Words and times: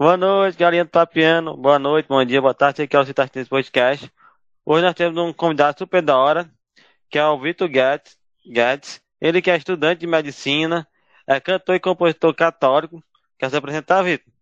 Boa 0.00 0.16
noite, 0.16 0.56
galinha 0.56 0.84
do 0.84 0.90
Tapiano. 0.90 1.56
Boa 1.56 1.78
noite, 1.78 2.06
bom 2.08 2.24
dia, 2.24 2.40
boa 2.40 2.54
tarde. 2.54 2.82
Aqui 2.82 2.96
é 2.96 2.98
o 2.98 3.04
Citar 3.04 3.30
nesse 3.34 3.50
podcast. 3.50 4.10
Hoje 4.64 4.82
nós 4.82 4.94
temos 4.94 5.18
um 5.18 5.32
convidado 5.32 5.78
super 5.78 6.00
da 6.00 6.16
hora, 6.16 6.50
que 7.10 7.18
é 7.18 7.26
o 7.26 7.38
Vitor 7.38 7.68
Guedes. 7.68 8.18
Guedes. 8.46 9.02
Ele 9.20 9.42
que 9.42 9.50
é 9.50 9.56
estudante 9.58 10.00
de 10.00 10.06
medicina, 10.06 10.88
é 11.26 11.38
cantor 11.38 11.74
e 11.74 11.80
compositor 11.80 12.34
católico. 12.34 13.04
Quer 13.38 13.50
se 13.50 13.56
apresentar, 13.56 14.02
Vitor? 14.02 14.32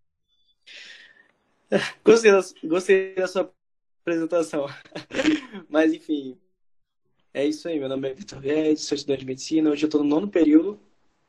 Gostei 2.05 2.31
gostei 2.65 3.15
da 3.17 3.27
sua 3.27 3.53
apresentação. 4.01 4.67
Mas, 5.69 5.93
enfim, 5.93 6.39
é 7.39 7.47
isso 7.47 7.69
aí. 7.69 7.79
Meu 7.79 7.89
nome 7.89 8.09
é 8.09 8.15
Vitor 8.15 8.41
Guedes, 8.41 8.85
sou 8.85 8.97
estudante 8.97 9.21
de 9.21 9.27
medicina. 9.27 9.71
Hoje 9.71 9.85
eu 9.85 9.87
estou 9.87 10.03
no 10.03 10.09
nono 10.09 10.29
período 10.29 10.79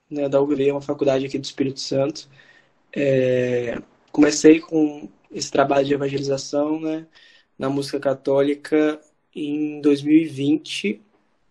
né, 0.10 0.28
da 0.28 0.42
UGLE, 0.42 0.72
uma 0.72 0.82
faculdade 0.82 1.26
aqui 1.26 1.38
do 1.38 1.46
Espírito 1.46 1.80
Santo. 1.80 2.28
É, 2.96 3.80
comecei 4.12 4.60
com 4.60 5.08
esse 5.32 5.52
trabalho 5.52 5.86
de 5.86 5.94
evangelização 5.94 6.80
né, 6.80 7.08
na 7.58 7.70
música 7.70 8.00
católica 8.00 9.00
em 9.36 9.82
2020, 9.82 11.02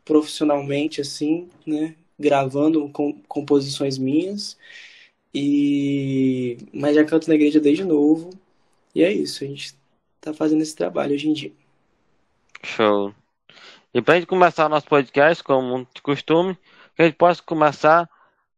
profissionalmente, 0.04 1.00
assim, 1.00 1.48
né, 1.64 1.94
gravando 2.18 2.88
com, 2.90 3.12
composições 3.28 3.96
minhas. 3.96 4.58
E 5.32 6.58
mas 6.72 6.96
já 6.96 7.04
canto 7.04 7.28
na 7.28 7.34
igreja 7.36 7.60
desde 7.60 7.84
novo. 7.84 8.30
E 8.94 9.04
é 9.04 9.12
isso, 9.12 9.44
a 9.44 9.46
gente 9.46 9.76
tá 10.20 10.34
fazendo 10.34 10.62
esse 10.62 10.74
trabalho 10.74 11.14
hoje 11.14 11.28
em 11.28 11.32
dia. 11.32 11.52
Show. 12.64 13.14
E 13.94 14.02
pra 14.02 14.16
gente 14.16 14.26
começar 14.26 14.66
o 14.66 14.68
nosso 14.68 14.86
podcast, 14.86 15.42
como 15.42 15.86
de 15.94 16.02
costume, 16.02 16.54
que 16.94 17.02
a 17.02 17.04
gente 17.06 17.16
possa 17.16 17.42
começar 17.42 18.08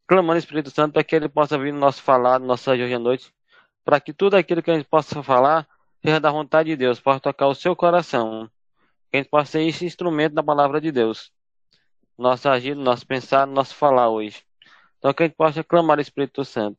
clamando 0.06 0.34
o 0.34 0.38
Espírito 0.38 0.70
Santo 0.70 0.94
para 0.94 1.04
que 1.04 1.14
ele 1.14 1.28
possa 1.28 1.56
vir 1.56 1.72
no 1.72 1.78
nosso 1.78 2.02
falar, 2.02 2.40
no 2.40 2.46
nosso 2.46 2.68
hoje 2.68 2.92
à 2.92 2.98
noite, 2.98 3.32
para 3.84 4.00
que 4.00 4.12
tudo 4.12 4.34
aquilo 4.34 4.60
que 4.60 4.70
a 4.70 4.74
gente 4.74 4.88
possa 4.88 5.22
falar 5.22 5.68
seja 6.02 6.18
da 6.18 6.32
vontade 6.32 6.70
de 6.70 6.76
Deus, 6.76 7.00
possa 7.00 7.20
tocar 7.20 7.46
o 7.46 7.54
seu 7.54 7.76
coração, 7.76 8.50
que 9.10 9.18
a 9.18 9.20
gente 9.20 9.30
possa 9.30 9.52
ser 9.52 9.62
esse 9.62 9.84
instrumento 9.84 10.34
da 10.34 10.42
palavra 10.42 10.80
de 10.80 10.90
Deus. 10.90 11.30
Nosso 12.18 12.48
agir, 12.48 12.74
nosso 12.74 13.06
pensar, 13.06 13.46
nosso 13.46 13.74
falar 13.74 14.08
hoje. 14.08 14.44
Então 14.98 15.14
que 15.14 15.22
a 15.22 15.26
gente 15.26 15.36
possa 15.36 15.62
clamar 15.62 15.98
o 15.98 16.02
Espírito 16.02 16.44
Santo. 16.44 16.78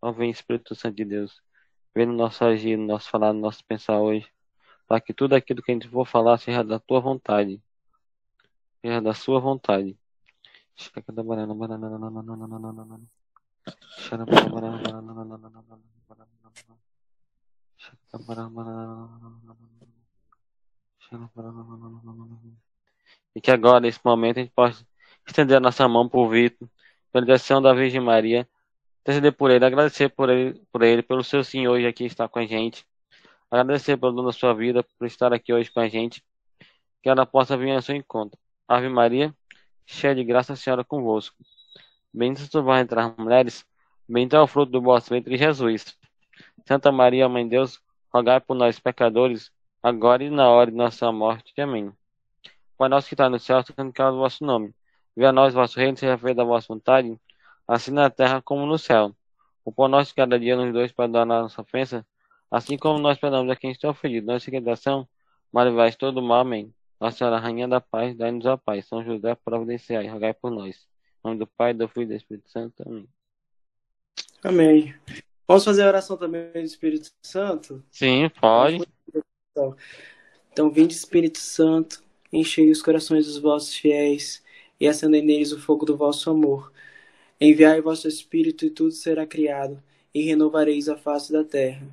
Ó, 0.00 0.12
vem 0.12 0.30
Espírito 0.30 0.74
Santo 0.74 0.96
de 0.96 1.04
Deus. 1.04 1.42
Vem 1.94 2.06
no 2.06 2.12
nosso 2.12 2.44
agir, 2.44 2.76
no 2.76 2.86
nosso 2.86 3.08
falar, 3.08 3.32
no 3.32 3.40
nosso 3.40 3.64
pensar 3.64 4.00
hoje. 4.00 4.28
Para 4.86 5.00
que 5.00 5.14
tudo 5.14 5.34
aquilo 5.34 5.62
que 5.62 5.70
a 5.70 5.74
gente 5.74 5.88
for 5.88 6.06
falar 6.06 6.38
seja 6.38 6.62
da 6.62 6.78
tua 6.78 7.00
vontade. 7.00 7.62
Seja 8.82 9.00
da 9.00 9.14
sua 9.14 9.40
vontade. 9.40 9.96
E 23.34 23.40
que 23.40 23.50
agora, 23.50 23.80
nesse 23.80 24.00
momento, 24.04 24.38
a 24.38 24.40
gente 24.42 24.52
possa 24.52 24.86
estender 25.26 25.56
a 25.56 25.60
nossa 25.60 25.88
mão 25.88 26.08
por 26.08 26.28
Vitor, 26.28 26.68
direção 27.20 27.60
da 27.62 27.72
Virgem 27.72 28.00
Maria, 28.00 28.48
interceder 29.00 29.32
por 29.32 29.50
ele, 29.50 29.64
agradecer 29.64 30.08
por 30.08 30.30
ele, 30.30 30.60
por 30.72 30.82
ele, 30.82 31.02
pelo 31.02 31.22
seu 31.22 31.44
sim 31.44 31.66
hoje 31.66 31.86
aqui 31.86 32.04
estar 32.04 32.28
com 32.28 32.38
a 32.38 32.46
gente, 32.46 32.86
agradecer 33.50 33.96
pelo 33.96 34.12
dono 34.12 34.28
da 34.28 34.32
sua 34.32 34.54
vida, 34.54 34.84
por 34.98 35.06
estar 35.06 35.32
aqui 35.32 35.52
hoje 35.52 35.70
com 35.70 35.80
a 35.80 35.88
gente, 35.88 36.24
que 37.02 37.08
ela 37.08 37.26
possa 37.26 37.56
vir 37.56 37.72
ao 37.72 37.82
seu 37.82 37.94
encontro. 37.94 38.38
Ave 38.66 38.88
Maria, 38.88 39.34
cheia 39.86 40.14
de 40.14 40.24
graça, 40.24 40.54
a 40.54 40.56
Senhora 40.56 40.82
é 40.82 40.84
convosco. 40.84 41.36
Bendita 42.12 42.48
tu 42.50 42.62
vais 42.62 42.82
entrar 42.82 43.14
mulheres, 43.18 43.66
bendito 44.08 44.36
é 44.36 44.40
o 44.40 44.46
fruto 44.46 44.72
do 44.72 44.80
vosso 44.80 45.10
ventre, 45.10 45.36
Jesus. 45.36 45.96
Santa 46.66 46.90
Maria, 46.90 47.28
Mãe 47.28 47.44
de 47.44 47.50
Deus, 47.50 47.80
rogai 48.12 48.40
por 48.40 48.54
nós, 48.54 48.78
pecadores, 48.78 49.52
agora 49.82 50.24
e 50.24 50.30
na 50.30 50.48
hora 50.48 50.70
de 50.70 50.76
nossa 50.76 51.12
morte. 51.12 51.52
Amém. 51.60 51.92
Pai 52.78 52.88
nosso 52.88 53.08
que 53.08 53.14
está 53.14 53.28
no 53.28 53.38
céu, 53.38 53.62
santificado 53.62 54.16
o 54.16 54.20
vosso 54.20 54.44
nome. 54.44 54.74
Venha 55.16 55.30
a 55.30 55.32
nós 55.32 55.54
vosso 55.54 55.78
reino, 55.78 55.96
seja 55.96 56.18
feita 56.18 56.42
a 56.42 56.44
vossa 56.44 56.66
vontade, 56.68 57.18
assim 57.68 57.92
na 57.92 58.10
terra 58.10 58.42
como 58.42 58.66
no 58.66 58.78
céu. 58.78 59.14
O 59.64 59.72
pão 59.72 59.88
nosso 59.88 60.10
de 60.10 60.14
cada 60.14 60.38
dia 60.38 60.56
nos 60.56 60.72
dois 60.72 60.92
para 60.92 61.08
dar 61.08 61.22
a 61.22 61.24
nossa 61.24 61.62
ofensa, 61.62 62.06
assim 62.50 62.76
como 62.76 62.98
nós 62.98 63.18
perdoamos 63.18 63.50
a 63.50 63.56
quem 63.56 63.70
está 63.70 63.88
ofendido. 63.88 64.26
Nossa 64.26 64.50
redação, 64.50 65.08
mas 65.52 65.72
vais 65.72 65.96
todo 65.96 66.20
mal. 66.20 66.40
Amém. 66.40 66.74
Nossa 67.00 67.18
Senhora, 67.18 67.38
Rainha 67.38 67.68
da 67.68 67.80
Paz, 67.80 68.16
dai-nos 68.16 68.46
a 68.46 68.56
paz. 68.56 68.86
São 68.86 69.04
José, 69.04 69.34
providenciai, 69.36 70.06
rogai 70.08 70.34
por 70.34 70.50
nós. 70.50 70.76
Em 71.24 71.28
nome 71.28 71.38
do 71.38 71.46
Pai, 71.46 71.72
do 71.72 71.88
Filho 71.88 72.04
e 72.04 72.06
do 72.08 72.14
Espírito 72.14 72.50
Santo. 72.50 72.82
Amém. 72.86 73.08
Amém. 74.42 74.94
Vamos 75.46 75.64
fazer 75.64 75.82
a 75.82 75.88
oração 75.88 76.16
também 76.16 76.50
do 76.52 76.58
Espírito 76.58 77.10
Santo? 77.22 77.82
Sim, 77.90 78.30
pode. 78.40 78.82
Então, 80.52 80.70
vinde 80.70 80.94
Espírito 80.94 81.38
Santo, 81.38 82.02
enchei 82.32 82.70
os 82.70 82.82
corações 82.82 83.26
dos 83.26 83.38
vossos 83.38 83.74
fiéis 83.74 84.43
e 84.80 84.86
acendei 84.86 85.22
neles 85.22 85.52
o 85.52 85.60
fogo 85.60 85.84
do 85.84 85.96
vosso 85.96 86.30
amor. 86.30 86.72
Enviai 87.40 87.80
vosso 87.80 88.08
Espírito 88.08 88.64
e 88.64 88.70
tudo 88.70 88.92
será 88.92 89.26
criado, 89.26 89.82
e 90.14 90.22
renovareis 90.22 90.88
a 90.88 90.96
face 90.96 91.32
da 91.32 91.44
terra. 91.44 91.86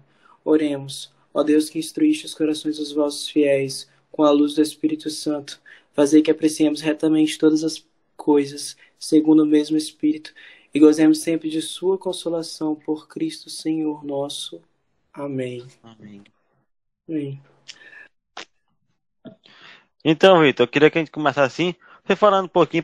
Oremos, 0.43 1.11
ó 1.33 1.43
Deus 1.43 1.69
que 1.69 1.79
instruíste 1.79 2.25
os 2.25 2.33
corações 2.33 2.77
dos 2.77 2.91
vossos 2.91 3.29
fiéis 3.29 3.89
com 4.11 4.23
a 4.23 4.31
luz 4.31 4.53
do 4.53 4.61
Espírito 4.61 5.09
Santo, 5.09 5.61
fazei 5.93 6.21
que 6.21 6.31
apreciemos 6.31 6.81
retamente 6.81 7.37
todas 7.37 7.63
as 7.63 7.85
coisas, 8.15 8.75
segundo 8.99 9.43
o 9.43 9.45
mesmo 9.45 9.77
Espírito, 9.77 10.33
e 10.73 10.79
gozemos 10.79 11.19
sempre 11.19 11.49
de 11.49 11.61
sua 11.61 11.97
consolação 11.97 12.75
por 12.75 13.07
Cristo 13.07 13.49
Senhor 13.49 14.03
nosso. 14.03 14.61
Amém. 15.13 15.65
Amém. 15.83 16.23
Amém. 17.07 17.41
Então, 20.03 20.41
Vitor, 20.41 20.65
eu 20.65 20.67
queria 20.71 20.89
que 20.89 20.97
a 20.97 21.01
gente 21.01 21.11
começasse 21.11 21.61
assim, 21.61 21.75
você 22.11 22.15
falando 22.15 22.45
um 22.45 22.49
pouquinho, 22.49 22.83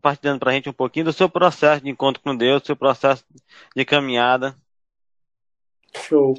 partilhando 0.00 0.38
para 0.38 0.50
a 0.50 0.54
gente 0.54 0.68
um 0.68 0.72
pouquinho 0.72 1.06
do 1.06 1.12
seu 1.12 1.28
processo 1.28 1.82
de 1.82 1.90
encontro 1.90 2.22
com 2.22 2.36
Deus, 2.36 2.62
do 2.62 2.66
seu 2.66 2.76
processo 2.76 3.24
de 3.74 3.84
caminhada. 3.84 4.56
Show. 6.06 6.34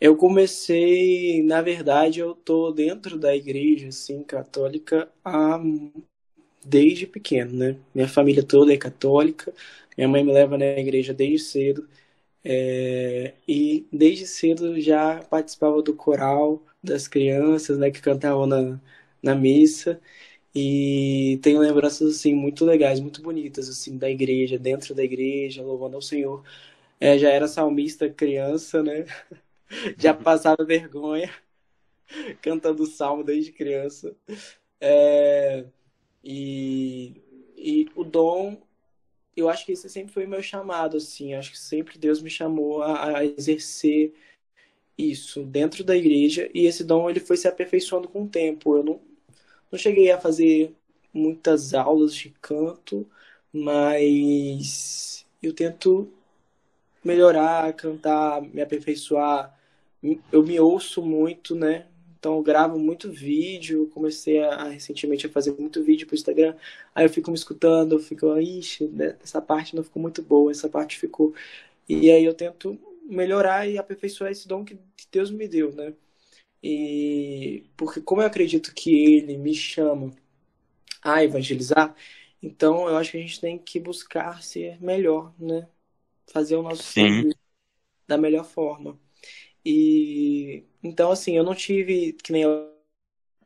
Eu 0.00 0.16
comecei, 0.16 1.42
na 1.44 1.62
verdade, 1.62 2.20
eu 2.20 2.34
tô 2.34 2.72
dentro 2.72 3.16
da 3.16 3.34
igreja, 3.34 3.88
assim, 3.88 4.22
católica, 4.24 5.08
há, 5.24 5.60
desde 6.64 7.06
pequeno, 7.06 7.52
né? 7.52 7.76
Minha 7.94 8.08
família 8.08 8.42
toda 8.42 8.74
é 8.74 8.76
católica, 8.76 9.52
minha 9.96 10.08
mãe 10.08 10.24
me 10.24 10.32
leva 10.32 10.58
na 10.58 10.64
igreja 10.64 11.14
desde 11.14 11.38
cedo, 11.38 11.88
é, 12.44 13.34
e 13.46 13.86
desde 13.92 14.26
cedo 14.26 14.78
já 14.80 15.22
participava 15.22 15.80
do 15.80 15.94
coral 15.94 16.62
das 16.82 17.06
crianças, 17.08 17.78
né, 17.78 17.90
que 17.90 18.02
cantavam 18.02 18.46
na, 18.46 18.78
na 19.22 19.34
missa, 19.34 20.00
e 20.54 21.38
tenho 21.42 21.60
lembranças, 21.60 22.16
assim, 22.16 22.34
muito 22.34 22.64
legais, 22.64 23.00
muito 23.00 23.22
bonitas, 23.22 23.68
assim, 23.68 23.98
da 23.98 24.10
igreja, 24.10 24.58
dentro 24.58 24.94
da 24.94 25.02
igreja, 25.04 25.62
louvando 25.62 25.96
ao 25.96 26.02
Senhor. 26.02 26.44
É, 27.00 27.18
já 27.18 27.30
era 27.30 27.48
salmista 27.48 28.08
criança, 28.10 28.82
né? 28.82 29.06
já 29.98 30.14
passava 30.14 30.64
vergonha 30.64 31.32
cantando 32.42 32.86
salmo 32.86 33.24
desde 33.24 33.52
criança. 33.52 34.14
É, 34.80 35.64
e, 36.24 37.14
e 37.56 37.88
o 37.96 38.04
dom, 38.04 38.60
eu 39.36 39.48
acho 39.48 39.66
que 39.66 39.72
esse 39.72 39.88
sempre 39.88 40.12
foi 40.12 40.26
meu 40.26 40.42
chamado, 40.42 40.96
assim. 40.98 41.34
Acho 41.34 41.52
que 41.52 41.58
sempre 41.58 41.98
Deus 41.98 42.22
me 42.22 42.30
chamou 42.30 42.82
a, 42.82 43.18
a 43.18 43.24
exercer 43.26 44.14
isso 44.98 45.42
dentro 45.44 45.84
da 45.84 45.96
igreja 45.96 46.50
e 46.54 46.66
esse 46.66 46.84
dom 46.84 47.10
ele 47.10 47.20
foi 47.20 47.36
se 47.36 47.48
aperfeiçoando 47.48 48.08
com 48.08 48.24
o 48.24 48.28
tempo. 48.28 48.76
Eu 48.76 48.84
não, 48.84 49.00
não 49.74 49.78
cheguei 49.78 50.10
a 50.12 50.20
fazer 50.20 50.72
muitas 51.12 51.74
aulas 51.74 52.14
de 52.14 52.30
canto, 52.40 53.08
mas 53.52 55.26
eu 55.42 55.52
tento 55.52 56.08
melhorar, 57.04 57.72
cantar, 57.74 58.40
me 58.42 58.62
aperfeiçoar. 58.62 59.58
Eu 60.32 60.44
me 60.44 60.60
ouço 60.60 61.02
muito, 61.02 61.54
né? 61.56 61.86
Então 62.18 62.36
eu 62.36 62.42
gravo 62.42 62.78
muito 62.78 63.10
vídeo, 63.10 63.90
comecei 63.92 64.42
a, 64.42 64.68
recentemente 64.68 65.26
a 65.26 65.30
fazer 65.30 65.52
muito 65.58 65.82
vídeo 65.82 66.06
pro 66.06 66.14
Instagram. 66.14 66.54
Aí 66.94 67.04
eu 67.04 67.10
fico 67.10 67.30
me 67.30 67.36
escutando, 67.36 67.96
eu 67.96 67.98
fico, 67.98 68.38
ixi, 68.38 68.86
né, 68.88 69.16
essa 69.22 69.42
parte 69.42 69.74
não 69.76 69.82
ficou 69.84 70.00
muito 70.00 70.22
boa, 70.22 70.50
essa 70.52 70.68
parte 70.68 70.98
ficou. 70.98 71.34
E 71.88 72.10
aí 72.10 72.24
eu 72.24 72.34
tento 72.34 72.78
melhorar 73.04 73.68
e 73.68 73.76
aperfeiçoar 73.78 74.30
esse 74.30 74.48
dom 74.48 74.64
que 74.64 74.78
Deus 75.12 75.30
me 75.30 75.48
deu, 75.48 75.72
né? 75.74 75.92
E 76.64 77.64
porque 77.76 78.00
como 78.02 78.22
eu 78.22 78.28
acredito 78.28 78.74
que 78.74 78.90
ele 79.16 79.38
me 79.38 79.54
chama 79.54 80.12
a 81.02 81.22
evangelizar, 81.24 81.94
então 82.42 82.88
eu 82.88 82.96
acho 82.96 83.12
que 83.12 83.18
a 83.18 83.20
gente 83.20 83.40
tem 83.40 83.58
que 83.58 83.80
buscar 83.80 84.42
ser 84.42 84.80
melhor, 84.82 85.34
né? 85.38 85.68
fazer 86.32 86.56
o 86.56 86.62
nosso 86.62 86.84
serviço 86.84 87.38
da 88.08 88.18
melhor 88.18 88.44
forma. 88.44 88.98
E 89.64 90.64
então 90.82 91.10
assim, 91.12 91.36
eu 91.36 91.44
não 91.44 91.54
tive 91.54 92.14
que 92.14 92.32
nem 92.32 92.44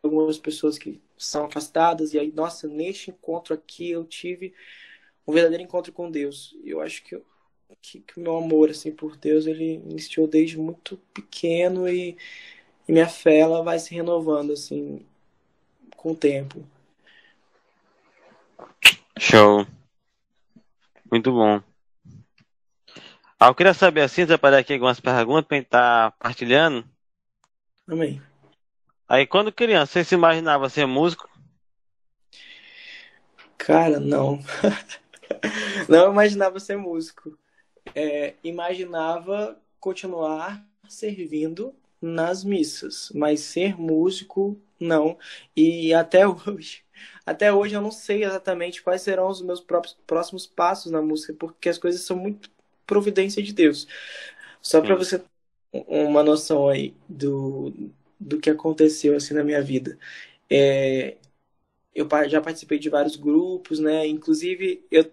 algumas 0.03 0.39
pessoas 0.39 0.79
que 0.79 1.01
são 1.17 1.47
afastadas 1.47 2.15
e 2.15 2.19
aí, 2.19 2.33
nossa, 2.33 2.69
neste 2.69 3.11
encontro 3.11 3.55
aqui 3.55 3.91
eu 3.91 4.05
tive 4.05 4.55
um 5.27 5.33
verdadeiro 5.33 5.65
encontro 5.65 5.93
com 5.93 6.11
Deus. 6.11 6.57
Eu 6.65 6.81
acho 6.81 7.03
que 7.05 7.21
que, 7.83 8.01
que 8.01 8.19
o 8.19 8.23
meu 8.23 8.37
amor 8.37 8.71
assim 8.71 8.93
por 8.93 9.17
Deus 9.17 9.47
ele 9.47 9.75
iniciou 9.75 10.27
desde 10.29 10.59
muito 10.59 10.99
pequeno 11.15 11.89
e, 11.89 12.17
e 12.89 12.93
minha 12.93 13.09
fé 13.09 13.39
ela 13.39 13.63
vai 13.63 13.79
se 13.79 13.95
renovando 13.95 14.53
assim 14.53 15.07
com 15.97 16.13
o 16.13 16.17
tempo. 16.17 16.65
Show. 19.19 19.67
Muito 21.11 21.31
bom. 21.31 21.61
Ah, 23.39 23.49
eu 23.49 23.55
queria 23.55 23.75
saber 23.75 24.01
assim, 24.01 24.27
separar 24.27 24.59
aqui 24.59 24.73
algumas 24.73 25.01
perguntas 25.01 25.47
para 25.47 25.59
estar 25.59 26.13
partilhando. 26.13 26.85
Amém. 27.87 28.23
Aí 29.09 29.27
quando 29.27 29.53
criança, 29.53 29.93
você 29.93 30.05
se 30.05 30.15
imaginava 30.15 30.69
ser 30.69 30.87
músico? 30.87 31.29
Cara, 33.57 34.01
não. 34.01 34.39
não 35.89 36.13
imaginava 36.13 36.59
ser 36.59 36.77
músico. 36.77 37.39
É, 37.95 38.35
imaginava 38.43 39.61
continuar 39.81 40.65
servindo 40.89 41.75
nas 42.01 42.45
missas, 42.45 43.11
mas 43.15 43.41
ser 43.41 43.79
músico, 43.81 44.61
não. 44.81 45.19
E 45.57 45.93
até 45.95 46.27
hoje, 46.29 46.85
até 47.27 47.53
hoje 47.53 47.75
eu 47.75 47.81
não 47.81 47.91
sei 47.91 48.25
exatamente 48.25 48.83
quais 48.83 49.03
serão 49.03 49.29
os 49.29 49.43
meus 49.43 49.61
próprios, 49.61 49.97
próximos 50.07 50.47
passos 50.47 50.91
na 50.93 51.03
música, 51.03 51.35
porque 51.35 51.69
as 51.69 51.79
coisas 51.79 52.03
são 52.03 52.17
muito 52.17 52.51
providência 52.87 53.43
de 53.43 53.53
Deus. 53.53 53.87
Só 54.63 54.81
para 54.81 54.95
você 54.97 55.23
uma 55.73 56.23
noção 56.23 56.69
aí 56.69 56.95
do, 57.09 57.73
do 58.19 58.39
que 58.41 58.51
aconteceu 58.51 59.17
assim 59.17 59.35
na 59.35 59.45
minha 59.45 59.63
vida. 59.63 59.99
É, 60.51 61.17
eu 61.95 62.09
já 62.29 62.41
participei 62.41 62.79
de 62.79 62.89
vários 62.89 63.17
grupos, 63.17 63.79
né? 63.79 64.07
Inclusive 64.07 64.85
eu 64.91 65.11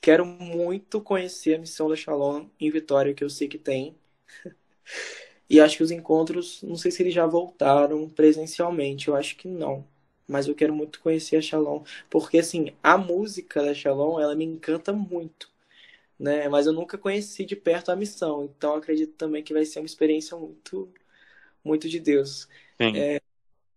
quero 0.00 0.26
muito 0.26 1.00
conhecer 1.00 1.54
a 1.54 1.58
missão 1.58 1.88
da 1.88 1.96
Shalom 1.96 2.46
em 2.58 2.70
Vitória, 2.70 3.14
que 3.14 3.22
eu 3.24 3.30
sei 3.30 3.48
que 3.48 3.58
tem. 3.58 3.96
E 5.48 5.60
acho 5.60 5.76
que 5.76 5.82
os 5.82 5.90
encontros, 5.90 6.62
não 6.62 6.76
sei 6.76 6.90
se 6.90 7.02
eles 7.02 7.14
já 7.14 7.26
voltaram 7.26 8.08
presencialmente, 8.08 9.08
eu 9.08 9.16
acho 9.16 9.36
que 9.36 9.48
não. 9.48 9.86
Mas 10.26 10.48
eu 10.48 10.54
quero 10.54 10.74
muito 10.74 11.00
conhecer 11.00 11.36
a 11.36 11.42
Shalom, 11.42 11.82
porque 12.10 12.38
assim, 12.38 12.72
a 12.82 12.96
música 12.96 13.62
da 13.62 13.74
Shalom, 13.74 14.18
ela 14.20 14.34
me 14.34 14.44
encanta 14.44 14.92
muito 14.92 15.52
né? 16.22 16.48
Mas 16.48 16.66
eu 16.66 16.72
nunca 16.72 16.96
conheci 16.96 17.44
de 17.44 17.56
perto 17.56 17.90
a 17.90 17.96
missão, 17.96 18.44
então 18.44 18.76
acredito 18.76 19.14
também 19.14 19.42
que 19.42 19.52
vai 19.52 19.64
ser 19.64 19.80
uma 19.80 19.86
experiência 19.86 20.36
muito, 20.36 20.88
muito 21.64 21.88
de 21.88 21.98
Deus. 22.00 22.48
É, 22.96 23.20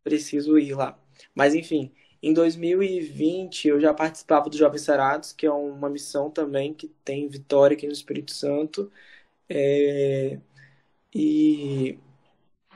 preciso 0.03 0.57
ir 0.59 0.75
lá. 0.75 1.00
Mas 1.33 1.56
enfim, 1.56 1.91
em 2.21 2.33
2020 2.33 3.67
eu 3.69 3.79
já 3.81 3.94
participava 3.94 4.50
do 4.50 4.57
Jovens 4.57 4.83
Sarados, 4.83 5.33
que 5.33 5.45
é 5.45 5.51
uma 5.51 5.89
missão 5.89 6.29
também 6.31 6.73
que 6.73 6.88
tem 7.03 7.27
Vitória 7.27 7.75
aqui 7.75 7.88
no 7.88 7.94
Espírito 7.94 8.31
Santo. 8.31 8.91
É, 9.50 10.39
e, 11.17 11.97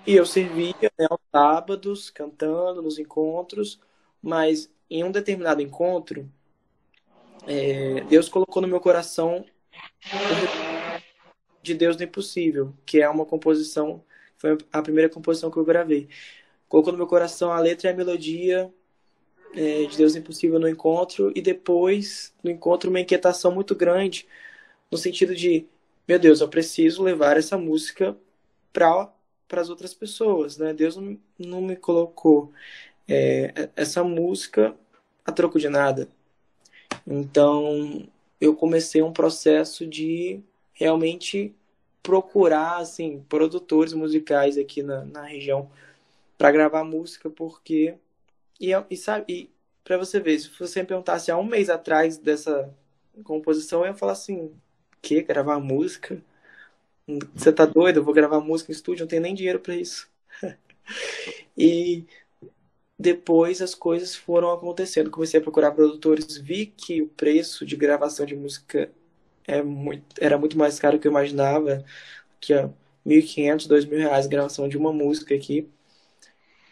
e 0.08 0.16
eu 0.16 0.26
servia 0.26 0.74
né, 0.98 1.08
aos 1.10 1.20
sábados, 1.30 2.10
cantando 2.10 2.82
nos 2.82 2.98
encontros, 2.98 3.82
mas 4.22 4.72
em 4.90 5.04
um 5.04 5.12
determinado 5.12 5.62
encontro, 5.62 6.32
é, 7.46 8.00
Deus 8.06 8.30
colocou 8.30 8.62
no 8.62 8.68
meu 8.68 8.80
coração 8.80 9.46
de 11.62 11.74
Deus 11.74 11.98
do 11.98 12.04
Impossível, 12.04 12.74
que 12.86 13.02
é 13.02 13.10
uma 13.10 13.26
composição, 13.26 14.02
foi 14.38 14.58
a 14.72 14.82
primeira 14.82 15.10
composição 15.10 15.52
que 15.52 15.58
eu 15.58 15.66
gravei. 15.66 16.08
Colocou 16.70 16.94
no 16.94 16.98
meu 16.98 17.08
coração 17.08 17.52
a 17.52 17.60
letra 17.60 17.90
e 17.90 17.94
a 17.94 17.96
melodia 17.96 18.74
é, 19.54 19.84
de 19.84 19.98
Deus 19.98 20.16
Impossível 20.16 20.60
no 20.60 20.70
encontro, 20.70 21.30
e 21.36 21.42
depois, 21.42 22.34
no 22.42 22.50
encontro, 22.50 22.90
uma 22.90 23.02
inquietação 23.02 23.52
muito 23.52 23.76
grande, 23.76 24.26
no 24.90 24.98
sentido 24.98 25.36
de, 25.36 25.68
meu 26.08 26.18
Deus, 26.18 26.40
eu 26.40 26.48
preciso 26.48 27.04
levar 27.04 27.36
essa 27.36 27.58
música 27.58 28.18
para 28.72 29.12
as 29.54 29.70
outras 29.70 29.94
pessoas, 29.94 30.58
né? 30.58 30.74
Deus 30.74 30.96
não, 30.96 31.18
não 31.38 31.62
me 31.62 31.76
colocou 31.76 32.52
é, 33.08 33.70
essa 33.76 34.04
música 34.04 34.76
a 35.26 35.32
troco 35.32 35.60
de 35.60 35.70
nada. 35.70 36.08
Então, 37.06 38.08
eu 38.40 38.56
comecei 38.56 39.02
um 39.02 39.14
processo 39.14 39.86
de 39.86 40.42
realmente 40.74 41.54
procurar 42.02 42.78
assim 42.78 43.24
produtores 43.28 43.94
musicais 43.94 44.58
aqui 44.58 44.82
na, 44.82 45.04
na 45.04 45.24
região 45.24 45.70
para 46.38 46.52
gravar 46.52 46.84
música 46.84 47.30
porque 47.30 47.96
e, 48.60 48.72
e 48.90 48.98
sabe 48.98 49.26
e 49.28 49.50
para 49.84 49.98
você 49.98 50.20
ver 50.20 50.40
se 50.40 50.50
você 50.58 50.82
me 50.82 50.88
perguntasse 50.88 51.30
há 51.30 51.38
um 51.38 51.44
mês 51.44 51.70
atrás 51.70 52.18
dessa 52.18 52.74
composição 53.24 53.82
eu 53.82 53.88
ia 53.88 53.94
falar 53.94 54.14
assim 54.14 54.52
que 55.02 55.22
gravar 55.22 55.60
música 55.60 56.24
você 57.36 57.52
tá 57.52 57.66
doido 57.66 57.98
eu 57.98 58.04
vou 58.04 58.14
gravar 58.14 58.40
música 58.40 58.72
em 58.72 58.76
estúdio 58.76 59.04
não 59.04 59.10
tenho 59.10 59.22
nem 59.22 59.34
dinheiro 59.34 59.60
para 59.60 59.76
isso 59.76 60.08
e 61.58 62.06
depois 63.00 63.62
as 63.62 63.74
coisas 63.74 64.14
foram 64.14 64.52
acontecendo. 64.52 65.10
Comecei 65.10 65.40
a 65.40 65.44
procurar 65.44 65.72
produtores, 65.72 66.38
vi 66.38 66.66
que 66.66 67.02
o 67.02 67.08
preço 67.08 67.66
de 67.66 67.78
gravação 67.78 68.26
de 68.26 68.36
música 68.36 68.92
é 69.48 69.62
muito, 69.64 70.06
era 70.20 70.38
muito 70.38 70.58
mais 70.58 70.80
caro 70.80 70.98
do 70.98 71.02
que 71.02 71.08
eu 71.08 71.12
imaginava, 71.12 71.84
que 72.42 72.54
é 72.54 72.70
1.500, 73.06 73.68
2.000 73.68 73.98
reais 74.00 74.26
a 74.26 74.30
gravação 74.30 74.68
de 74.68 74.78
uma 74.78 74.92
música 74.92 75.34
aqui. 75.34 75.70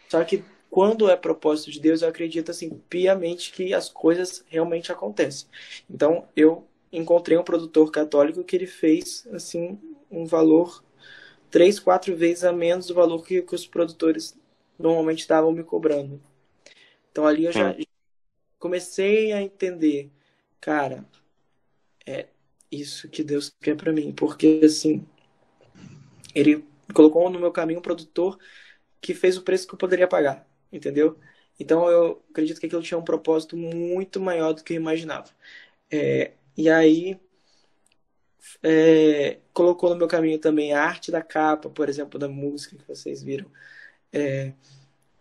Só 0.08 0.22
que 0.24 0.44
quando 0.70 1.08
é 1.08 1.16
propósito 1.16 1.70
de 1.70 1.80
Deus, 1.80 2.02
eu 2.02 2.08
acredito 2.08 2.50
assim 2.50 2.70
piamente 2.90 3.50
que 3.52 3.72
as 3.72 3.88
coisas 3.88 4.44
realmente 4.48 4.92
acontecem. 4.92 5.48
Então 5.90 6.28
eu 6.36 6.66
encontrei 6.92 7.38
um 7.38 7.42
produtor 7.44 7.90
católico 7.90 8.44
que 8.44 8.56
ele 8.56 8.66
fez 8.66 9.26
assim 9.32 9.78
um 10.10 10.24
valor 10.24 10.82
três, 11.50 11.78
quatro 11.78 12.16
vezes 12.16 12.44
a 12.44 12.52
menos 12.52 12.86
do 12.86 12.94
valor 12.94 13.24
que, 13.24 13.42
que 13.42 13.54
os 13.54 13.66
produtores 13.66 14.38
normalmente 14.78 15.20
estavam 15.20 15.52
me 15.52 15.64
cobrando. 15.64 16.20
Então 17.10 17.26
ali 17.26 17.46
eu 17.46 17.52
já 17.52 17.70
hum. 17.70 17.82
comecei 18.58 19.32
a 19.32 19.42
entender, 19.42 20.10
cara, 20.60 21.04
é 22.06 22.26
isso 22.70 23.08
que 23.08 23.24
Deus 23.24 23.52
quer 23.60 23.76
para 23.76 23.92
mim, 23.92 24.12
porque 24.12 24.60
assim, 24.64 25.06
ele 26.34 26.64
colocou 26.94 27.28
no 27.30 27.40
meu 27.40 27.50
caminho 27.50 27.80
um 27.80 27.82
produtor 27.82 28.38
que 29.00 29.14
fez 29.14 29.36
o 29.36 29.42
preço 29.42 29.66
que 29.66 29.74
eu 29.74 29.78
poderia 29.78 30.06
pagar, 30.06 30.46
entendeu? 30.72 31.18
Então 31.58 31.88
eu 31.90 32.22
acredito 32.30 32.60
que 32.60 32.66
aquilo 32.66 32.82
tinha 32.82 32.98
um 32.98 33.04
propósito 33.04 33.56
muito 33.56 34.20
maior 34.20 34.52
do 34.52 34.62
que 34.62 34.74
eu 34.74 34.76
imaginava. 34.76 35.30
É, 35.90 36.32
e 36.56 36.68
aí 36.68 37.18
é, 38.62 39.38
colocou 39.52 39.90
no 39.90 39.96
meu 39.96 40.08
caminho 40.08 40.38
também 40.38 40.72
a 40.72 40.82
arte 40.82 41.10
da 41.10 41.22
capa, 41.22 41.68
por 41.70 41.88
exemplo, 41.88 42.18
da 42.18 42.28
música 42.28 42.76
que 42.76 42.86
vocês 42.86 43.22
viram. 43.22 43.50
É, 44.12 44.52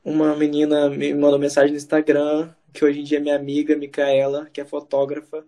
uma 0.03 0.35
menina 0.35 0.89
me 0.89 1.13
mandou 1.13 1.39
mensagem 1.39 1.71
no 1.71 1.77
Instagram, 1.77 2.53
que 2.73 2.85
hoje 2.85 3.01
em 3.01 3.03
dia 3.03 3.17
é 3.17 3.21
minha 3.21 3.35
amiga, 3.35 3.75
Micaela, 3.75 4.49
que 4.51 4.61
é 4.61 4.65
fotógrafa, 4.65 5.45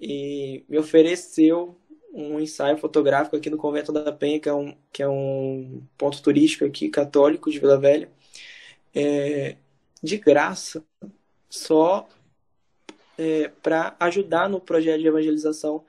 e 0.00 0.64
me 0.68 0.78
ofereceu 0.78 1.76
um 2.12 2.40
ensaio 2.40 2.78
fotográfico 2.78 3.36
aqui 3.36 3.50
no 3.50 3.56
Convento 3.56 3.92
da 3.92 4.12
Penha, 4.12 4.40
que 4.40 4.48
é 4.48 4.54
um, 4.54 4.74
que 4.92 5.02
é 5.02 5.08
um 5.08 5.82
ponto 5.96 6.22
turístico 6.22 6.64
aqui, 6.64 6.88
católico, 6.88 7.50
de 7.50 7.58
Vila 7.58 7.78
Velha, 7.78 8.10
é, 8.94 9.56
de 10.02 10.16
graça, 10.18 10.84
só 11.50 12.08
é, 13.16 13.48
para 13.62 13.96
ajudar 14.00 14.48
no 14.48 14.60
projeto 14.60 15.00
de 15.00 15.08
evangelização. 15.08 15.84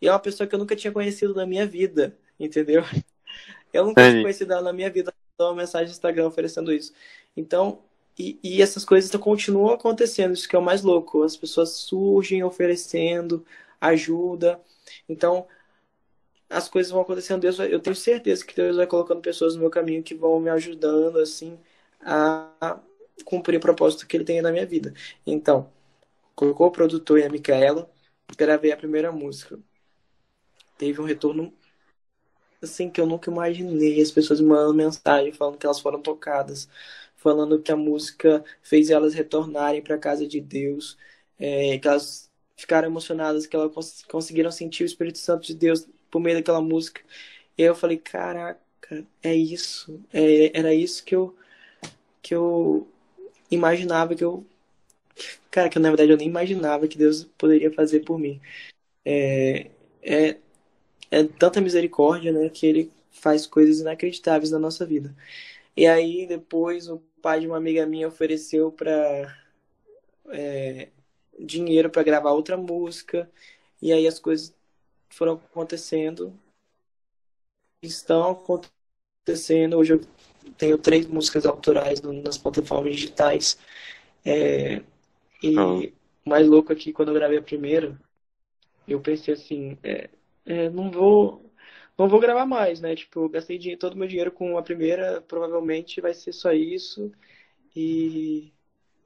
E 0.00 0.08
é 0.08 0.12
uma 0.12 0.18
pessoa 0.18 0.46
que 0.46 0.54
eu 0.54 0.58
nunca 0.58 0.76
tinha 0.76 0.92
conhecido 0.92 1.34
na 1.34 1.46
minha 1.46 1.66
vida, 1.66 2.16
entendeu? 2.38 2.82
Eu 3.72 3.84
nunca 3.84 4.02
tinha 4.02 4.22
conhecido 4.22 4.52
ela 4.52 4.62
na 4.62 4.72
minha 4.72 4.90
vida, 4.90 5.14
uma 5.38 5.54
mensagem 5.54 5.86
no 5.86 5.92
Instagram 5.92 6.26
oferecendo 6.26 6.72
isso. 6.72 6.92
Então, 7.36 7.78
e, 8.18 8.38
e, 8.42 8.60
essas 8.60 8.84
coisas 8.84 9.10
continuam 9.16 9.72
acontecendo, 9.72 10.34
isso 10.34 10.48
que 10.48 10.56
é 10.56 10.58
o 10.58 10.62
mais 10.62 10.82
louco. 10.82 11.22
As 11.22 11.36
pessoas 11.36 11.70
surgem 11.70 12.42
oferecendo 12.42 13.46
ajuda. 13.80 14.60
Então, 15.08 15.46
as 16.48 16.68
coisas 16.68 16.92
vão 16.92 17.00
acontecendo. 17.00 17.40
Deus, 17.40 17.58
eu 17.58 17.80
tenho 17.80 17.96
certeza 17.96 18.44
que 18.44 18.54
Deus 18.54 18.76
vai 18.76 18.86
colocando 18.86 19.20
pessoas 19.22 19.54
no 19.54 19.60
meu 19.60 19.70
caminho 19.70 20.02
que 20.02 20.14
vão 20.14 20.40
me 20.40 20.50
ajudando, 20.50 21.18
assim, 21.18 21.58
a 22.00 22.80
cumprir 23.24 23.56
o 23.58 23.60
propósito 23.60 24.06
que 24.06 24.16
Ele 24.16 24.24
tem 24.24 24.42
na 24.42 24.52
minha 24.52 24.66
vida. 24.66 24.92
Então, 25.26 25.70
colocou 26.34 26.66
o 26.68 26.70
produtor 26.70 27.18
e 27.18 27.24
a 27.24 27.30
Micaela, 27.30 27.90
gravei 28.36 28.72
a 28.72 28.76
primeira 28.76 29.12
música. 29.12 29.58
Teve 30.80 30.98
um 30.98 31.04
retorno 31.04 31.52
assim 32.62 32.88
que 32.90 32.98
eu 33.00 33.06
nunca 33.06 33.30
imaginei. 33.30 34.00
As 34.00 34.10
pessoas 34.10 34.40
mandando 34.40 34.72
mensagem 34.74 35.30
falando 35.32 35.58
que 35.58 35.66
elas 35.66 35.78
foram 35.78 36.00
tocadas, 36.00 36.68
falando 37.16 37.60
que 37.60 37.70
a 37.70 37.76
música 37.76 38.42
fez 38.62 38.88
elas 38.88 39.12
retornarem 39.12 39.82
para 39.82 39.96
a 39.96 39.98
casa 39.98 40.26
de 40.26 40.40
Deus, 40.40 40.96
é, 41.38 41.78
que 41.78 41.86
elas 41.86 42.30
ficaram 42.56 42.88
emocionadas, 42.88 43.46
que 43.46 43.54
elas 43.54 43.72
cons 43.74 44.02
conseguiram 44.04 44.50
sentir 44.50 44.84
o 44.84 44.86
Espírito 44.86 45.18
Santo 45.18 45.46
de 45.46 45.54
Deus 45.54 45.86
por 46.10 46.18
meio 46.20 46.38
daquela 46.38 46.62
música. 46.62 47.02
E 47.58 47.62
eu 47.62 47.74
falei, 47.74 47.98
caraca, 47.98 48.58
é 49.22 49.34
isso. 49.34 50.00
É, 50.12 50.58
era 50.58 50.74
isso 50.74 51.04
que 51.04 51.14
eu, 51.14 51.36
que 52.22 52.34
eu 52.34 52.88
imaginava 53.50 54.14
que 54.14 54.24
eu. 54.24 54.46
Cara, 55.50 55.68
que 55.68 55.78
na 55.78 55.90
verdade 55.90 56.10
eu 56.12 56.16
nem 56.16 56.28
imaginava 56.28 56.88
que 56.88 56.96
Deus 56.98 57.24
poderia 57.38 57.70
fazer 57.72 58.00
por 58.00 58.18
mim. 58.18 58.40
É, 59.04 59.70
é, 60.02 60.38
é 61.10 61.24
tanta 61.24 61.60
misericórdia, 61.60 62.32
né, 62.32 62.48
que 62.48 62.66
Ele 62.66 62.92
faz 63.10 63.46
coisas 63.46 63.80
inacreditáveis 63.80 64.50
na 64.50 64.58
nossa 64.58 64.86
vida. 64.86 65.14
E 65.76 65.86
aí 65.86 66.26
depois 66.26 66.88
o 66.88 66.98
pai 67.22 67.40
de 67.40 67.46
uma 67.46 67.56
amiga 67.56 67.86
minha 67.86 68.08
ofereceu 68.08 68.72
para 68.72 69.36
é, 70.28 70.88
dinheiro 71.38 71.90
para 71.90 72.02
gravar 72.02 72.32
outra 72.32 72.56
música. 72.56 73.30
E 73.80 73.92
aí 73.92 74.06
as 74.06 74.18
coisas 74.18 74.54
foram 75.08 75.34
acontecendo. 75.34 76.32
Estão 77.82 78.30
acontecendo. 78.30 79.78
Hoje 79.78 79.94
eu 79.94 80.00
tenho 80.56 80.78
três 80.78 81.06
músicas 81.06 81.46
autorais 81.46 82.00
nas 82.02 82.38
plataformas 82.38 82.94
digitais. 82.94 83.58
É, 84.24 84.82
e 85.42 85.58
oh. 85.58 86.28
mais 86.28 86.46
louco 86.46 86.72
aqui, 86.72 86.92
quando 86.92 87.08
eu 87.08 87.14
gravei 87.14 87.38
a 87.38 87.42
primeira, 87.42 87.98
eu 88.86 89.00
pensei 89.00 89.34
assim, 89.34 89.78
é, 89.82 90.10
é, 90.46 90.70
não 90.70 90.90
vou 90.90 91.50
não 91.98 92.08
vou 92.08 92.18
gravar 92.20 92.46
mais, 92.46 92.80
né? 92.80 92.96
Tipo, 92.96 93.20
eu 93.24 93.28
gastei 93.28 93.58
dinheiro, 93.58 93.78
todo 93.80 93.92
o 93.94 93.98
meu 93.98 94.08
dinheiro 94.08 94.32
com 94.32 94.56
a 94.56 94.62
primeira, 94.62 95.20
provavelmente 95.22 96.00
vai 96.00 96.14
ser 96.14 96.32
só 96.32 96.52
isso. 96.52 97.12
E, 97.76 98.52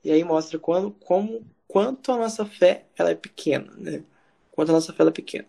e 0.04 0.12
aí 0.12 0.24
mostra 0.24 0.58
quando, 0.60 0.92
como, 0.92 1.44
quanto 1.68 2.12
a 2.12 2.16
nossa 2.16 2.46
fé 2.46 2.86
ela 2.96 3.10
é 3.10 3.14
pequena, 3.16 3.72
né? 3.76 4.04
Quanto 4.52 4.70
a 4.70 4.74
nossa 4.74 4.92
fé 4.92 5.04
é 5.04 5.10
pequena. 5.10 5.48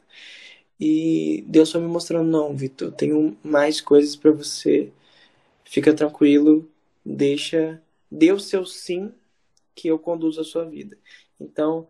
E 0.79 1.43
Deus 1.47 1.71
foi 1.71 1.81
me 1.81 1.87
mostrando, 1.87 2.29
não, 2.29 2.55
Vitor, 2.55 2.91
tenho 2.91 3.37
mais 3.43 3.81
coisas 3.81 4.15
para 4.15 4.31
você. 4.31 4.91
Fica 5.65 5.93
tranquilo, 5.93 6.69
deixa, 7.05 7.81
dê 8.11 8.31
o 8.31 8.39
seu 8.39 8.65
sim 8.65 9.13
que 9.75 9.87
eu 9.89 9.99
conduzo 9.99 10.41
a 10.41 10.43
sua 10.43 10.65
vida. 10.65 10.97
Então, 11.39 11.87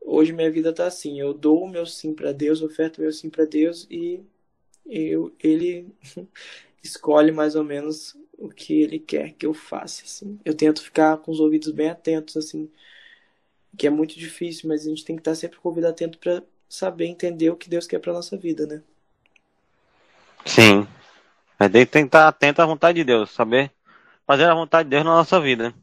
hoje 0.00 0.32
minha 0.32 0.50
vida 0.50 0.72
tá 0.72 0.86
assim, 0.86 1.20
eu 1.20 1.32
dou 1.32 1.64
o 1.64 1.68
meu 1.68 1.86
sim 1.86 2.14
para 2.14 2.32
Deus, 2.32 2.62
oferto 2.62 2.98
o 2.98 3.02
meu 3.02 3.12
sim 3.12 3.30
para 3.30 3.44
Deus 3.44 3.86
e 3.90 4.20
eu, 4.86 5.32
ele 5.38 5.86
escolhe 6.82 7.30
mais 7.30 7.54
ou 7.54 7.64
menos 7.64 8.16
o 8.36 8.48
que 8.48 8.80
ele 8.82 8.98
quer 8.98 9.32
que 9.32 9.46
eu 9.46 9.52
faça, 9.52 10.04
assim. 10.04 10.40
Eu 10.44 10.54
tento 10.54 10.82
ficar 10.82 11.18
com 11.18 11.30
os 11.30 11.40
ouvidos 11.40 11.70
bem 11.70 11.90
atentos, 11.90 12.36
assim, 12.36 12.70
que 13.76 13.86
é 13.86 13.90
muito 13.90 14.18
difícil, 14.18 14.68
mas 14.68 14.86
a 14.86 14.88
gente 14.88 15.04
tem 15.04 15.14
que 15.14 15.20
estar 15.20 15.34
sempre 15.34 15.58
com 15.58 15.68
o 15.68 15.70
ouvido 15.70 15.86
atento 15.86 16.18
para 16.18 16.42
saber 16.68 17.06
entender 17.06 17.50
o 17.50 17.56
que 17.56 17.68
Deus 17.68 17.86
quer 17.86 17.98
para 17.98 18.12
nossa 18.12 18.36
vida, 18.36 18.66
né? 18.66 18.82
Sim. 20.46 20.88
Mas 21.58 21.70
tem 21.70 21.86
que 21.86 21.98
estar 21.98 22.26
atento 22.26 22.62
à 22.62 22.66
vontade 22.66 22.96
de 22.96 23.04
Deus, 23.04 23.30
saber 23.30 23.70
fazer 24.26 24.44
a 24.44 24.54
vontade 24.54 24.88
de 24.88 24.90
Deus 24.90 25.04
na 25.04 25.16
nossa 25.16 25.40
vida. 25.40 25.74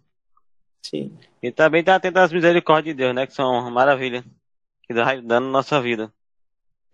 Sim. 0.82 1.18
E 1.42 1.52
também 1.52 1.82
estar 1.82 1.96
atento 1.96 2.20
às 2.20 2.32
misericórdias 2.32 2.96
de 2.96 3.04
Deus, 3.04 3.16
né? 3.16 3.28
Que 3.28 3.34
são 3.34 3.70
maravilha. 3.70 4.24
Que 4.84 4.94
dá 4.94 5.16
dando 5.16 5.46
na 5.46 5.52
nossa 5.52 5.82
vida. 5.82 6.12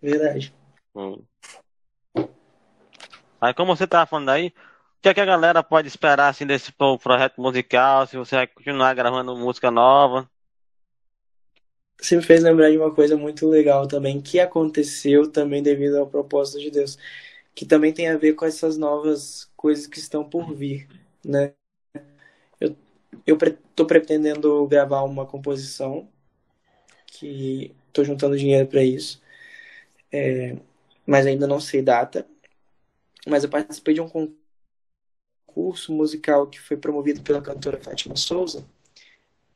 Verdade. 0.02 0.52
Hum. 0.94 1.22
Aí 3.40 3.52
como 3.54 3.76
você 3.76 3.84
estava 3.84 4.06
falando 4.06 4.30
aí, 4.30 4.48
o 4.48 4.52
que, 5.02 5.08
é 5.08 5.14
que 5.14 5.20
a 5.20 5.24
galera 5.24 5.62
pode 5.62 5.86
esperar 5.86 6.28
assim 6.28 6.46
desse 6.46 6.72
projeto 6.72 7.40
musical? 7.40 8.06
Se 8.06 8.16
você 8.16 8.36
vai 8.36 8.46
continuar 8.46 8.94
gravando 8.94 9.36
música 9.36 9.70
nova? 9.70 10.28
Você 12.00 12.16
me 12.16 12.22
fez 12.22 12.42
lembrar 12.42 12.70
de 12.70 12.76
uma 12.76 12.94
coisa 12.94 13.16
muito 13.16 13.48
legal 13.48 13.86
também, 13.86 14.20
que 14.20 14.40
aconteceu 14.40 15.30
também 15.30 15.62
devido 15.62 15.96
ao 15.96 16.06
propósito 16.06 16.60
de 16.60 16.70
Deus, 16.70 16.98
que 17.54 17.64
também 17.64 17.92
tem 17.92 18.08
a 18.08 18.16
ver 18.16 18.34
com 18.34 18.44
essas 18.44 18.76
novas 18.76 19.50
coisas 19.56 19.86
que 19.86 19.98
estão 19.98 20.28
por 20.28 20.54
vir, 20.54 20.88
né? 21.24 21.52
Eu, 23.26 23.38
tô 23.74 23.86
pretendendo 23.86 24.66
gravar 24.66 25.02
uma 25.02 25.26
composição, 25.26 26.08
que 27.06 27.74
tô 27.92 28.04
juntando 28.04 28.36
dinheiro 28.36 28.66
para 28.66 28.82
isso, 28.82 29.20
é, 30.12 30.56
mas 31.06 31.26
ainda 31.26 31.46
não 31.46 31.60
sei 31.60 31.82
data, 31.82 32.26
mas 33.26 33.44
eu 33.44 33.50
participei 33.50 33.94
de 33.94 34.00
um 34.00 34.08
concurso 35.46 35.92
musical 35.92 36.46
que 36.46 36.60
foi 36.60 36.76
promovido 36.76 37.22
pela 37.22 37.42
cantora 37.42 37.80
Fátima 37.80 38.16
Souza, 38.16 38.64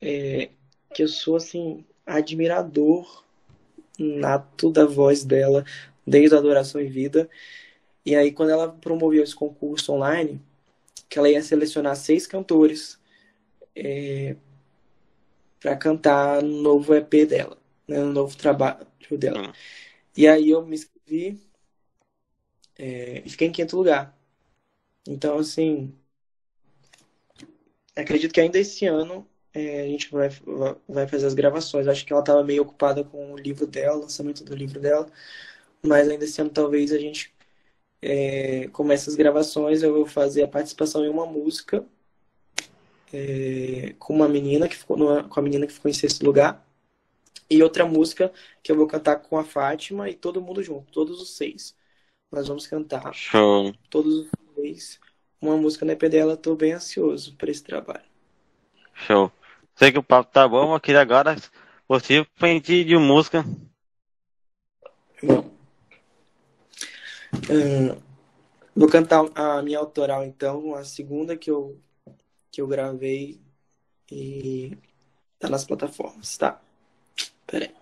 é, 0.00 0.50
que 0.94 1.02
eu 1.02 1.08
sou 1.08 1.36
assim 1.36 1.84
admirador 2.06 3.24
nato 3.98 4.70
da 4.70 4.86
voz 4.86 5.24
dela 5.24 5.64
desde 6.06 6.34
a 6.34 6.38
Adoração 6.38 6.80
em 6.80 6.88
Vida. 6.88 7.28
E 8.04 8.14
aí 8.16 8.32
quando 8.32 8.50
ela 8.50 8.68
promoveu 8.68 9.22
esse 9.22 9.34
concurso 9.34 9.92
online, 9.92 10.40
que 11.08 11.18
ela 11.18 11.28
ia 11.28 11.42
selecionar 11.42 11.96
seis 11.96 12.26
cantores 12.26 12.98
é, 13.78 14.36
para 15.60 15.76
cantar 15.76 16.42
no 16.42 16.62
novo 16.62 16.94
EP 16.94 17.26
dela, 17.26 17.58
né, 17.86 17.98
no 18.00 18.12
novo 18.12 18.36
trabalho 18.36 18.86
dela. 19.18 19.52
E 20.16 20.26
aí 20.28 20.50
eu 20.50 20.64
me 20.66 20.76
inscrevi 20.76 21.40
é, 22.78 23.22
e 23.24 23.30
fiquei 23.30 23.48
em 23.48 23.52
quinto 23.52 23.76
lugar. 23.76 24.16
Então, 25.06 25.38
assim, 25.38 25.94
acredito 27.96 28.32
que 28.32 28.40
ainda 28.40 28.58
esse 28.58 28.86
ano 28.86 29.26
é, 29.52 29.82
a 29.82 29.86
gente 29.88 30.10
vai, 30.10 30.28
vai 30.88 31.06
fazer 31.08 31.26
as 31.26 31.34
gravações. 31.34 31.86
Acho 31.88 32.04
que 32.06 32.12
ela 32.12 32.22
estava 32.22 32.44
meio 32.44 32.62
ocupada 32.62 33.04
com 33.04 33.32
o 33.32 33.36
livro 33.36 33.66
dela, 33.66 33.96
o 33.98 34.00
lançamento 34.02 34.44
do 34.44 34.54
livro 34.54 34.80
dela. 34.80 35.10
Mas 35.84 36.08
ainda 36.08 36.24
esse 36.24 36.40
ano 36.40 36.50
talvez 36.50 36.92
a 36.92 36.98
gente 36.98 37.34
é, 38.02 38.68
comece 38.68 39.08
as 39.10 39.16
gravações. 39.16 39.82
Eu 39.82 39.94
vou 39.94 40.06
fazer 40.06 40.44
a 40.44 40.48
participação 40.48 41.04
em 41.04 41.08
uma 41.08 41.26
música 41.26 41.86
é, 43.12 43.94
com 43.98 44.14
uma 44.14 44.28
menina 44.28 44.68
que 44.68 44.76
ficou 44.76 44.96
numa, 44.96 45.24
com 45.24 45.40
a 45.40 45.42
menina 45.42 45.66
que 45.66 45.72
ficou 45.72 45.90
em 45.90 45.94
sexto 45.94 46.24
lugar. 46.24 46.64
E 47.50 47.62
outra 47.62 47.86
música 47.86 48.32
que 48.62 48.70
eu 48.70 48.76
vou 48.76 48.86
cantar 48.86 49.16
com 49.16 49.38
a 49.38 49.44
Fátima 49.44 50.08
e 50.10 50.14
todo 50.14 50.40
mundo 50.40 50.62
junto, 50.62 50.92
todos 50.92 51.20
os 51.20 51.36
seis. 51.36 51.74
Nós 52.30 52.46
vamos 52.46 52.66
cantar 52.66 53.14
Show. 53.14 53.72
todos 53.88 54.14
os 54.14 54.30
meses 54.56 55.00
uma 55.40 55.56
música 55.56 55.84
na 55.84 55.92
EP 55.92 56.02
dela. 56.08 56.36
Tô 56.36 56.54
bem 56.54 56.72
ansioso 56.72 57.34
para 57.36 57.50
esse 57.50 57.62
trabalho. 57.62 58.04
Show. 58.94 59.32
Sei 59.76 59.92
que 59.92 59.98
o 59.98 60.02
papo 60.02 60.30
tá 60.32 60.46
bom, 60.46 60.70
mas 60.70 60.82
queria 60.82 61.00
agora 61.00 61.36
você 61.88 62.26
frente 62.34 62.84
de 62.84 62.96
música. 62.96 63.44
Bom. 65.22 65.50
Uh, 67.34 68.02
vou 68.74 68.88
cantar 68.88 69.24
a 69.34 69.62
minha 69.62 69.78
autoral 69.78 70.24
então, 70.24 70.74
a 70.74 70.84
segunda 70.84 71.36
que 71.36 71.50
eu 71.50 71.78
que 72.58 72.62
eu 72.62 72.66
gravei 72.66 73.40
e 74.10 74.76
tá 75.38 75.48
nas 75.48 75.64
plataformas, 75.64 76.36
tá? 76.36 76.60
Pera 77.46 77.66
aí. 77.66 77.77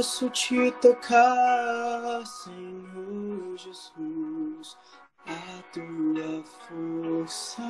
Posso 0.00 0.30
te 0.30 0.72
tocar, 0.80 2.24
Senhor 2.24 3.54
Jesus. 3.54 4.78
A 5.26 5.62
tua 5.74 6.42
força 6.66 7.62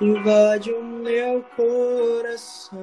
invade 0.00 0.72
o 0.72 0.82
meu 0.82 1.44
coração. 1.54 2.80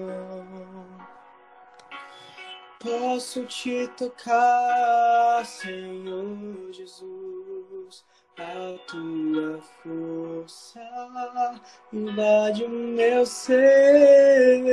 Posso 2.80 3.46
te 3.48 3.86
tocar, 3.98 5.46
Senhor 5.46 6.72
Jesus. 6.72 8.06
A 8.38 8.77
tua 8.88 9.62
força 9.84 10.80
invade 11.92 12.63
o 12.63 12.70
meu 12.70 13.25
ser. 13.25 14.63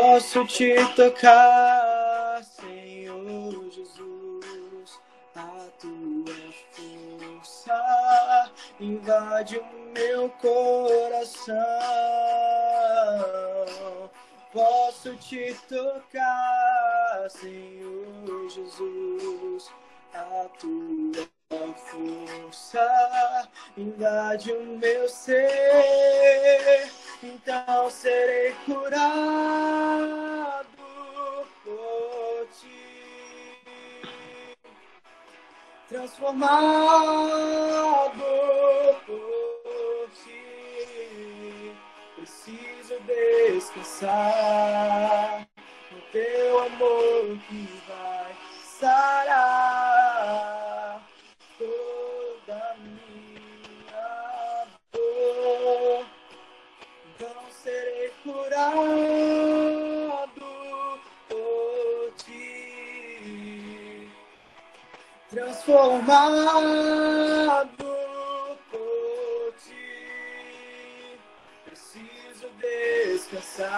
Posso 0.00 0.46
te 0.46 0.74
tocar, 0.96 2.42
Senhor 2.44 3.70
Jesus. 3.70 5.00
A 5.36 5.68
tua 5.80 6.36
força 6.72 8.50
invade 8.80 9.58
o 9.58 9.66
meu 9.94 10.30
coração. 10.30 11.56
posso 14.52 15.16
te 15.16 15.54
tocar, 15.68 17.28
Senhor 17.30 18.48
Jesus. 18.50 19.70
A 20.14 20.46
tua 20.60 21.74
força 21.76 23.48
invade 23.76 24.52
o 24.52 24.64
meu 24.78 25.08
ser, 25.08 26.90
então 27.22 27.90
serei 27.90 28.54
curado 28.64 28.96
por 31.62 32.46
ti, 32.58 34.56
transformado 35.88 36.50
por 39.06 40.10
ti. 40.24 41.76
Preciso 42.16 42.98
descansar 43.54 44.08
no 45.90 46.00
teu 46.12 46.58
amor 46.64 47.38
que 47.48 47.82
vai 47.86 48.34
sarar 48.78 50.59
curado 58.68 60.44
por 61.28 62.12
ti, 62.24 64.08
transformado 65.30 66.60
por 68.70 69.54
ti. 69.64 71.16
Preciso 71.64 72.46
descansar 72.60 73.70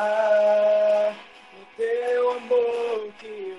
no 1.52 1.62
teu 1.76 2.30
amor 2.32 3.12
que 3.18 3.58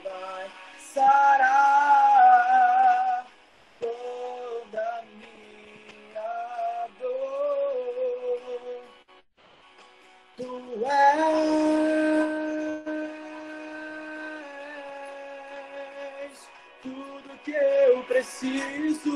preciso. 18.23 19.11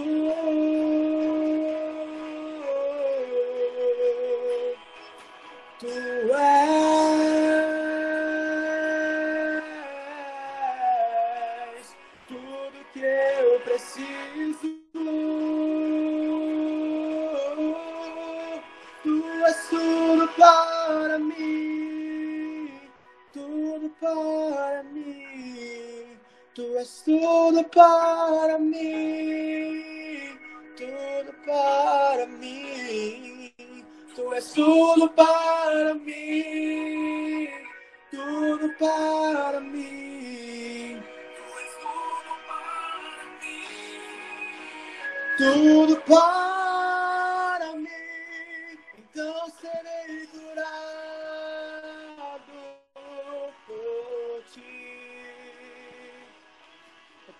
Tu 5.79 5.87
és 5.87 5.95
tudo 12.27 12.77
que 12.93 12.99
eu 12.99 13.59
preciso. 13.61 14.75
Tu 19.03 19.23
és 19.45 19.69
tudo 19.69 20.27
para 20.35 21.19
mim, 21.19 22.81
tudo 23.31 23.89
para 24.01 24.83
mim. 24.83 24.96
Tu 26.57 26.63
és 26.75 27.03
tudo 27.05 27.63
para 27.65 28.57
mim, 28.57 30.35
tudo 30.75 31.31
para 31.45 32.25
mim. 32.25 33.53
Tu 34.15 34.33
és 34.33 34.53
tudo 34.53 35.07
para 35.09 35.93
mim, 35.93 37.47
tudo 38.09 38.73
para 38.79 39.59
mim. 39.59 40.99
Tudo 45.37 46.01
para 46.07 46.56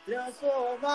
transformado 0.07 0.87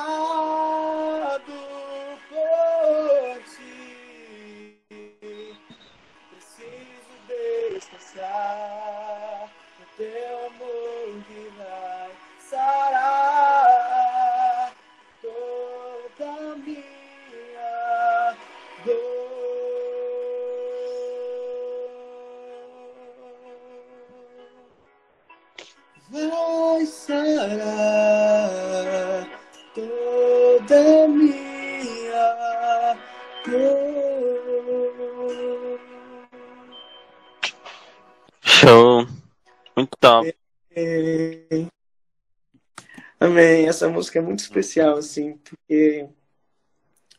Top. 40.00 40.34
Amém. 40.74 41.68
Amém. 43.18 43.68
Essa 43.68 43.88
música 43.88 44.18
é 44.18 44.22
muito 44.22 44.40
especial, 44.40 44.96
assim, 44.96 45.36
porque. 45.38 46.08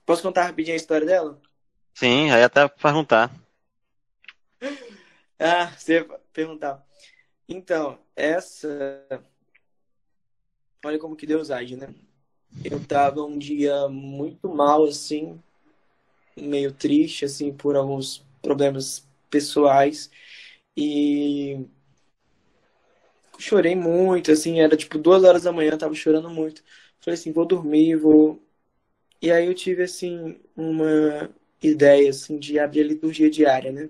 Posso 0.05 0.21
contar 0.21 0.47
rapidinho 0.47 0.73
a 0.73 0.77
história 0.77 1.07
dela? 1.07 1.41
Sim, 1.93 2.31
aí 2.31 2.43
até 2.43 2.67
perguntar. 2.67 3.31
Ah, 5.45 5.73
você 5.77 6.07
perguntar. 6.31 6.85
Então, 7.49 7.99
essa. 8.15 8.67
Olha 10.85 10.97
como 10.97 11.17
que 11.17 11.25
Deus 11.25 11.51
age, 11.51 11.75
né? 11.75 11.93
Eu 12.63 12.85
tava 12.85 13.23
um 13.23 13.37
dia 13.37 13.89
muito 13.89 14.47
mal, 14.47 14.85
assim, 14.85 15.41
meio 16.37 16.71
triste, 16.71 17.25
assim, 17.25 17.51
por 17.51 17.75
alguns 17.75 18.25
problemas 18.41 19.05
pessoais. 19.29 20.09
E 20.77 21.65
chorei 23.43 23.75
muito, 23.75 24.31
assim, 24.31 24.61
era 24.61 24.77
tipo 24.77 24.97
duas 24.97 25.23
horas 25.23 25.43
da 25.43 25.51
manhã, 25.51 25.77
tava 25.77 25.93
chorando 25.93 26.29
muito. 26.29 26.63
Falei 26.99 27.19
assim, 27.19 27.31
vou 27.31 27.45
dormir, 27.45 27.95
vou. 27.95 28.41
E 29.21 29.31
aí 29.31 29.45
eu 29.47 29.53
tive, 29.53 29.83
assim, 29.83 30.39
uma 30.55 31.29
ideia, 31.61 32.09
assim, 32.09 32.39
de 32.39 32.59
abrir 32.59 32.81
a 32.81 32.87
liturgia 32.87 33.29
diária, 33.29 33.71
né? 33.71 33.89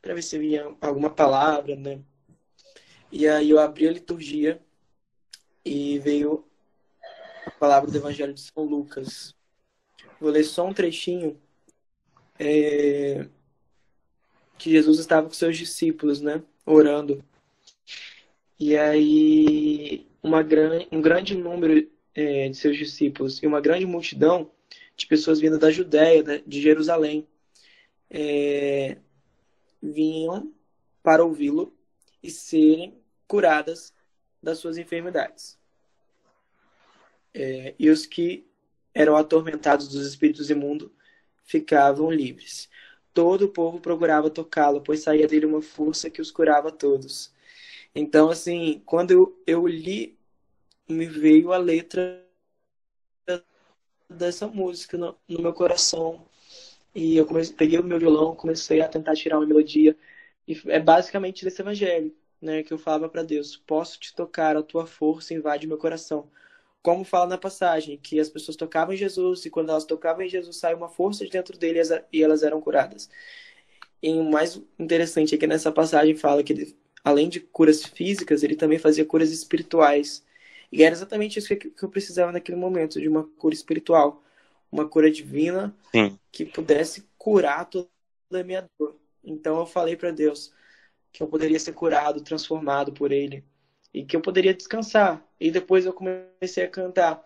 Pra 0.00 0.14
ver 0.14 0.22
se 0.22 0.38
vinha 0.38 0.76
alguma 0.80 1.10
palavra, 1.10 1.74
né? 1.76 2.00
E 3.10 3.26
aí 3.28 3.50
eu 3.50 3.58
abri 3.58 3.88
a 3.88 3.92
liturgia 3.92 4.60
e 5.64 5.98
veio 5.98 6.44
a 7.46 7.50
palavra 7.52 7.90
do 7.90 7.96
Evangelho 7.96 8.34
de 8.34 8.40
São 8.40 8.64
Lucas. 8.64 9.34
Vou 10.20 10.30
ler 10.30 10.44
só 10.44 10.66
um 10.66 10.72
trechinho. 10.74 11.40
É, 12.38 13.28
que 14.58 14.70
Jesus 14.70 14.98
estava 14.98 15.26
com 15.26 15.34
seus 15.34 15.56
discípulos, 15.56 16.20
né? 16.20 16.42
Orando. 16.66 17.24
E 18.58 18.76
aí, 18.76 20.06
uma 20.22 20.42
gran... 20.42 20.84
um 20.90 21.00
grande 21.00 21.36
número 21.36 21.88
é, 22.14 22.48
de 22.48 22.56
seus 22.56 22.76
discípulos 22.76 23.42
e 23.42 23.46
uma 23.46 23.60
grande 23.60 23.86
multidão 23.86 24.50
de 24.96 25.06
pessoas 25.06 25.38
vindo 25.38 25.58
da 25.58 25.70
Judéia, 25.70 26.42
de 26.46 26.60
Jerusalém, 26.60 27.26
é, 28.10 28.96
vinham 29.82 30.52
para 31.02 31.24
ouvi-lo 31.24 31.72
e 32.22 32.30
serem 32.30 32.98
curadas 33.28 33.94
das 34.42 34.58
suas 34.58 34.78
enfermidades. 34.78 35.58
É, 37.34 37.74
e 37.78 37.90
os 37.90 38.06
que 38.06 38.46
eram 38.94 39.14
atormentados 39.14 39.88
dos 39.88 40.06
espíritos 40.06 40.48
imundos 40.48 40.90
ficavam 41.44 42.10
livres. 42.10 42.68
Todo 43.16 43.46
o 43.46 43.48
povo 43.48 43.80
procurava 43.80 44.30
tocá-lo, 44.30 44.82
pois 44.82 45.00
saía 45.00 45.26
dele 45.26 45.46
uma 45.46 45.62
força 45.62 46.10
que 46.10 46.20
os 46.22 46.30
curava 46.30 46.68
a 46.68 46.72
todos. 46.72 47.32
Então, 47.94 48.30
assim, 48.30 48.82
quando 48.86 49.12
eu, 49.12 49.42
eu 49.46 49.66
li, 49.66 50.18
me 50.88 51.06
veio 51.06 51.52
a 51.52 51.58
letra 51.58 52.24
dessa 54.08 54.46
música 54.46 54.96
no, 54.96 55.16
no 55.28 55.42
meu 55.42 55.52
coração. 55.52 56.26
E 56.94 57.16
eu 57.16 57.26
comecei, 57.26 57.54
peguei 57.56 57.78
o 57.78 57.84
meu 57.84 57.98
violão, 57.98 58.34
comecei 58.36 58.80
a 58.80 58.88
tentar 58.88 59.14
tirar 59.16 59.38
uma 59.38 59.46
melodia. 59.46 59.96
E 60.48 60.60
é 60.68 60.80
basicamente 60.80 61.44
desse 61.44 61.62
evangelho, 61.62 62.14
né, 62.40 62.62
que 62.62 62.72
eu 62.72 62.78
falava 62.78 63.08
para 63.08 63.22
Deus: 63.22 63.56
Posso 63.56 63.98
te 64.00 64.14
tocar, 64.14 64.56
a 64.56 64.62
tua 64.62 64.86
força 64.86 65.34
invade 65.34 65.66
meu 65.66 65.78
coração. 65.78 66.30
Como 66.86 67.02
fala 67.02 67.26
na 67.26 67.36
passagem, 67.36 67.98
que 68.00 68.20
as 68.20 68.28
pessoas 68.28 68.56
tocavam 68.56 68.94
em 68.94 68.96
Jesus 68.96 69.44
e 69.44 69.50
quando 69.50 69.70
elas 69.70 69.84
tocavam 69.84 70.22
em 70.22 70.28
Jesus, 70.28 70.56
saiu 70.56 70.76
uma 70.76 70.88
força 70.88 71.24
de 71.24 71.32
dentro 71.32 71.58
dele 71.58 71.80
e 72.12 72.22
elas 72.22 72.44
eram 72.44 72.60
curadas. 72.60 73.10
E 74.00 74.12
o 74.12 74.22
mais 74.22 74.62
interessante 74.78 75.34
é 75.34 75.38
que 75.38 75.48
nessa 75.48 75.72
passagem 75.72 76.14
fala 76.14 76.44
que 76.44 76.52
ele, 76.52 76.78
além 77.02 77.28
de 77.28 77.40
curas 77.40 77.84
físicas, 77.84 78.44
ele 78.44 78.54
também 78.54 78.78
fazia 78.78 79.04
curas 79.04 79.32
espirituais. 79.32 80.24
E 80.70 80.84
era 80.84 80.94
exatamente 80.94 81.40
isso 81.40 81.56
que 81.56 81.72
eu 81.82 81.88
precisava 81.88 82.30
naquele 82.30 82.56
momento, 82.56 83.00
de 83.00 83.08
uma 83.08 83.24
cura 83.36 83.52
espiritual, 83.52 84.22
uma 84.70 84.88
cura 84.88 85.10
divina 85.10 85.76
Sim. 85.90 86.16
que 86.30 86.44
pudesse 86.44 87.04
curar 87.18 87.64
toda 87.68 87.88
a 88.32 88.44
minha 88.44 88.64
dor. 88.78 88.96
Então 89.24 89.58
eu 89.58 89.66
falei 89.66 89.96
para 89.96 90.12
Deus 90.12 90.52
que 91.12 91.20
eu 91.20 91.26
poderia 91.26 91.58
ser 91.58 91.72
curado, 91.72 92.20
transformado 92.20 92.92
por 92.92 93.10
Ele 93.10 93.44
e 93.92 94.04
que 94.04 94.16
eu 94.16 94.20
poderia 94.20 94.54
descansar. 94.54 95.24
E 95.40 95.50
depois 95.50 95.86
eu 95.86 95.92
comecei 95.92 96.64
a 96.64 96.70
cantar: 96.70 97.24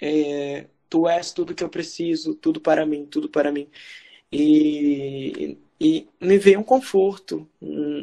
é, 0.00 0.66
Tu 0.88 1.08
és 1.08 1.32
tudo 1.32 1.54
que 1.54 1.64
eu 1.64 1.68
preciso, 1.68 2.34
tudo 2.34 2.60
para 2.60 2.86
mim, 2.86 3.06
tudo 3.06 3.28
para 3.28 3.52
mim. 3.52 3.68
E, 4.32 5.58
e 5.80 6.08
me 6.20 6.38
veio 6.38 6.60
um 6.60 6.62
conforto 6.64 7.48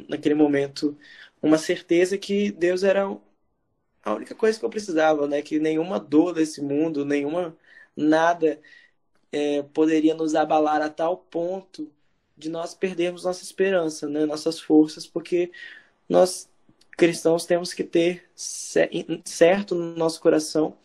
naquele 0.10 0.36
momento, 0.36 0.98
uma 1.42 1.58
certeza 1.58 2.18
que 2.18 2.52
Deus 2.52 2.84
era 2.84 3.04
a 4.04 4.14
única 4.14 4.36
coisa 4.36 4.60
que 4.60 4.66
eu 4.66 4.70
precisava, 4.70 5.28
né? 5.28 5.42
Que 5.42 5.60
nenhuma 5.60 6.00
dor 6.00 6.34
desse 6.34 6.62
mundo, 6.62 7.06
nenhuma 7.06 7.58
nada 7.96 8.60
é, 9.32 9.64
poderia 9.64 10.14
nos 10.16 10.36
abalar 10.36 10.82
a 10.82 10.90
tal 10.90 11.18
ponto 11.18 11.92
de 12.38 12.50
nós 12.50 12.74
perdermos 12.74 13.24
nossa 13.26 13.44
esperança, 13.44 14.08
né? 14.10 14.26
Nossas 14.26 14.60
forças, 14.60 15.08
porque 15.08 15.52
nós 16.10 16.50
cristãos 16.98 17.46
temos 17.46 17.74
que 17.74 17.84
ter 17.84 18.30
certo 18.36 19.76
no 19.76 19.96
nosso 19.96 20.22
coração 20.22 20.78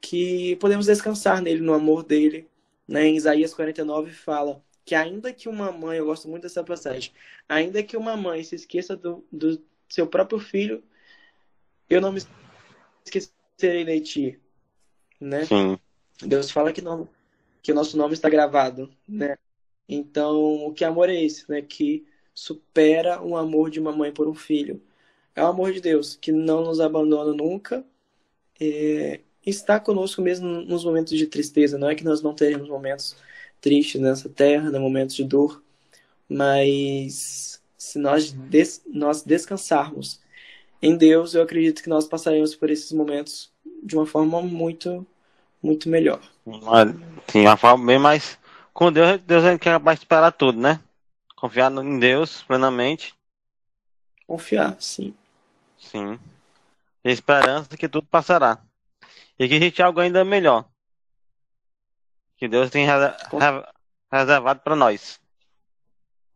que 0.00 0.56
podemos 0.56 0.86
descansar 0.86 1.40
nele, 1.40 1.60
no 1.60 1.72
amor 1.72 2.02
dele. 2.02 2.48
Né? 2.86 3.06
Em 3.06 3.16
Isaías 3.16 3.54
49 3.54 4.12
fala 4.12 4.62
que 4.84 4.94
ainda 4.94 5.32
que 5.32 5.48
uma 5.48 5.72
mãe, 5.72 5.98
eu 5.98 6.06
gosto 6.06 6.28
muito 6.28 6.42
dessa 6.42 6.62
passagem, 6.62 7.12
ainda 7.48 7.82
que 7.82 7.96
uma 7.96 8.16
mãe 8.16 8.44
se 8.44 8.54
esqueça 8.54 8.94
do, 8.94 9.24
do 9.32 9.60
seu 9.88 10.06
próprio 10.06 10.38
filho, 10.38 10.82
eu 11.88 12.00
não 12.00 12.12
me 12.12 12.20
esquecerei 13.04 13.84
de 13.84 14.00
ti, 14.00 14.40
né? 15.18 15.46
Sim. 15.46 15.78
Deus 16.20 16.50
fala 16.50 16.72
que 16.72 16.82
não, 16.82 17.08
que 17.62 17.72
o 17.72 17.74
nosso 17.74 17.96
nome 17.96 18.12
está 18.12 18.28
gravado, 18.28 18.94
né? 19.08 19.38
Então, 19.88 20.66
o 20.66 20.72
que 20.72 20.84
amor 20.84 21.08
é 21.08 21.14
esse, 21.14 21.50
né? 21.50 21.62
Que 21.62 22.06
supera 22.34 23.22
o 23.22 23.36
amor 23.36 23.70
de 23.70 23.80
uma 23.80 23.92
mãe 23.92 24.12
por 24.12 24.28
um 24.28 24.34
filho. 24.34 24.82
É 25.34 25.42
o 25.42 25.46
amor 25.46 25.72
de 25.72 25.80
Deus 25.80 26.16
que 26.16 26.30
não 26.30 26.64
nos 26.64 26.80
abandona 26.80 27.32
nunca. 27.32 27.84
É, 28.60 29.20
está 29.44 29.80
conosco 29.80 30.22
mesmo 30.22 30.46
nos 30.46 30.84
momentos 30.84 31.16
de 31.16 31.26
tristeza. 31.26 31.78
Não 31.78 31.88
é 31.88 31.94
que 31.94 32.04
nós 32.04 32.22
não 32.22 32.34
teremos 32.34 32.68
momentos 32.68 33.16
tristes 33.60 34.00
nessa 34.00 34.28
terra, 34.28 34.70
né? 34.70 34.78
momentos 34.78 35.16
de 35.16 35.24
dor, 35.24 35.62
mas 36.28 37.62
se 37.78 37.98
nós, 37.98 38.30
des 38.30 38.82
nós 38.86 39.22
descansarmos 39.22 40.20
em 40.82 40.96
Deus, 40.96 41.34
eu 41.34 41.42
acredito 41.42 41.82
que 41.82 41.88
nós 41.88 42.06
passaremos 42.06 42.54
por 42.54 42.68
esses 42.68 42.92
momentos 42.92 43.50
de 43.82 43.96
uma 43.96 44.04
forma 44.04 44.42
muito, 44.42 45.06
muito 45.62 45.88
melhor. 45.88 46.20
Sim, 47.28 47.40
uma 47.40 47.56
forma 47.56 47.86
bem 47.86 47.98
mais. 47.98 48.38
Com 48.72 48.92
Deus, 48.92 49.18
Deus 49.22 49.44
é 49.44 49.56
capaz 49.56 49.98
de 49.98 50.04
esperar 50.04 50.32
tudo, 50.32 50.60
né? 50.60 50.78
Confiar 51.34 51.72
em 51.72 51.98
Deus 51.98 52.42
plenamente. 52.42 53.14
Confiar, 54.26 54.76
sim. 54.78 55.14
Sim. 55.90 56.18
E 57.04 57.10
esperança 57.10 57.76
que 57.76 57.88
tudo 57.88 58.06
passará. 58.06 58.58
E 59.38 59.48
que 59.48 59.54
existe 59.54 59.82
algo 59.82 60.00
ainda 60.00 60.24
melhor. 60.24 60.68
Que 62.36 62.48
Deus 62.48 62.70
tem 62.70 62.86
reservado 64.10 64.60
para 64.60 64.76
nós. 64.76 65.20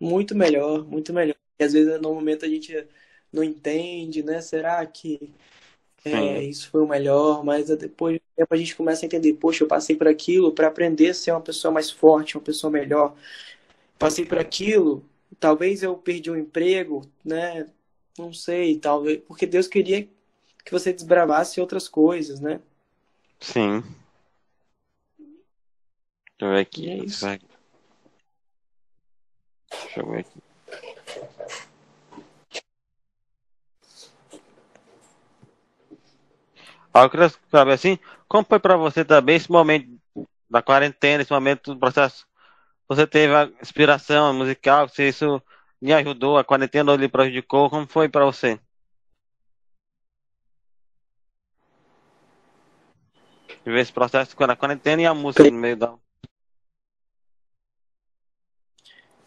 Muito 0.01 0.35
melhor, 0.35 0.85
muito 0.85 1.13
melhor. 1.13 1.37
E 1.59 1.65
às 1.65 1.73
vezes 1.73 2.01
no 2.01 2.15
momento 2.15 2.45
a 2.45 2.49
gente 2.49 2.87
não 3.33 3.43
entende, 3.43 4.23
né? 4.23 4.41
Será 4.41 4.85
que 4.87 5.35
é, 6.05 6.43
isso 6.43 6.71
foi 6.71 6.83
o 6.83 6.87
melhor? 6.87 7.45
Mas 7.45 7.67
depois 7.69 8.21
a 8.49 8.57
gente 8.57 8.77
começa 8.77 9.05
a 9.05 9.07
entender, 9.07 9.35
poxa, 9.35 9.65
eu 9.65 9.69
passei 9.69 9.97
por 9.97 10.07
aquilo 10.07 10.53
para 10.53 10.69
aprender 10.69 11.09
a 11.11 11.15
ser 11.15 11.33
uma 11.33 11.41
pessoa 11.41 11.73
mais 11.73 11.91
forte, 11.91 12.37
uma 12.37 12.45
pessoa 12.45 12.71
melhor. 12.71 13.17
Passei 13.99 14.25
por 14.25 14.39
aquilo, 14.39 15.05
talvez 15.41 15.83
eu 15.83 15.97
perdi 15.97 16.31
um 16.31 16.37
emprego, 16.37 17.05
né? 17.25 17.67
Não 18.19 18.33
sei, 18.33 18.79
talvez, 18.79 19.21
porque 19.27 19.47
Deus 19.47 19.69
queria 19.69 20.09
que 20.65 20.73
você 20.73 20.93
desbravasse 20.93 21.61
outras 21.61 21.89
coisas, 21.89 22.41
né? 22.41 22.61
Sim. 23.41 23.83
Deixa 25.19 26.41
eu 26.41 26.51
ver 26.51 26.61
aqui. 26.61 26.91
É 26.91 26.97
isso. 26.99 27.27
Deixa 29.71 30.01
eu 30.01 30.11
ver 30.11 30.21
aqui. 30.21 30.43
Ah, 36.93 37.05
eu 37.05 37.11
queria 37.11 37.31
saber 37.51 37.73
assim, 37.73 37.99
como 38.27 38.45
foi 38.45 38.59
para 38.59 38.77
você 38.77 39.05
também 39.05 39.37
esse 39.37 39.51
momento 39.51 39.89
da 40.51 40.61
quarentena, 40.61 41.23
esse 41.23 41.31
momento 41.31 41.73
do 41.73 41.79
processo? 41.79 42.27
Você 42.89 43.07
teve 43.07 43.35
a 43.35 43.49
inspiração 43.63 44.35
musical, 44.35 44.89
se 44.89 45.09
isso 45.09 45.41
lhe 45.81 45.93
ajudou, 45.93 46.39
a 46.39 46.45
quarentena 46.45 46.97
lhe 46.97 47.09
prejudicou, 47.09 47.71
como 47.71 47.87
foi 47.87 48.09
para 48.09 48.25
você? 48.25 48.59
Viver 53.65 53.81
esse 53.81 53.93
processo 53.93 54.37
com 54.37 54.45
a 54.45 54.57
quarentena 54.57 55.03
e 55.03 55.07
a 55.07 55.15
música 55.15 55.51
no 55.51 55.59
meio 55.59 55.77
da. 55.77 55.95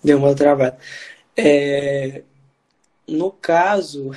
Deu 0.04 0.18
uma 0.18 0.36
travada. 0.36 0.80
É... 1.38 2.24
No 3.08 3.32
caso, 3.32 4.12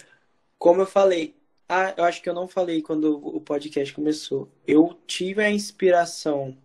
como 0.58 0.82
eu 0.82 0.86
falei, 0.86 1.34
ah, 1.68 1.94
eu 1.96 2.04
acho 2.04 2.20
que 2.20 2.28
eu 2.28 2.34
não 2.34 2.46
falei 2.46 2.82
quando 2.82 3.16
o 3.34 3.40
podcast 3.40 3.94
começou. 3.94 4.52
Eu 4.66 4.98
tive 5.06 5.42
a 5.42 5.50
inspiração. 5.50 6.56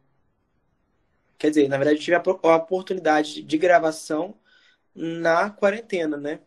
Quer 1.38 1.50
dizer, 1.50 1.70
na 1.70 1.78
verdade, 1.78 1.98
eu 1.98 2.04
tive 2.04 2.18
a 2.18 2.56
oportunidade 2.56 3.42
de 3.42 3.58
gravação 3.58 4.36
na 4.98 5.50
quarentena, 5.50 6.18
né? 6.18 6.40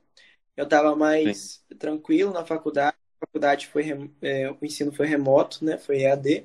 Eu 0.56 0.64
estava 0.64 0.96
mais 0.96 1.62
Sim. 1.68 1.76
tranquilo 1.76 2.32
na 2.32 2.44
faculdade. 2.44 2.96
A 3.20 3.26
faculdade 3.26 3.66
foi, 3.68 4.10
é, 4.22 4.50
o 4.50 4.58
ensino 4.62 4.92
foi 4.92 5.06
remoto, 5.06 5.64
né? 5.64 5.78
Foi 5.78 6.00
EAD. 6.02 6.44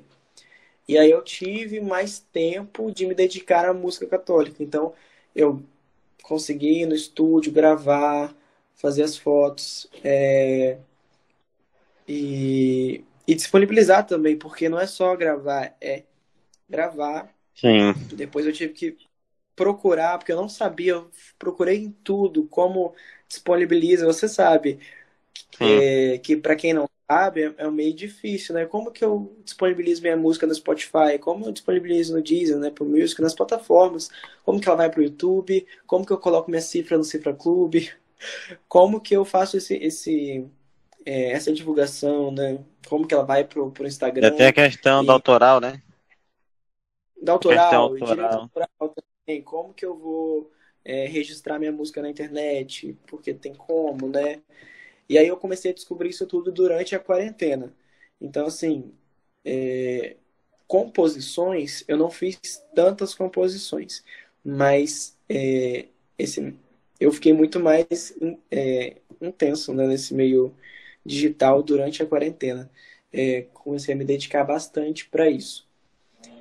E 0.88 0.96
aí 0.96 1.10
eu 1.10 1.22
tive 1.22 1.80
mais 1.80 2.20
tempo 2.20 2.92
de 2.92 3.06
me 3.06 3.14
dedicar 3.14 3.68
à 3.68 3.74
música 3.74 4.06
católica. 4.06 4.62
Então, 4.62 4.94
eu 5.34 5.62
consegui 6.22 6.82
ir 6.82 6.86
no 6.86 6.94
estúdio 6.94 7.52
gravar, 7.52 8.34
fazer 8.74 9.02
as 9.02 9.16
fotos. 9.16 9.88
É 10.04 10.78
e, 12.06 13.04
e 13.26 13.34
disponibilizar 13.34 14.06
também, 14.06 14.36
porque 14.36 14.68
não 14.68 14.78
é 14.78 14.86
só 14.86 15.14
gravar, 15.16 15.74
é 15.80 16.04
gravar. 16.68 17.34
Sim. 17.54 17.92
Depois 18.12 18.46
eu 18.46 18.52
tive 18.52 18.72
que 18.72 18.96
procurar, 19.56 20.18
porque 20.18 20.32
eu 20.32 20.36
não 20.36 20.48
sabia, 20.48 20.92
eu 20.92 21.10
procurei 21.38 21.78
em 21.78 21.90
tudo, 21.90 22.46
como 22.46 22.94
disponibiliza, 23.26 24.06
você 24.06 24.28
sabe 24.28 24.78
é, 25.60 26.18
que 26.18 26.36
para 26.36 26.54
quem 26.54 26.74
não 26.74 26.88
sabe 27.10 27.44
é, 27.44 27.54
é 27.58 27.70
meio 27.70 27.94
difícil, 27.94 28.54
né? 28.54 28.66
Como 28.66 28.90
que 28.90 29.04
eu 29.04 29.34
disponibilizo 29.44 30.02
minha 30.02 30.16
música 30.16 30.46
no 30.46 30.54
Spotify? 30.54 31.18
Como 31.20 31.46
eu 31.46 31.52
disponibilizo 31.52 32.14
no 32.14 32.22
Deezer, 32.22 32.58
né? 32.58 32.70
Pro 32.70 32.84
Music, 32.84 33.20
nas 33.22 33.34
plataformas? 33.34 34.10
Como 34.44 34.60
que 34.60 34.68
ela 34.68 34.76
vai 34.76 34.90
pro 34.90 35.02
YouTube? 35.02 35.66
Como 35.86 36.04
que 36.04 36.12
eu 36.12 36.18
coloco 36.18 36.50
minha 36.50 36.60
cifra 36.60 36.98
no 36.98 37.04
Cifra 37.04 37.32
Clube? 37.32 37.90
Como 38.68 39.00
que 39.00 39.14
eu 39.14 39.24
faço 39.24 39.58
esse, 39.58 39.74
esse 39.74 40.46
é, 41.04 41.32
essa 41.32 41.52
divulgação, 41.52 42.30
né? 42.32 42.58
Como 42.88 43.06
que 43.06 43.14
ela 43.14 43.24
vai 43.24 43.44
pro, 43.44 43.70
pro 43.70 43.86
Instagram. 43.86 44.28
Até 44.28 44.48
a 44.48 44.52
questão 44.52 45.02
e... 45.02 45.06
da 45.06 45.12
autoral, 45.12 45.60
né? 45.60 45.82
Da 47.22 47.32
autoral, 47.32 47.92
autoral. 47.92 48.50
autoral. 48.78 49.06
Como 49.44 49.74
que 49.74 49.84
eu 49.84 49.96
vou 49.96 50.52
é, 50.84 51.06
registrar 51.06 51.58
minha 51.58 51.72
música 51.72 52.00
na 52.02 52.10
internet? 52.10 52.96
Porque 53.06 53.34
tem 53.34 53.54
como, 53.54 54.08
né? 54.08 54.42
E 55.08 55.18
aí 55.18 55.28
eu 55.28 55.36
comecei 55.36 55.70
a 55.72 55.74
descobrir 55.74 56.10
isso 56.10 56.26
tudo 56.26 56.52
durante 56.52 56.94
a 56.94 57.00
quarentena. 57.00 57.74
Então, 58.20 58.46
assim, 58.46 58.92
é, 59.44 60.16
composições, 60.66 61.84
eu 61.88 61.96
não 61.96 62.10
fiz 62.10 62.38
tantas 62.74 63.14
composições, 63.14 64.04
mas 64.44 65.16
é, 65.28 65.88
esse, 66.18 66.54
eu 67.00 67.12
fiquei 67.12 67.32
muito 67.32 67.60
mais 67.60 68.14
é, 68.50 68.96
intenso 69.20 69.74
né, 69.74 69.86
nesse 69.88 70.14
meio 70.14 70.54
digital 71.04 71.62
durante 71.62 72.02
a 72.02 72.06
quarentena. 72.06 72.70
É, 73.12 73.42
comecei 73.54 73.94
a 73.94 73.96
me 73.98 74.04
dedicar 74.04 74.44
bastante 74.44 75.08
para 75.08 75.30
isso. 75.30 75.66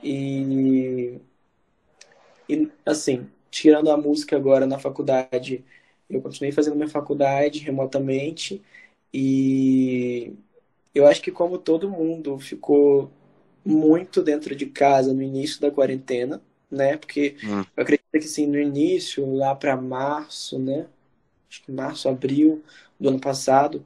E, 0.03 1.19
e, 2.49 2.69
assim, 2.85 3.29
tirando 3.51 3.89
a 3.91 3.97
música 3.97 4.35
agora 4.35 4.65
na 4.65 4.79
faculdade, 4.79 5.63
eu 6.09 6.21
continuei 6.21 6.51
fazendo 6.51 6.75
minha 6.75 6.89
faculdade 6.89 7.59
remotamente 7.59 8.61
e 9.13 10.33
eu 10.93 11.07
acho 11.07 11.21
que 11.21 11.31
como 11.31 11.57
todo 11.57 11.89
mundo 11.89 12.37
ficou 12.39 13.11
muito 13.65 14.21
dentro 14.21 14.55
de 14.55 14.67
casa 14.67 15.13
no 15.13 15.21
início 15.21 15.59
da 15.59 15.71
quarentena, 15.71 16.41
né? 16.69 16.97
Porque 16.97 17.35
hum. 17.43 17.63
eu 17.75 17.83
acredito 17.83 18.05
que 18.11 18.21
sim, 18.21 18.45
no 18.47 18.59
início, 18.59 19.33
lá 19.35 19.55
para 19.55 19.75
março, 19.75 20.59
né? 20.59 20.87
Acho 21.49 21.63
que 21.63 21.71
março, 21.71 22.07
abril 22.09 22.63
do 22.99 23.09
ano 23.09 23.19
passado, 23.19 23.85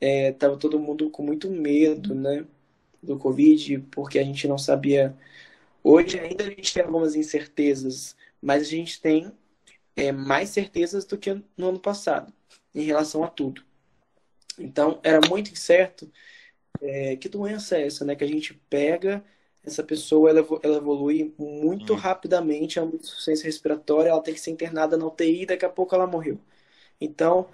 é, 0.00 0.32
tava 0.32 0.56
todo 0.56 0.78
mundo 0.78 1.10
com 1.10 1.22
muito 1.22 1.50
medo, 1.50 2.14
né? 2.14 2.44
Do 3.02 3.18
Covid, 3.18 3.78
porque 3.90 4.18
a 4.18 4.24
gente 4.24 4.48
não 4.48 4.58
sabia. 4.58 5.16
Hoje 5.82 6.18
ainda 6.18 6.44
a 6.44 6.48
gente 6.48 6.72
tem 6.72 6.82
algumas 6.82 7.14
incertezas, 7.14 8.16
mas 8.40 8.62
a 8.62 8.70
gente 8.70 9.00
tem 9.00 9.32
é, 9.96 10.12
mais 10.12 10.50
certezas 10.50 11.04
do 11.04 11.18
que 11.18 11.32
no 11.56 11.68
ano 11.68 11.80
passado, 11.80 12.32
em 12.74 12.82
relação 12.82 13.24
a 13.24 13.28
tudo. 13.28 13.62
Então, 14.58 15.00
era 15.02 15.20
muito 15.28 15.50
incerto 15.50 16.10
é, 16.80 17.16
que 17.16 17.28
doença 17.28 17.76
é 17.76 17.86
essa, 17.86 18.04
né? 18.04 18.14
Que 18.14 18.24
a 18.24 18.28
gente 18.28 18.54
pega 18.68 19.24
essa 19.64 19.82
pessoa, 19.82 20.30
ela, 20.30 20.46
ela 20.62 20.76
evolui 20.78 21.34
muito 21.38 21.92
hum. 21.92 21.96
rapidamente, 21.96 22.80
a 22.80 22.84
insuficiência 22.84 23.44
respiratória, 23.44 24.10
ela 24.10 24.22
tem 24.22 24.34
que 24.34 24.40
ser 24.40 24.50
internada 24.50 24.96
na 24.96 25.06
UTI 25.06 25.42
e 25.42 25.46
daqui 25.46 25.64
a 25.64 25.70
pouco 25.70 25.94
ela 25.94 26.06
morreu. 26.06 26.38
Então, 27.00 27.48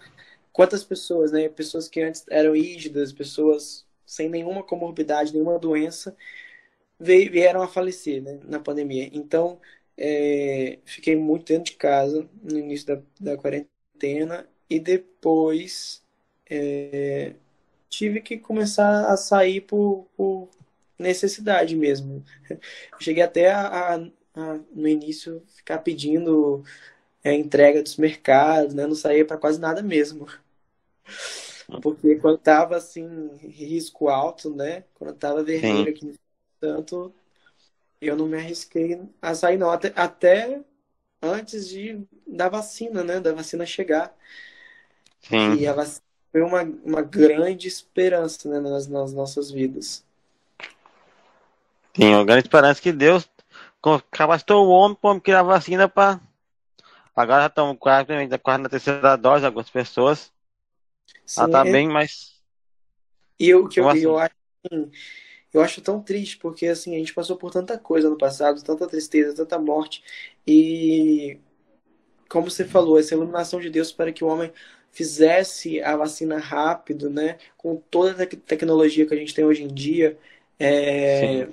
quantas 0.53 0.85
pessoas, 0.85 1.33
né? 1.33 1.49
Pessoas 1.49 1.89
que 1.89 2.01
antes 2.01 2.25
eram 2.31 2.55
rígidas, 2.55 3.12
pessoas 3.12 3.85
sem 4.07 4.29
nenhuma 4.29 4.62
comorbidade, 4.62 5.33
nenhuma 5.33 5.59
doença, 5.59 6.17
vieram 6.98 7.62
a 7.62 7.68
falecer 7.68 8.22
né, 8.22 8.38
na 8.44 8.61
pandemia. 8.61 9.11
Então, 9.12 9.61
é, 9.96 10.78
fiquei 10.85 11.16
muito 11.16 11.46
dentro 11.46 11.72
de 11.72 11.78
casa 11.78 12.28
no 12.42 12.59
início 12.59 12.87
da, 12.87 13.02
da 13.20 13.37
quarentena 13.37 14.48
e 14.68 14.78
depois 14.78 16.02
é, 16.48 17.35
tive 17.88 18.20
que 18.20 18.38
começar 18.38 19.06
a 19.11 19.16
sair 19.16 19.61
por, 19.62 20.06
por 20.16 20.48
necessidade 20.98 21.76
mesmo. 21.76 22.24
Cheguei 23.00 23.22
até 23.22 23.50
a, 23.50 23.66
a, 23.66 23.94
a, 24.35 24.61
no 24.72 24.88
início 24.88 25.42
ficar 25.48 25.78
pedindo 25.78 26.64
a 27.24 27.30
é, 27.30 27.35
entrega 27.35 27.82
dos 27.82 27.96
mercados, 27.96 28.74
né? 28.74 28.87
Não 28.87 28.94
saía 28.94 29.24
para 29.24 29.38
quase 29.38 29.61
nada 29.61 29.82
mesmo. 29.82 30.26
Porque 31.82 32.16
quando 32.16 32.38
tava 32.38 32.76
assim, 32.76 33.28
risco 33.38 34.09
alto, 34.09 34.54
né? 34.54 34.85
Quando 34.94 35.14
tava 35.14 35.42
vermelho 35.42 35.90
aqui 35.90 36.14
tanto, 36.61 37.12
eu 38.01 38.16
não 38.16 38.27
me 38.27 38.37
arrisquei 38.37 39.01
a 39.21 39.35
sair 39.35 39.57
não. 39.57 39.71
Até, 39.71 39.92
até 39.97 40.61
antes 41.23 41.69
de 41.69 42.01
da 42.27 42.49
vacina, 42.49 43.03
né? 43.03 43.21
Da 43.21 43.33
vacina 43.33 43.64
chegar. 43.64 44.14
Sim. 45.23 45.55
E 45.55 45.66
a 45.66 45.73
vacina 45.73 46.05
foi 46.31 46.42
uma, 46.42 46.62
uma 46.85 47.03
grande 47.03 47.66
esperança 47.66 48.49
né, 48.49 48.61
nas, 48.61 48.87
nas 48.87 49.12
nossas 49.12 49.51
vidas. 49.51 50.05
Sim, 51.95 52.14
uma 52.14 52.25
grande 52.25 52.47
esperança 52.47 52.81
que 52.81 52.92
Deus 52.92 53.29
capacitou 54.11 54.66
o 54.66 54.71
homem 54.71 54.97
para 55.01 55.21
criar 55.21 55.42
vacina 55.42 55.88
para. 55.88 56.21
Agora 57.14 57.42
já 57.42 57.47
estão 57.47 57.75
quase, 57.75 58.07
quase 58.42 58.62
na 58.62 58.69
terceira 58.69 59.16
dose, 59.16 59.47
algumas 59.47 59.71
pessoas. 59.71 60.31
Sim, 61.25 61.40
Ela 61.40 61.51
tá 61.51 61.66
é... 61.66 61.73
bem, 61.73 61.88
mas. 61.88 62.38
E 63.38 63.49
eu, 63.49 63.66
que 63.69 63.81
eu, 63.81 63.88
assim? 63.88 64.01
eu 64.01 64.19
acho 64.19 64.35
assim, 64.64 64.90
eu 65.57 65.62
acho 65.62 65.81
tão 65.81 66.03
triste, 66.03 66.37
porque 66.38 66.66
assim, 66.66 66.95
a 66.95 66.99
gente 66.99 67.14
passou 67.14 67.37
por 67.37 67.51
tanta 67.51 67.79
coisa 67.79 68.11
no 68.11 68.19
passado, 68.19 68.62
tanta 68.62 68.87
tristeza, 68.87 69.35
tanta 69.35 69.59
morte. 69.59 70.03
E 70.47 71.38
como 72.29 72.51
você 72.51 72.64
falou, 72.64 72.99
essa 72.99 73.14
iluminação 73.14 73.61
de 73.61 73.71
Deus 73.71 73.92
para 73.92 74.12
que 74.12 74.25
o 74.25 74.29
homem 74.29 74.53
fizesse 74.92 75.81
a 75.83 75.97
vacina 75.97 76.38
rápido, 76.38 77.11
né? 77.11 77.38
Com 77.57 77.77
toda 77.90 78.23
a 78.23 78.27
tecnologia 78.27 79.07
que 79.07 79.14
a 79.14 79.16
gente 79.16 79.35
tem 79.35 79.45
hoje 79.45 79.62
em 79.62 79.69
dia. 79.73 80.19
É, 80.59 81.49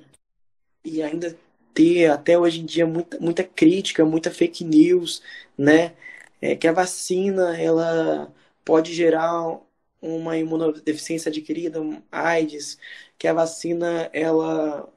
e 0.84 1.02
ainda 1.04 1.38
ter 1.74 2.08
até 2.12 2.38
hoje 2.38 2.62
em 2.62 2.66
dia 2.66 2.86
muita, 2.86 3.20
muita 3.20 3.44
crítica, 3.44 4.06
muita 4.06 4.32
fake 4.32 4.64
news, 4.64 5.22
né? 5.58 5.94
É, 6.42 6.56
que 6.56 6.68
a 6.68 6.74
vacina 6.74 7.58
ela 7.60 8.34
pode 8.66 8.94
gerar 8.94 9.60
uma 10.04 10.38
imunodeficiência 10.38 11.30
adquirida, 11.30 11.82
um 11.82 12.02
AIDS, 12.12 12.78
que 13.18 13.28
a 13.28 13.34
vacina 13.34 14.10
ela 14.12 14.88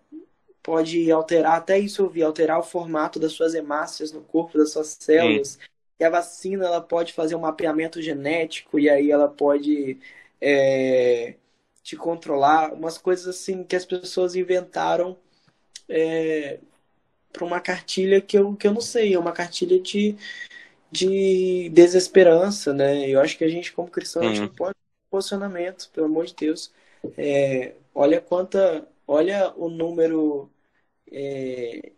pode 0.63 1.11
alterar, 1.13 1.55
até 1.59 1.79
isso 1.79 2.03
eu 2.03 2.11
vi, 2.11 2.25
alterar 2.25 2.59
o 2.59 2.65
formato 2.65 3.21
das 3.21 3.33
suas 3.33 3.55
hemácias 3.55 4.11
no 4.11 4.21
corpo, 4.21 4.59
das 4.59 4.73
suas 4.73 4.97
células. 4.99 5.51
Sim. 5.51 5.59
E 6.01 6.05
a 6.05 6.11
vacina 6.11 6.67
ela 6.67 6.81
pode 6.81 7.13
fazer 7.13 7.37
um 7.37 7.41
mapeamento 7.41 8.03
genético 8.03 8.79
e 8.79 8.91
aí 8.91 9.11
ela 9.11 9.29
pode 9.29 9.97
é, 10.41 11.37
te 11.85 11.97
controlar. 11.97 12.75
Umas 12.75 12.99
coisas 12.99 13.29
assim 13.29 13.63
que 13.63 13.77
as 13.77 13.85
pessoas 13.85 14.35
inventaram 14.35 15.17
é, 15.89 16.59
para 17.33 17.45
uma 17.45 17.61
cartilha 17.61 18.21
que 18.21 18.37
eu, 18.37 18.55
que 18.57 18.67
eu 18.67 18.75
não 18.75 18.81
sei, 18.81 19.15
é 19.15 19.19
uma 19.19 19.33
cartilha 19.33 19.81
de, 19.81 20.17
de 20.91 21.71
desesperança, 21.71 22.75
né? 22.75 23.09
Eu 23.09 23.21
acho 23.21 23.39
que 23.39 23.45
a 23.45 23.49
gente, 23.49 23.73
como 23.73 23.89
cristão, 23.89 24.23
a 24.23 24.27
gente 24.27 24.41
não 24.41 24.49
pode 24.49 24.76
posicionamento, 25.17 25.91
pelo 25.95 26.07
amor 26.07 26.27
de 26.27 26.35
Deus. 26.35 26.71
É, 27.17 27.75
olha 27.95 28.21
quanta. 28.21 28.87
Olha 29.09 29.53
o 29.57 29.69
número 29.69 30.51
é, 31.11 31.93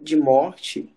de 0.00 0.16
morte, 0.16 0.92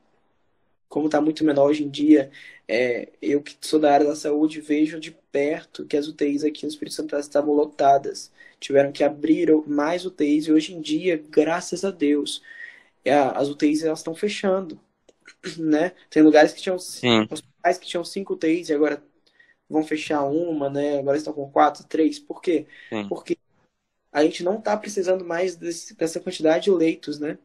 como 0.90 1.06
está 1.06 1.22
muito 1.22 1.46
menor 1.46 1.68
hoje 1.70 1.84
em 1.84 1.90
dia. 1.90 2.32
É, 2.68 3.10
eu 3.22 3.42
que 3.42 3.56
sou 3.62 3.80
da 3.80 3.94
área 3.94 4.08
da 4.08 4.16
saúde 4.16 4.60
vejo 4.60 5.00
de 5.00 5.12
perto 5.32 5.86
que 5.86 5.96
as 5.96 6.08
UTIs 6.08 6.44
aqui 6.44 6.64
no 6.64 6.70
Espírito 6.70 6.96
Santo 6.96 7.16
estavam 7.18 7.54
lotadas. 7.54 8.32
Tiveram 8.60 8.92
que 8.92 9.04
abrir 9.04 9.52
mais 9.68 10.06
UTIs 10.06 10.48
e 10.48 10.52
hoje 10.52 10.74
em 10.74 10.82
dia, 10.82 11.24
graças 11.30 11.86
a 11.86 11.92
Deus, 11.92 12.42
é, 13.06 13.14
as 13.14 13.48
UTIs 13.48 13.84
elas 13.84 14.00
estão 14.00 14.16
fechando. 14.16 14.80
Né? 15.58 15.94
Tem 16.10 16.24
lugares 16.24 16.52
que 16.52 16.62
tinham 16.62 16.80
Sim. 16.80 17.28
hospitais 17.30 17.78
que 17.78 17.86
tinham 17.86 18.04
cinco 18.04 18.34
UTIs 18.34 18.70
e 18.70 18.74
agora 18.74 19.02
vão 19.70 19.84
fechar 19.84 20.24
uma, 20.24 20.70
né? 20.70 21.00
Agora 21.00 21.18
estão 21.18 21.34
com 21.34 21.50
quatro, 21.50 21.84
três. 21.84 22.20
Por 22.20 22.42
quê? 22.42 22.66
Sim. 22.90 23.08
Porque 23.08 23.38
a 24.12 24.24
gente 24.24 24.44
não 24.44 24.58
está 24.58 24.76
precisando 24.78 25.26
mais 25.26 25.56
desse, 25.56 25.96
dessa 25.96 26.20
quantidade 26.20 26.66
de 26.66 26.72
leitos, 26.72 27.20
né? 27.20 27.38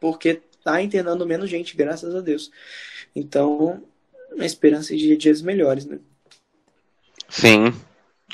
Porque 0.00 0.42
está 0.58 0.82
internando 0.82 1.26
menos 1.26 1.48
gente, 1.48 1.76
graças 1.76 2.14
a 2.14 2.20
Deus. 2.20 2.50
Então, 3.14 3.82
a 4.38 4.44
esperança 4.44 4.96
de 4.96 5.16
dias 5.16 5.40
melhores, 5.40 5.86
né? 5.86 5.98
Sim. 7.28 7.72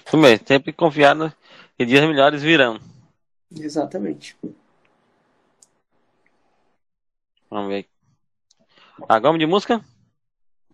Isso 0.04 0.16
mesmo. 0.16 0.46
Sempre 0.46 0.72
confiar 0.72 1.14
no... 1.14 1.32
que 1.76 1.84
dias 1.84 2.04
melhores 2.06 2.42
virão. 2.42 2.80
Exatamente. 3.54 4.36
Vamos 7.50 7.68
ver. 7.68 7.86
Agora 9.02 9.20
vamos 9.20 9.38
de 9.38 9.46
música? 9.46 9.84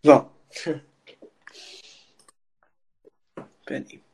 Vamos. 0.02 0.28
Peraí. 3.68 4.07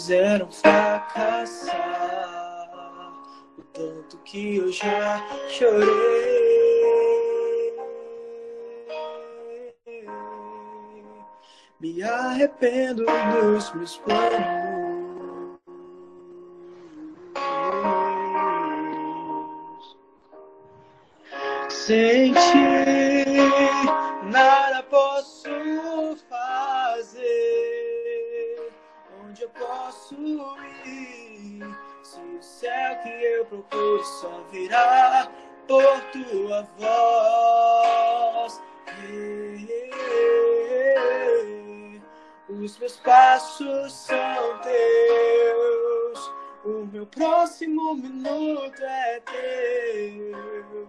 Fizeram 0.00 0.50
fracassar 0.50 1.76
o 3.58 3.62
tanto 3.64 4.16
que 4.24 4.56
eu 4.56 4.72
já 4.72 5.22
chorei. 5.50 6.40
Me 11.78 12.02
arrependo 12.02 13.04
dos 13.04 13.74
meus 13.74 13.98
planos. 13.98 14.70
Sem 21.68 22.32
ti, 22.32 23.09
só 34.04 34.42
virá 34.50 35.30
por 35.66 36.00
tua 36.12 36.62
voz. 36.78 38.60
Os 42.48 42.78
meus 42.78 42.96
passos 42.96 43.92
são 43.92 44.58
teus, 44.58 46.32
o 46.64 46.86
meu 46.92 47.06
próximo 47.06 47.94
minuto 47.94 48.82
é 48.82 49.20
teu. 49.20 50.88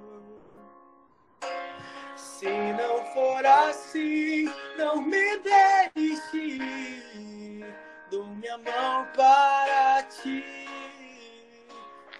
Se 2.16 2.50
não 2.74 3.06
for 3.14 3.46
assim, 3.46 4.52
não 4.78 5.02
me 5.02 5.38
deixe, 5.38 6.60
dou 8.10 8.26
minha 8.26 8.58
mão 8.58 9.08
para 9.16 10.04
ti. 10.04 10.61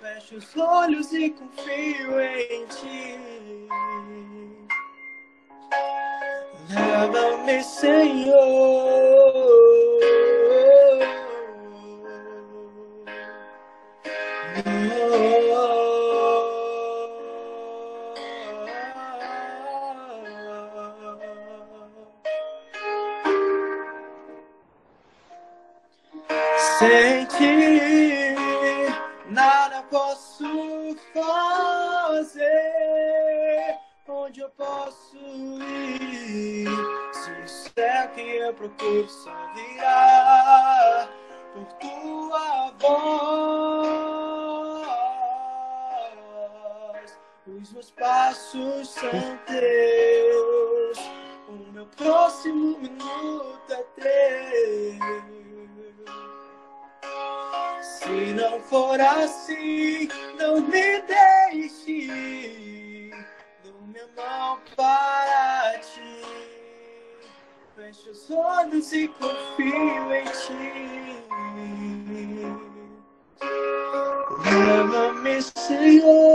Fecho 0.02 0.38
os 0.38 0.58
olhos 0.58 1.14
e 1.14 1.30
confio 1.30 2.20
em 2.20 2.66
ti. 2.66 3.20
Leva-me, 6.74 7.64
Senhor. 7.64 8.34
Eu 38.30 38.54
procuro 38.54 39.10
só 39.10 39.34
virá 39.54 41.10
por 41.54 41.66
tua 41.74 42.72
voz. 42.80 44.12
Os 47.48 47.74
meus 47.74 47.92
passos 47.92 48.90
são 48.90 49.38
teus. 49.46 50.98
O 51.48 51.72
meu 51.74 51.86
próximo 51.88 52.78
minuto 52.80 53.72
é 53.72 53.84
teu. 54.00 55.00
Se 57.82 58.34
não 58.34 58.60
for 58.62 59.00
assim, 59.00 60.08
não 60.40 60.62
me 60.62 61.02
deixe. 61.02 62.42
Minha 63.82 64.08
mão 64.16 64.60
para 64.76 64.91
Feche 68.02 68.10
os 68.10 68.32
olhos 68.32 68.94
e 68.94 69.08
confio 69.08 70.14
em 70.14 70.26
ti. 70.26 71.18
Leva-me, 74.44 75.42
Senhor. 75.42 76.31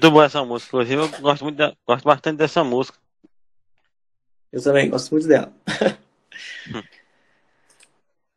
Muito 0.00 0.12
boa 0.12 0.24
essa 0.24 0.42
música. 0.42 0.68
Inclusive, 0.68 1.02
eu 1.02 1.20
gosto, 1.20 1.44
muito 1.44 1.58
da- 1.58 1.76
gosto 1.86 2.04
bastante 2.06 2.38
dessa 2.38 2.64
música. 2.64 2.98
Eu 4.50 4.62
também 4.62 4.88
gosto 4.88 5.10
muito 5.10 5.28
dela. 5.28 5.52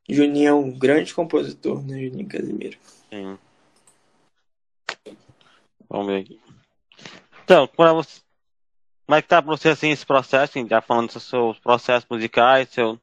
Juninho 0.10 0.50
é 0.50 0.54
um 0.54 0.78
grande 0.78 1.14
compositor, 1.14 1.82
né, 1.82 2.02
Juninho 2.04 2.28
Casimiro? 2.28 2.78
Sim. 3.10 3.40
Vamos 5.90 6.08
ver 6.08 6.24
aqui. 6.24 6.42
Então, 7.46 7.66
pra 7.66 7.94
você, 7.94 8.20
como 9.06 9.18
é 9.18 9.22
que 9.22 9.30
tá 9.30 9.42
pra 9.42 9.50
você 9.56 9.70
assim 9.70 9.92
esse 9.92 10.06
processo, 10.06 10.68
já 10.68 10.82
falando 10.82 11.14
dos 11.14 11.24
seus 11.24 11.58
processos 11.60 12.10
musicais, 12.10 12.68
seu, 12.72 13.00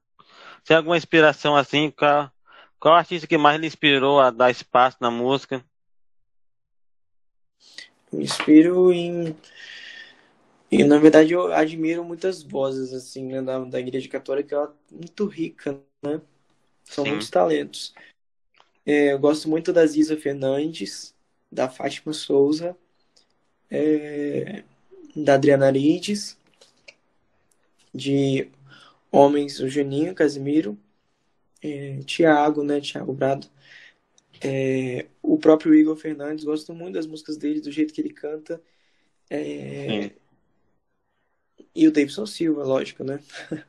tem 0.66 0.76
alguma 0.76 0.98
inspiração 0.98 1.56
assim? 1.56 1.90
Qual, 1.90 2.30
qual 2.78 2.94
artista 2.94 3.26
que 3.26 3.38
mais 3.38 3.58
lhe 3.58 3.66
inspirou 3.66 4.20
a 4.20 4.28
dar 4.30 4.50
espaço 4.50 4.98
na 5.00 5.10
música? 5.10 5.64
Me 8.12 8.24
inspiro 8.24 8.92
em. 8.92 9.36
E 10.70 10.84
na 10.84 10.98
verdade 10.98 11.32
eu 11.32 11.52
admiro 11.52 12.04
muitas 12.04 12.42
vozes 12.42 12.92
assim, 12.92 13.24
né, 13.26 13.42
da, 13.42 13.58
da 13.60 13.80
Igreja 13.80 14.08
Católica, 14.08 14.54
ela 14.54 14.76
é 14.92 14.94
muito 14.94 15.26
rica, 15.26 15.80
né? 16.02 16.20
São 16.84 17.04
Sim. 17.04 17.10
muitos 17.10 17.30
talentos. 17.30 17.92
É, 18.86 19.12
eu 19.12 19.18
gosto 19.18 19.48
muito 19.48 19.72
da 19.72 19.86
Ziza 19.86 20.16
Fernandes, 20.16 21.14
da 21.50 21.68
Fátima 21.68 22.12
Souza, 22.12 22.76
é, 23.70 24.62
da 25.14 25.34
Adriana 25.34 25.66
Arides, 25.66 26.36
de 27.94 28.48
Homens, 29.10 29.60
o 29.60 29.68
Juninho 29.68 30.14
Casimiro, 30.14 30.78
é, 31.62 31.98
Tiago, 32.04 32.62
né? 32.62 32.80
Tiago 32.80 33.12
Brado. 33.12 33.46
É, 34.42 35.06
o 35.22 35.38
próprio 35.38 35.74
Igor 35.74 35.96
Fernandes, 35.96 36.44
gosto 36.44 36.74
muito 36.74 36.94
das 36.94 37.06
músicas 37.06 37.36
dele, 37.36 37.60
do 37.60 37.70
jeito 37.70 37.92
que 37.92 38.00
ele 38.00 38.12
canta. 38.12 38.62
É, 39.28 40.12
e 41.74 41.86
o 41.86 41.92
Davidson 41.92 42.26
Silva, 42.26 42.64
lógico, 42.64 43.04
né? 43.04 43.20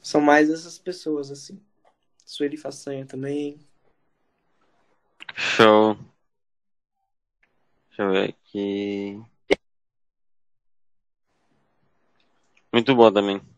São 0.00 0.20
mais 0.20 0.48
essas 0.48 0.78
pessoas, 0.78 1.30
assim. 1.30 1.60
Sueli 2.24 2.56
Façanha 2.56 3.04
também. 3.04 3.58
Show. 5.34 5.96
Deixa 7.88 8.02
eu 8.02 8.10
ver 8.10 8.28
aqui. 8.30 9.20
Muito 12.72 12.94
bom 12.94 13.12
também. 13.12 13.55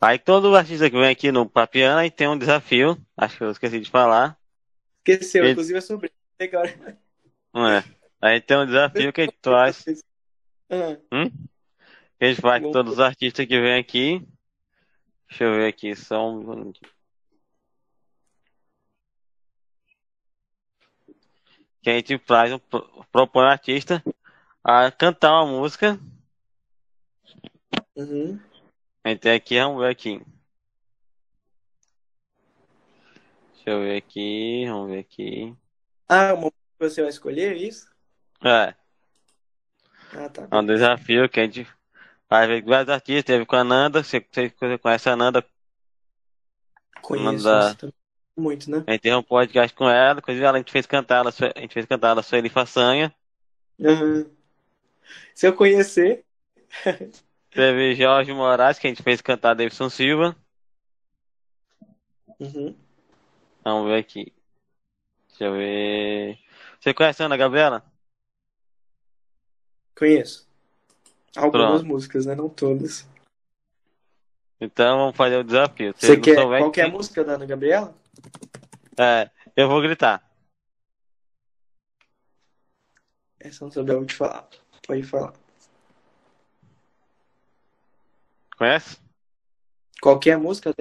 Aí 0.00 0.18
todo 0.18 0.54
artista 0.54 0.88
que 0.88 0.96
vem 0.96 1.10
aqui 1.10 1.32
no 1.32 1.48
Papiana 1.48 2.00
aí 2.00 2.10
tem 2.10 2.28
um 2.28 2.38
desafio. 2.38 2.96
Acho 3.16 3.36
que 3.36 3.44
eu 3.44 3.50
esqueci 3.50 3.80
de 3.80 3.90
falar. 3.90 4.38
Esqueceu, 4.98 5.42
Ele- 5.44 5.52
inclusive 5.52 5.78
a 5.78 5.82
sobrinha. 5.82 6.12
Agora. 6.40 6.68
É? 7.54 7.84
Aí 8.20 8.40
tem 8.40 8.56
um 8.58 8.66
desafio 8.66 9.12
que 9.12 9.20
a 9.22 9.24
gente 9.24 9.38
faz. 9.42 9.84
Ah, 10.70 10.96
Que 12.18 12.24
a 12.24 12.28
gente 12.28 12.40
faz 12.40 12.62
com 12.62 12.70
todos 12.70 12.94
os 12.94 13.00
artistas 13.00 13.46
que 13.46 13.60
vêm 13.60 13.78
aqui. 13.78 14.26
Deixa 15.28 15.44
eu 15.44 15.54
ver 15.54 15.68
aqui, 15.68 15.94
só 15.96 16.30
um. 16.30 16.72
Que 21.82 21.90
a 21.90 21.94
gente 21.94 22.18
faz, 22.18 22.52
um, 22.52 22.58
propõe 23.10 23.44
o 23.44 23.48
artista 23.48 24.02
a 24.62 24.90
cantar 24.90 25.32
uma 25.32 25.46
música. 25.46 25.98
uhum. 27.96 28.38
A 29.08 29.10
gente 29.12 29.20
tem 29.20 29.32
aqui, 29.32 29.58
vamos 29.58 29.80
ver 29.80 29.88
aqui. 29.88 30.20
Deixa 33.54 33.70
eu 33.70 33.80
ver 33.80 33.96
aqui, 33.96 34.66
vamos 34.68 34.90
ver 34.90 34.98
aqui. 34.98 35.56
Ah, 36.06 36.34
uma 36.34 36.50
que 36.50 36.56
você 36.78 37.00
vai 37.00 37.08
escolher, 37.08 37.54
é 37.54 37.56
isso? 37.56 37.88
É, 38.44 38.74
Ah, 40.12 40.28
tá. 40.28 40.46
é 40.50 40.56
um 40.56 40.66
desafio 40.66 41.26
que 41.26 41.40
a 41.40 41.44
gente 41.44 41.66
faz 42.28 42.46
ver 42.48 42.62
vários 42.62 42.90
artistas. 42.90 43.24
Teve 43.24 43.46
com 43.46 43.56
a 43.56 43.64
Nanda, 43.64 44.02
você, 44.02 44.22
você 44.30 44.76
conhece 44.76 45.08
a 45.08 45.16
Nanda, 45.16 45.42
Conheço 47.00 47.76
também. 47.78 47.94
muito, 48.36 48.70
né? 48.70 48.84
a 48.86 48.92
gente 48.92 49.00
teve 49.00 49.16
um 49.16 49.22
podcast 49.22 49.74
com 49.74 49.88
ela, 49.88 50.18
inclusive 50.18 50.44
ela, 50.44 50.58
a 50.58 50.60
gente 50.60 50.70
fez 50.70 50.84
cantar, 50.84 51.20
ela, 51.20 51.30
a 51.56 51.60
gente 51.60 51.72
fez 51.72 51.86
cantar 51.86 52.10
ela 52.10 52.22
Sueli 52.22 52.50
Façanha. 52.50 53.14
Uhum. 53.78 54.30
Se 55.34 55.46
eu 55.46 55.54
conhecer, 55.56 56.26
Teve 57.50 57.94
Jorge 57.94 58.32
Moraes, 58.32 58.78
que 58.78 58.86
a 58.86 58.90
gente 58.90 59.02
fez 59.02 59.20
cantar 59.20 59.54
Davidson 59.54 59.88
Silva. 59.88 60.36
uhum. 62.38 62.76
Vamos 63.64 63.88
ver 63.90 63.98
aqui. 63.98 64.32
Deixa 65.28 65.44
eu 65.44 65.52
ver. 65.52 66.38
Você 66.80 66.94
conhece 66.94 67.22
a 67.22 67.26
Ana 67.26 67.36
Gabriela? 67.36 67.84
Conheço. 69.96 70.48
Algumas 71.36 71.80
Pronto. 71.80 71.86
músicas, 71.86 72.26
né? 72.26 72.34
Não 72.34 72.48
todas. 72.48 73.06
Então 74.60 74.98
vamos 74.98 75.16
fazer 75.16 75.36
o 75.36 75.44
desafio. 75.44 75.94
Você 75.96 76.20
quer 76.20 76.34
qualquer 76.34 76.84
quem- 76.84 76.92
música 76.92 77.24
da 77.24 77.34
Ana 77.34 77.46
Gabriela? 77.46 77.94
É, 78.98 79.30
eu 79.56 79.68
vou 79.68 79.80
gritar. 79.80 80.22
Essa 83.38 83.62
eu 83.62 83.66
não 83.66 83.72
souber, 83.72 83.94
eu 83.94 83.98
vou 84.00 84.06
te 84.06 84.14
falar. 84.14 84.48
Pode 84.86 85.02
falar. 85.04 85.32
Conhece? 88.58 88.98
Qualquer 90.02 90.36
música? 90.36 90.74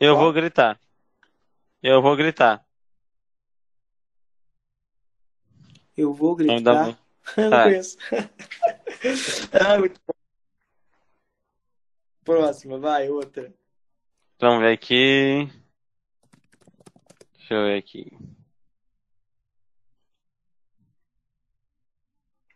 Eu 0.00 0.14
Qual? 0.14 0.24
vou 0.24 0.32
gritar. 0.32 0.80
Eu 1.80 2.02
vou 2.02 2.16
gritar. 2.16 2.66
Eu 5.96 6.12
vou 6.12 6.34
gritar. 6.34 6.86
música. 6.86 7.04
Eu 7.38 7.50
não 7.50 7.58
É. 7.58 7.62
conheço. 7.62 7.96
ah, 9.52 9.78
muito 9.78 10.00
bom. 10.04 10.14
Próxima, 12.24 12.78
vai, 12.78 13.08
outra. 13.08 13.54
Vamos 14.40 14.60
ver 14.60 14.72
aqui. 14.72 15.48
Deixa 17.38 17.54
eu 17.54 17.64
ver 17.66 17.78
aqui. 17.78 18.10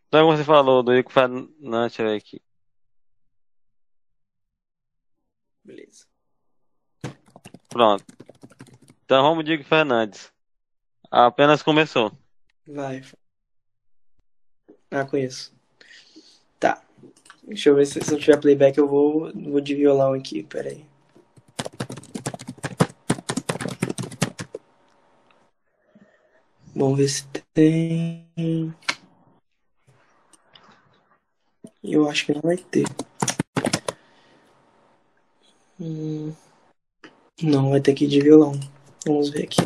Então 0.08 0.26
você 0.26 0.42
falou 0.42 0.82
do 0.82 0.92
Ico 0.96 1.12
Fernandes, 1.12 1.54
deixa 1.60 2.02
eu 2.02 2.08
ver 2.08 2.16
aqui. 2.16 2.42
Beleza. 5.68 6.06
Pronto. 7.68 8.02
Então 9.04 9.22
vamos 9.22 9.46
Ico 9.46 9.64
Fernandes. 9.64 10.32
Apenas 11.10 11.62
começou. 11.62 12.10
Vai. 12.66 13.02
Ah, 14.90 15.04
conheço. 15.04 15.54
Tá. 16.58 16.82
Deixa 17.42 17.68
eu 17.68 17.74
ver 17.74 17.84
se, 17.84 18.00
se 18.00 18.10
não 18.10 18.18
tiver 18.18 18.40
playback 18.40 18.78
eu 18.78 18.88
vou, 18.88 19.30
vou 19.34 19.60
de 19.60 19.74
violão 19.74 20.14
aqui, 20.14 20.42
peraí. 20.42 20.86
Vamos 26.74 26.96
ver 26.96 27.08
se 27.08 27.26
tem. 27.52 28.74
Eu 31.84 32.08
acho 32.08 32.24
que 32.24 32.32
não 32.32 32.40
vai 32.40 32.56
ter. 32.56 32.86
Hum, 35.78 36.34
Não, 37.42 37.70
vai 37.70 37.80
ter 37.80 37.94
que 37.94 38.04
ir 38.04 38.08
de 38.08 38.20
violão. 38.20 38.52
Vamos 39.06 39.30
ver 39.30 39.44
aqui. 39.44 39.62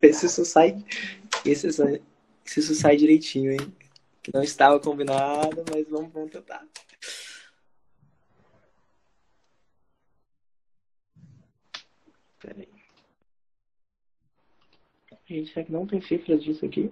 Ver 0.00 0.12
se 0.14 0.26
isso 0.26 0.44
sai. 0.44 0.84
Se 1.42 1.52
isso, 1.52 1.68
se 2.44 2.60
isso 2.60 2.74
sai 2.74 2.96
direitinho, 2.96 3.52
hein? 3.52 3.72
Que 4.22 4.32
não 4.34 4.42
estava 4.42 4.80
combinado, 4.80 5.64
mas 5.72 5.88
vamos, 5.88 6.12
vamos 6.12 6.30
tentar. 6.30 6.64
Pera 12.38 12.60
aí. 12.60 12.67
Gente, 15.28 15.52
será 15.52 15.66
que 15.66 15.72
não 15.72 15.86
tem 15.86 16.00
cifras 16.00 16.42
disso 16.42 16.64
aqui? 16.64 16.90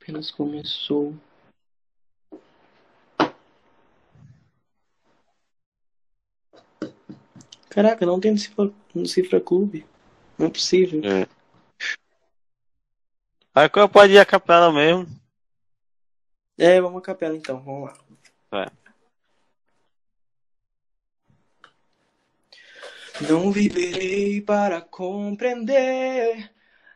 Apenas 0.00 0.32
começou. 0.32 1.14
Caraca, 7.70 8.04
não 8.04 8.18
tem 8.18 8.32
no 8.32 8.38
Cifra, 8.38 8.72
no 8.92 9.06
Cifra 9.06 9.40
Clube. 9.40 9.86
Não 10.36 10.48
é 10.48 10.50
possível. 10.50 11.00
É. 11.04 11.28
Aí 13.54 13.68
pode 13.92 14.14
ir 14.14 14.18
a 14.18 14.26
capela 14.26 14.72
mesmo. 14.72 15.06
É, 16.58 16.80
vamos 16.80 16.98
à 16.98 17.02
capela 17.02 17.36
então, 17.36 17.62
vamos 17.62 17.90
lá. 18.50 18.64
É. 18.64 18.87
Não 23.20 23.50
viverei 23.50 24.40
para 24.40 24.80
compreender 24.80 26.50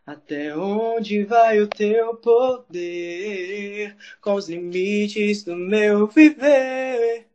até 0.06 0.56
onde 0.56 1.24
vai 1.24 1.60
o 1.60 1.66
teu 1.66 2.14
poder, 2.16 3.96
com 4.20 4.34
os 4.34 4.48
limites 4.48 5.42
do 5.42 5.56
meu 5.56 6.06
viver. 6.06 7.26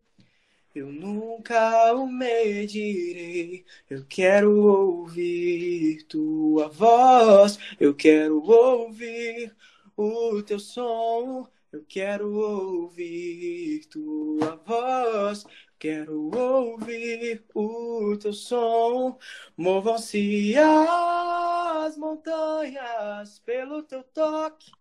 Eu 0.73 0.87
nunca 0.87 1.93
o 1.95 2.07
medirei. 2.07 3.65
Eu 3.89 4.05
quero 4.07 4.55
ouvir 4.55 6.03
tua 6.03 6.69
voz. 6.69 7.59
Eu 7.79 7.93
quero 7.93 8.41
ouvir 8.41 9.53
o 9.97 10.41
teu 10.43 10.59
som. 10.59 11.47
Eu 11.73 11.83
quero 11.87 12.31
ouvir 12.31 13.85
tua 13.87 14.55
voz. 14.65 15.45
Quero 15.79 16.35
ouvir 16.35 17.45
o 17.53 18.17
teu 18.19 18.33
som. 18.33 19.17
Movam-se 19.55 20.55
as 20.57 21.95
montanhas 21.97 23.39
pelo 23.39 23.83
teu 23.83 24.03
toque. 24.03 24.71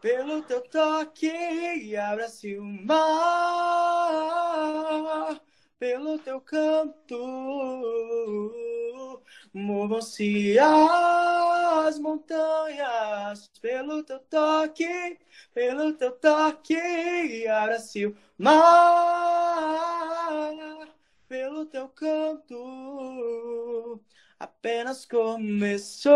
Pelo 0.00 0.42
teu 0.42 0.62
toque, 0.62 1.94
abra-se 1.94 2.56
o 2.56 2.64
mar. 2.64 3.00
Pelo 5.78 6.18
teu 6.18 6.40
canto, 6.40 7.16
movam-se 9.52 10.58
as 10.58 11.49
montanhas. 11.98 13.48
Pelo 13.60 14.02
teu 14.02 14.18
toque, 14.20 15.18
pelo 15.54 15.92
teu 15.94 16.12
toque, 16.12 17.46
abra-se 17.48 18.06
o 18.06 18.16
mar. 18.38 19.70
Pelo 21.28 21.66
teu 21.66 21.88
canto, 21.88 22.56
apenas 24.38 25.04
começou. 25.06 26.10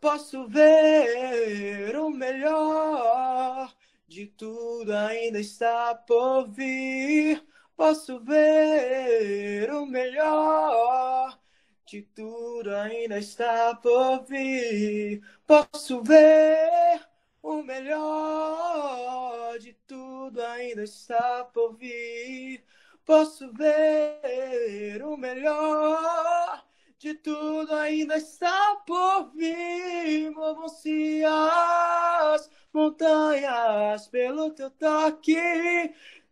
posso 0.00 0.48
ver 0.48 1.94
o 1.96 2.10
melhor 2.10 3.72
de 4.08 4.26
tudo 4.26 4.92
ainda 4.92 5.38
está 5.38 5.94
por 5.94 6.48
vir. 6.50 7.44
Posso 7.76 8.18
ver 8.20 9.72
o 9.72 9.86
melhor 9.86 11.38
de 11.86 12.02
tudo 12.02 12.74
ainda 12.74 13.18
está 13.18 13.74
por 13.76 14.24
vir. 14.24 15.22
Posso 15.46 16.02
ver 16.02 17.06
o 17.42 17.62
melhor 17.62 19.58
de 19.58 19.72
tudo 19.86 20.42
ainda 20.42 20.82
está 20.82 21.44
por 21.44 21.76
vir. 21.76 22.64
Posso 23.04 23.52
ver 23.52 25.02
o 25.04 25.16
melhor 25.16 26.69
de 27.00 27.14
tudo 27.14 27.74
ainda 27.74 28.16
está 28.18 28.76
por 28.86 29.32
vir. 29.34 30.30
Movam-se 30.32 31.22
as 31.24 32.50
montanhas 32.72 34.06
pelo 34.08 34.50
teu 34.50 34.70
toque. 34.70 35.34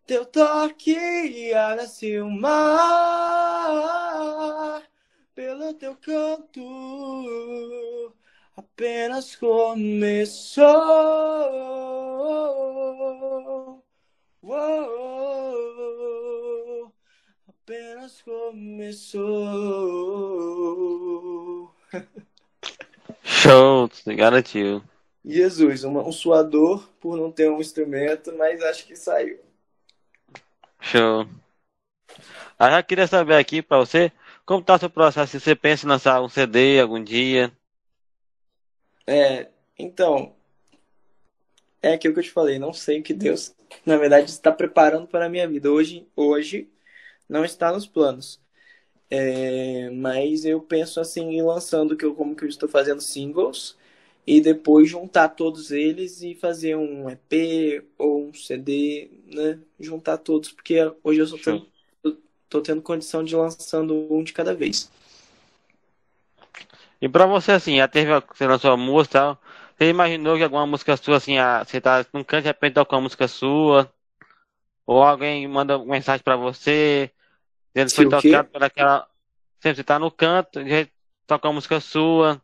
Teu 0.06 0.26
toque, 0.26 1.54
abra-se 1.54 2.20
o 2.20 2.30
mar 2.30 3.58
pelo 5.34 5.72
teu 5.74 5.96
canto 5.96 6.62
apenas 8.56 9.36
começou. 9.36 10.66
Uou, 14.42 15.47
apenas 17.68 18.22
começou. 18.22 19.20
Show, 23.22 23.90
garantiu. 24.06 24.82
Jesus, 25.22 25.84
uma, 25.84 26.02
um 26.02 26.12
suador 26.12 26.88
por 26.98 27.18
não 27.18 27.30
ter 27.30 27.50
um 27.50 27.60
instrumento, 27.60 28.34
mas 28.38 28.62
acho 28.62 28.86
que 28.86 28.96
saiu. 28.96 29.38
Show. 30.80 31.28
Aí 32.58 32.74
eu 32.74 32.84
queria 32.84 33.06
saber 33.06 33.34
aqui 33.34 33.60
pra 33.60 33.76
você, 33.76 34.10
Como 34.46 34.64
tá 34.64 34.78
seu 34.78 34.88
processo? 34.88 35.38
Você 35.38 35.54
pensa 35.54 35.84
em 35.84 35.90
lançar 35.90 36.22
um 36.22 36.28
CD 36.28 36.80
algum 36.80 37.04
dia? 37.04 37.52
É, 39.06 39.48
então, 39.78 40.34
é 41.82 41.92
aquilo 41.92 42.14
que 42.14 42.20
eu 42.20 42.24
te 42.24 42.30
falei, 42.30 42.58
não 42.58 42.72
sei 42.72 43.00
o 43.00 43.02
que 43.02 43.12
Deus, 43.12 43.54
na 43.84 43.98
verdade, 43.98 44.30
está 44.30 44.50
preparando 44.50 45.06
para 45.06 45.26
a 45.26 45.28
minha 45.28 45.46
vida. 45.46 45.70
Hoje, 45.70 46.06
hoje 46.16 46.66
não 47.28 47.44
está 47.44 47.72
nos 47.72 47.86
planos. 47.86 48.40
É, 49.10 49.90
mas 49.90 50.44
eu 50.44 50.60
penso 50.60 51.00
assim 51.00 51.22
em 51.30 51.42
lançando 51.42 51.96
que 51.96 52.04
eu 52.04 52.14
como 52.14 52.36
que 52.36 52.44
eu 52.44 52.48
estou 52.48 52.68
fazendo 52.68 53.00
singles 53.00 53.76
e 54.26 54.40
depois 54.40 54.88
juntar 54.90 55.30
todos 55.30 55.70
eles 55.70 56.20
e 56.22 56.34
fazer 56.34 56.76
um 56.76 57.08
EP 57.08 57.82
ou 57.96 58.28
um 58.28 58.34
CD, 58.34 59.10
né? 59.26 59.58
Juntar 59.80 60.18
todos, 60.18 60.52
porque 60.52 60.76
hoje 61.02 61.20
eu 61.20 61.26
só 61.26 61.38
tô, 61.38 62.16
tô 62.48 62.60
tendo 62.60 62.82
condição 62.82 63.24
de 63.24 63.34
lançando 63.34 63.94
um 64.12 64.22
de 64.22 64.34
cada 64.34 64.54
vez. 64.54 64.90
E 67.00 67.08
pra 67.08 67.26
você, 67.26 67.52
assim, 67.52 67.76
já 67.76 67.88
teve, 67.88 68.10
você 68.20 68.46
lançou 68.46 68.72
a 68.72 68.76
música 68.76 69.18
e 69.18 69.20
tal, 69.20 69.38
você 69.78 69.88
imaginou 69.88 70.36
que 70.36 70.42
alguma 70.42 70.66
música 70.66 70.96
sua, 70.96 71.16
assim, 71.16 71.38
a, 71.38 71.64
você 71.64 71.80
tá 71.80 72.04
num 72.12 72.24
canto 72.24 72.42
de 72.42 72.48
repente 72.48 72.74
toca 72.74 72.94
uma 72.96 73.02
música 73.02 73.28
sua, 73.28 73.90
ou 74.86 75.02
alguém 75.02 75.46
manda 75.48 75.78
uma 75.78 75.94
mensagem 75.94 76.22
pra 76.24 76.36
você, 76.36 77.10
que 77.72 77.88
foi 77.88 78.08
tocado 78.08 78.48
pelaquela, 78.48 79.08
sempre 79.60 79.76
você 79.76 79.84
tá 79.84 79.98
no 79.98 80.10
canto, 80.10 80.62
de 80.62 80.88
toca 81.26 81.48
uma 81.48 81.54
música 81.54 81.80
sua, 81.80 82.40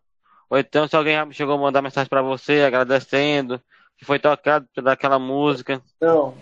ou 0.49 0.59
então 0.59 0.87
se 0.87 0.95
alguém 0.95 1.16
chegou 1.33 1.55
a 1.55 1.59
mandar 1.59 1.83
mensagem 1.83 2.09
para 2.09 2.22
você 2.22 2.61
agradecendo 2.61 3.61
que 3.97 4.05
foi 4.05 4.18
tocado 4.18 4.68
daquela 4.83 5.18
música. 5.18 5.83
Não. 6.01 6.37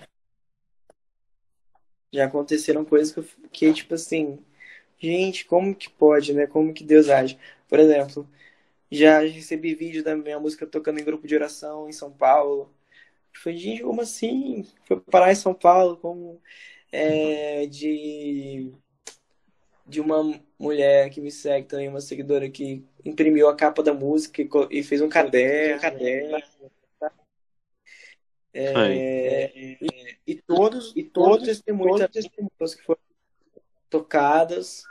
Já 2.13 2.27
aconteceram 2.27 2.85
coisas 2.85 3.13
que, 3.13 3.23
que, 3.51 3.73
tipo 3.73 3.95
assim, 3.95 4.39
gente, 4.99 5.45
como 5.45 5.75
que 5.75 5.89
pode, 5.89 6.33
né? 6.35 6.47
Como 6.47 6.75
que 6.75 6.85
Deus 6.85 7.09
age? 7.09 7.39
Por 7.69 7.79
exemplo, 7.79 8.29
já 8.91 9.21
recebi 9.21 9.75
vídeo 9.75 10.05
da 10.05 10.15
minha 10.15 10.39
música 10.39 10.67
tocando 10.67 11.01
em 11.01 11.05
grupo 11.05 11.27
de 11.27 11.35
oração 11.35 11.89
em 11.89 11.93
São 11.93 12.11
Paulo. 12.11 12.71
Foi, 13.33 13.57
gente, 13.57 13.83
como 13.83 14.03
assim? 14.03 14.67
Foi 14.85 15.01
parar 15.01 15.33
em 15.33 15.37
São 15.37 15.55
Paulo, 15.55 15.97
como 15.97 16.41
é, 16.93 17.67
de 17.67 18.73
de 19.85 20.01
uma 20.01 20.41
mulher 20.59 21.11
que 21.11 21.21
me 21.21 21.31
segue 21.31 21.67
também, 21.67 21.89
uma 21.89 22.01
seguidora 22.01 22.49
que 22.49 22.85
imprimiu 23.05 23.49
a 23.49 23.55
capa 23.55 23.83
da 23.83 23.93
música 23.93 24.43
e 24.71 24.83
fez 24.83 25.03
um 25.03 25.09
caderno. 25.09 25.81
caderno. 25.81 26.43
É, 28.55 29.51
e, 29.57 30.19
e, 30.27 30.35
todos 30.35 30.93
e 30.95 31.03
todos 31.03 31.47
testemunhos 31.47 32.07
pessoas 32.07 32.75
que 32.75 32.85
foram 32.85 33.01
tocadas 33.89 34.85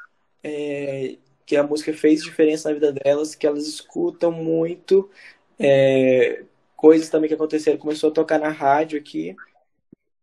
é, 0.44 1.18
que 1.46 1.56
a 1.56 1.62
música 1.62 1.94
fez 1.94 2.24
diferença 2.24 2.70
na 2.70 2.74
vida 2.74 2.92
delas 2.92 3.36
que 3.36 3.46
elas 3.46 3.68
escutam 3.68 4.32
muito 4.32 5.12
é, 5.60 6.44
coisas 6.76 7.08
também 7.08 7.28
que 7.28 7.36
aconteceram 7.36 7.78
começou 7.78 8.10
a 8.10 8.14
tocar 8.14 8.40
na 8.40 8.50
rádio 8.50 9.00
aqui 9.00 9.36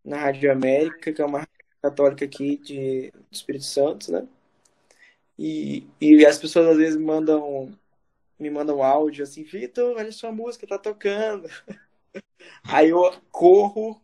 na 0.04 0.16
Rádio 0.18 0.50
América 0.50 1.12
que 1.12 1.22
é 1.22 1.24
uma 1.24 1.46
católica 1.82 2.24
aqui 2.24 2.56
de, 2.56 3.10
de 3.10 3.12
Espírito 3.30 3.64
Santo 3.64 4.10
né 4.12 4.26
e, 5.38 5.86
e 6.00 6.26
as 6.26 6.38
pessoas 6.38 6.66
às 6.68 6.76
vezes 6.76 6.96
mandam 6.96 7.72
me 8.38 8.50
mandam 8.50 8.82
áudio 8.82 9.24
assim, 9.24 9.42
Vitor, 9.42 9.96
olha 9.96 10.12
sua 10.12 10.30
música, 10.30 10.66
tá 10.66 10.78
tocando. 10.78 11.48
Aí 12.62 12.90
eu 12.90 13.12
corro, 13.32 14.00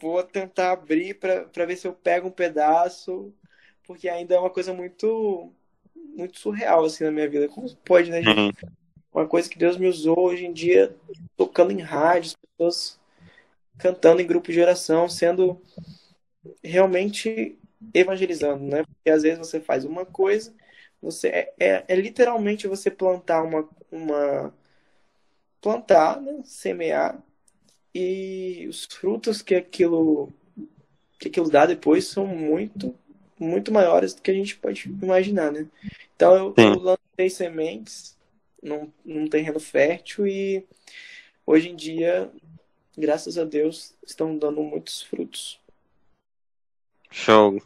vou 0.00 0.22
tentar 0.22 0.72
abrir 0.72 1.14
para 1.14 1.66
ver 1.66 1.76
se 1.76 1.86
eu 1.86 1.92
pego 1.92 2.28
um 2.28 2.32
pedaço, 2.32 3.32
porque 3.86 4.08
ainda 4.08 4.34
é 4.34 4.38
uma 4.38 4.50
coisa 4.50 4.72
muito 4.72 5.52
muito 5.94 6.38
surreal 6.38 6.84
assim 6.84 7.04
na 7.04 7.10
minha 7.10 7.28
vida. 7.28 7.48
Como 7.48 7.74
pode, 7.76 8.10
né, 8.10 8.22
gente? 8.22 8.64
Uhum. 8.64 8.70
Uma 9.12 9.26
coisa 9.26 9.48
que 9.48 9.58
Deus 9.58 9.76
me 9.76 9.86
usou 9.86 10.18
hoje 10.18 10.46
em 10.46 10.52
dia, 10.52 10.96
tocando 11.36 11.72
em 11.72 11.80
rádio, 11.80 12.30
as 12.30 12.36
pessoas 12.36 13.00
cantando 13.78 14.22
em 14.22 14.26
grupo 14.26 14.50
de 14.50 14.60
oração, 14.60 15.08
sendo 15.08 15.60
realmente 16.62 17.58
evangelizando, 17.94 18.64
né? 18.64 18.84
Porque 18.84 19.10
às 19.10 19.22
vezes 19.22 19.38
você 19.38 19.60
faz 19.60 19.84
uma 19.84 20.04
coisa 20.04 20.52
você 21.00 21.28
é, 21.28 21.54
é, 21.58 21.84
é 21.88 21.94
literalmente 21.94 22.66
você 22.66 22.90
plantar 22.90 23.42
uma, 23.42 23.68
uma 23.90 24.54
plantar, 25.60 26.20
né? 26.20 26.40
semear 26.44 27.22
e 27.94 28.66
os 28.68 28.84
frutos 28.84 29.42
que 29.42 29.54
aquilo 29.54 30.32
que 31.18 31.28
aquilo 31.28 31.50
dá 31.50 31.66
depois 31.66 32.06
são 32.06 32.26
muito 32.26 32.94
muito 33.38 33.72
maiores 33.72 34.14
do 34.14 34.22
que 34.22 34.30
a 34.30 34.34
gente 34.34 34.56
pode 34.56 34.88
imaginar, 34.88 35.52
né? 35.52 35.66
Então 36.14 36.34
eu, 36.34 36.54
eu 36.56 36.80
lancei 36.80 37.28
sementes 37.30 38.16
num, 38.62 38.90
num 39.04 39.28
terreno 39.28 39.60
fértil 39.60 40.26
e 40.26 40.64
hoje 41.46 41.68
em 41.68 41.76
dia, 41.76 42.30
graças 42.96 43.36
a 43.36 43.44
Deus, 43.44 43.94
estão 44.06 44.36
dando 44.38 44.62
muitos 44.62 45.02
frutos. 45.02 45.60
Show. 47.16 47.62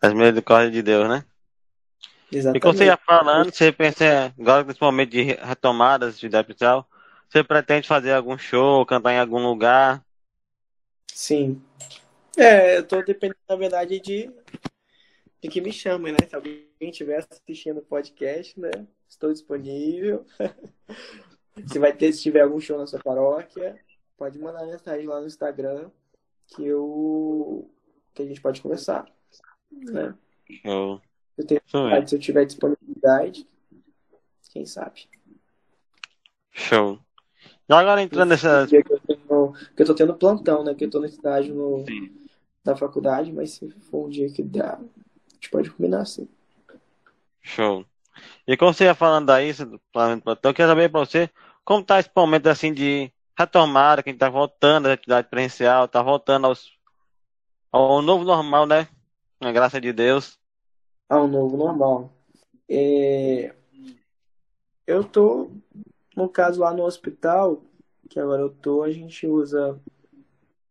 As 0.00 0.14
misericórdias 0.14 0.72
de 0.72 0.82
Deus, 0.82 1.06
né? 1.06 1.24
Exatamente. 2.32 2.56
E 2.56 2.60
quando 2.60 2.78
você 2.78 2.86
ia 2.86 2.96
falando, 2.96 3.52
você 3.52 3.70
pensa, 3.70 4.34
agora 4.38 4.64
nesse 4.64 4.80
momento 4.80 5.10
de 5.10 5.22
retomadas 5.22 6.18
de 6.18 6.34
atividade 6.34 6.86
você 7.28 7.44
pretende 7.44 7.86
fazer 7.86 8.12
algum 8.12 8.38
show, 8.38 8.84
cantar 8.86 9.12
em 9.12 9.18
algum 9.18 9.46
lugar? 9.46 10.02
Sim. 11.12 11.62
É, 12.36 12.78
eu 12.78 12.86
tô 12.88 13.02
dependendo, 13.02 13.38
na 13.46 13.56
verdade, 13.56 14.00
de, 14.00 14.32
de 15.42 15.48
que 15.48 15.60
me 15.60 15.70
chamem, 15.70 16.12
né? 16.12 16.18
Se 16.26 16.34
alguém 16.34 16.66
estiver 16.80 17.18
assistindo 17.18 17.78
o 17.78 17.84
podcast, 17.84 18.58
né? 18.58 18.70
Estou 19.06 19.30
disponível. 19.30 20.24
se 21.70 21.78
vai 21.78 21.92
ter, 21.92 22.10
se 22.12 22.22
tiver 22.22 22.40
algum 22.40 22.58
show 22.58 22.78
na 22.78 22.86
sua 22.86 23.00
paróquia, 23.00 23.78
pode 24.16 24.38
mandar 24.38 24.64
mensagem 24.64 25.06
lá 25.06 25.20
no 25.20 25.26
Instagram 25.26 25.90
que 26.46 26.64
eu 26.66 27.70
que 28.14 28.22
a 28.22 28.26
gente 28.26 28.40
pode 28.40 28.60
conversar, 28.60 29.06
né? 29.70 30.14
Show. 30.62 31.00
Eu 31.36 31.46
tenho 31.46 31.60
vontade, 31.72 32.10
se 32.10 32.16
eu 32.16 32.20
tiver 32.20 32.44
disponibilidade, 32.44 33.46
quem 34.50 34.66
sabe. 34.66 35.08
Show. 36.50 36.98
E 37.68 37.72
agora 37.72 38.02
entrando 38.02 38.30
nessa. 38.30 38.66
Que 38.66 38.76
eu, 38.76 39.00
tenho, 39.00 39.52
que 39.76 39.82
eu 39.82 39.86
tô 39.86 39.94
tendo 39.94 40.14
plantão, 40.14 40.64
né? 40.64 40.74
Que 40.74 40.84
eu 40.84 40.90
tô 40.90 40.98
no 40.98 41.06
estágio 41.06 41.54
no, 41.54 41.84
da 42.64 42.76
faculdade, 42.76 43.32
mas 43.32 43.52
se 43.52 43.70
for 43.90 44.06
um 44.06 44.10
dia 44.10 44.28
que 44.30 44.42
dá, 44.42 44.74
a 44.74 45.34
gente 45.34 45.50
pode 45.50 45.70
combinar 45.70 46.04
sim. 46.04 46.28
Show. 47.40 47.86
E 48.46 48.56
como 48.56 48.74
você 48.74 48.84
ia 48.84 48.94
falando 48.94 49.30
aí, 49.30 49.52
do 49.52 49.80
plantão, 49.92 50.50
eu 50.50 50.54
queria 50.54 50.68
saber 50.68 50.90
pra 50.90 51.00
você 51.00 51.30
como 51.64 51.84
tá 51.84 52.00
esse 52.00 52.10
momento 52.14 52.48
assim 52.48 52.72
de 52.72 53.12
retomada, 53.38 54.02
que 54.02 54.10
a 54.10 54.12
gente 54.12 54.20
tá 54.20 54.28
voltando 54.28 54.88
à 54.88 54.92
atividade 54.92 55.28
presencial, 55.28 55.88
tá 55.88 56.02
voltando 56.02 56.46
aos, 56.46 56.72
ao 57.72 58.02
novo 58.02 58.24
normal, 58.24 58.66
né? 58.66 58.88
Na 59.40 59.52
graça 59.52 59.80
de 59.80 59.92
Deus 59.92 60.40
ao 61.10 61.26
novo 61.26 61.56
normal. 61.56 62.12
É, 62.68 63.52
eu 64.86 65.02
tô, 65.02 65.50
no 66.16 66.28
caso 66.28 66.60
lá 66.60 66.72
no 66.72 66.84
hospital, 66.84 67.64
que 68.08 68.20
agora 68.20 68.42
eu 68.42 68.50
tô, 68.50 68.84
a 68.84 68.90
gente 68.92 69.26
usa 69.26 69.78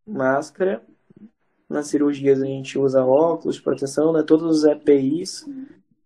máscara. 0.06 0.82
Nas 1.68 1.88
cirurgias 1.88 2.42
a 2.42 2.46
gente 2.46 2.78
usa 2.78 3.04
óculos, 3.04 3.60
proteção, 3.60 4.12
né? 4.12 4.22
Todos 4.22 4.58
os 4.58 4.64
EPIs. 4.64 5.46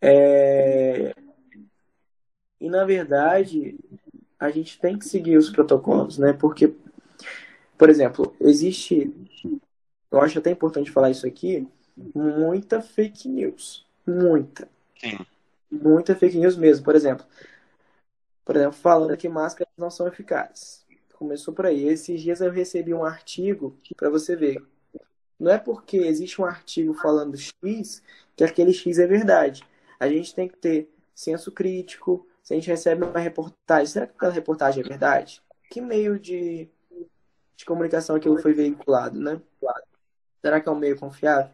É... 0.02 1.14
E 2.60 2.68
na 2.68 2.84
verdade, 2.84 3.78
a 4.38 4.50
gente 4.50 4.78
tem 4.78 4.98
que 4.98 5.06
seguir 5.06 5.38
os 5.38 5.48
protocolos, 5.48 6.18
né? 6.18 6.32
Porque, 6.32 6.74
por 7.78 7.88
exemplo, 7.88 8.34
existe, 8.40 9.14
eu 10.14 10.20
acho 10.20 10.38
até 10.38 10.50
importante 10.50 10.90
falar 10.90 11.10
isso 11.10 11.26
aqui, 11.26 11.66
muita 12.14 12.80
fake 12.80 13.28
news. 13.28 13.86
Muita. 14.06 14.68
Sim. 14.98 15.18
Muita 15.70 16.14
fake 16.14 16.38
news 16.38 16.56
mesmo. 16.56 16.84
Por 16.84 16.94
exemplo, 16.94 17.26
por 18.44 18.56
exemplo, 18.56 18.74
falando 18.74 19.16
que 19.16 19.28
máscaras 19.28 19.72
não 19.76 19.90
são 19.90 20.06
eficazes. 20.06 20.84
Começou 21.14 21.54
por 21.54 21.66
aí. 21.66 21.88
Esses 21.88 22.20
dias 22.20 22.40
eu 22.40 22.50
recebi 22.50 22.92
um 22.92 23.04
artigo 23.04 23.76
para 23.96 24.10
você 24.10 24.36
ver. 24.36 24.62
Não 25.38 25.50
é 25.50 25.58
porque 25.58 25.96
existe 25.96 26.40
um 26.40 26.44
artigo 26.44 26.94
falando 26.94 27.36
X 27.36 28.02
que 28.36 28.44
aquele 28.44 28.72
X 28.72 28.98
é 28.98 29.06
verdade. 29.06 29.62
A 29.98 30.08
gente 30.08 30.34
tem 30.34 30.48
que 30.48 30.56
ter 30.56 30.90
senso 31.14 31.50
crítico. 31.50 32.26
Se 32.42 32.52
a 32.52 32.56
gente 32.56 32.68
recebe 32.68 33.04
uma 33.04 33.18
reportagem, 33.18 33.86
será 33.86 34.06
que 34.06 34.14
aquela 34.14 34.32
reportagem 34.32 34.84
é 34.84 34.86
verdade? 34.86 35.42
Que 35.70 35.80
meio 35.80 36.18
de, 36.18 36.68
de 37.56 37.64
comunicação 37.64 38.14
aquilo 38.16 38.38
foi 38.38 38.52
veiculado, 38.52 39.18
né? 39.18 39.40
Será 40.44 40.60
que 40.60 40.68
é 40.68 40.72
um 40.72 40.78
meio 40.78 40.98
confiável? 40.98 41.50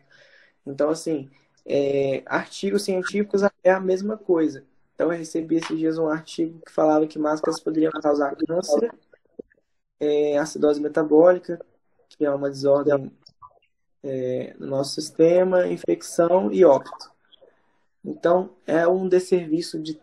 Então, 0.67 0.91
assim, 0.91 1.31
é, 1.65 2.25
artigos 2.27 2.83
científicos 2.83 3.41
é 3.63 3.71
a 3.71 3.79
mesma 3.79 4.17
coisa. 4.17 4.65
Então, 4.93 5.13
eu 5.13 5.17
recebi 5.17 5.55
esses 5.55 5.79
dias 5.79 5.97
um 5.97 6.09
artigo 6.09 6.61
que 6.67 6.73
falava 6.73 7.07
que 7.07 7.17
máscaras 7.17 7.61
poderiam 7.61 7.93
causar 7.93 8.35
câncer, 8.35 8.93
é, 10.01 10.37
acidose 10.39 10.81
metabólica, 10.81 11.65
que 12.09 12.25
é 12.25 12.31
uma 12.33 12.51
desordem 12.51 13.13
é, 14.03 14.57
no 14.59 14.67
nosso 14.67 15.01
sistema, 15.01 15.69
infecção 15.69 16.53
e 16.53 16.65
óbito. 16.65 17.13
Então, 18.05 18.57
é 18.67 18.89
um 18.89 19.09
desserviço 19.09 19.81
de 19.81 20.01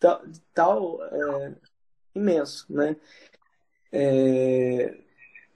tal, 0.00 0.26
de 0.26 0.40
tal 0.52 1.04
é, 1.04 1.54
imenso, 2.16 2.66
né? 2.68 2.96
É, 3.92 5.02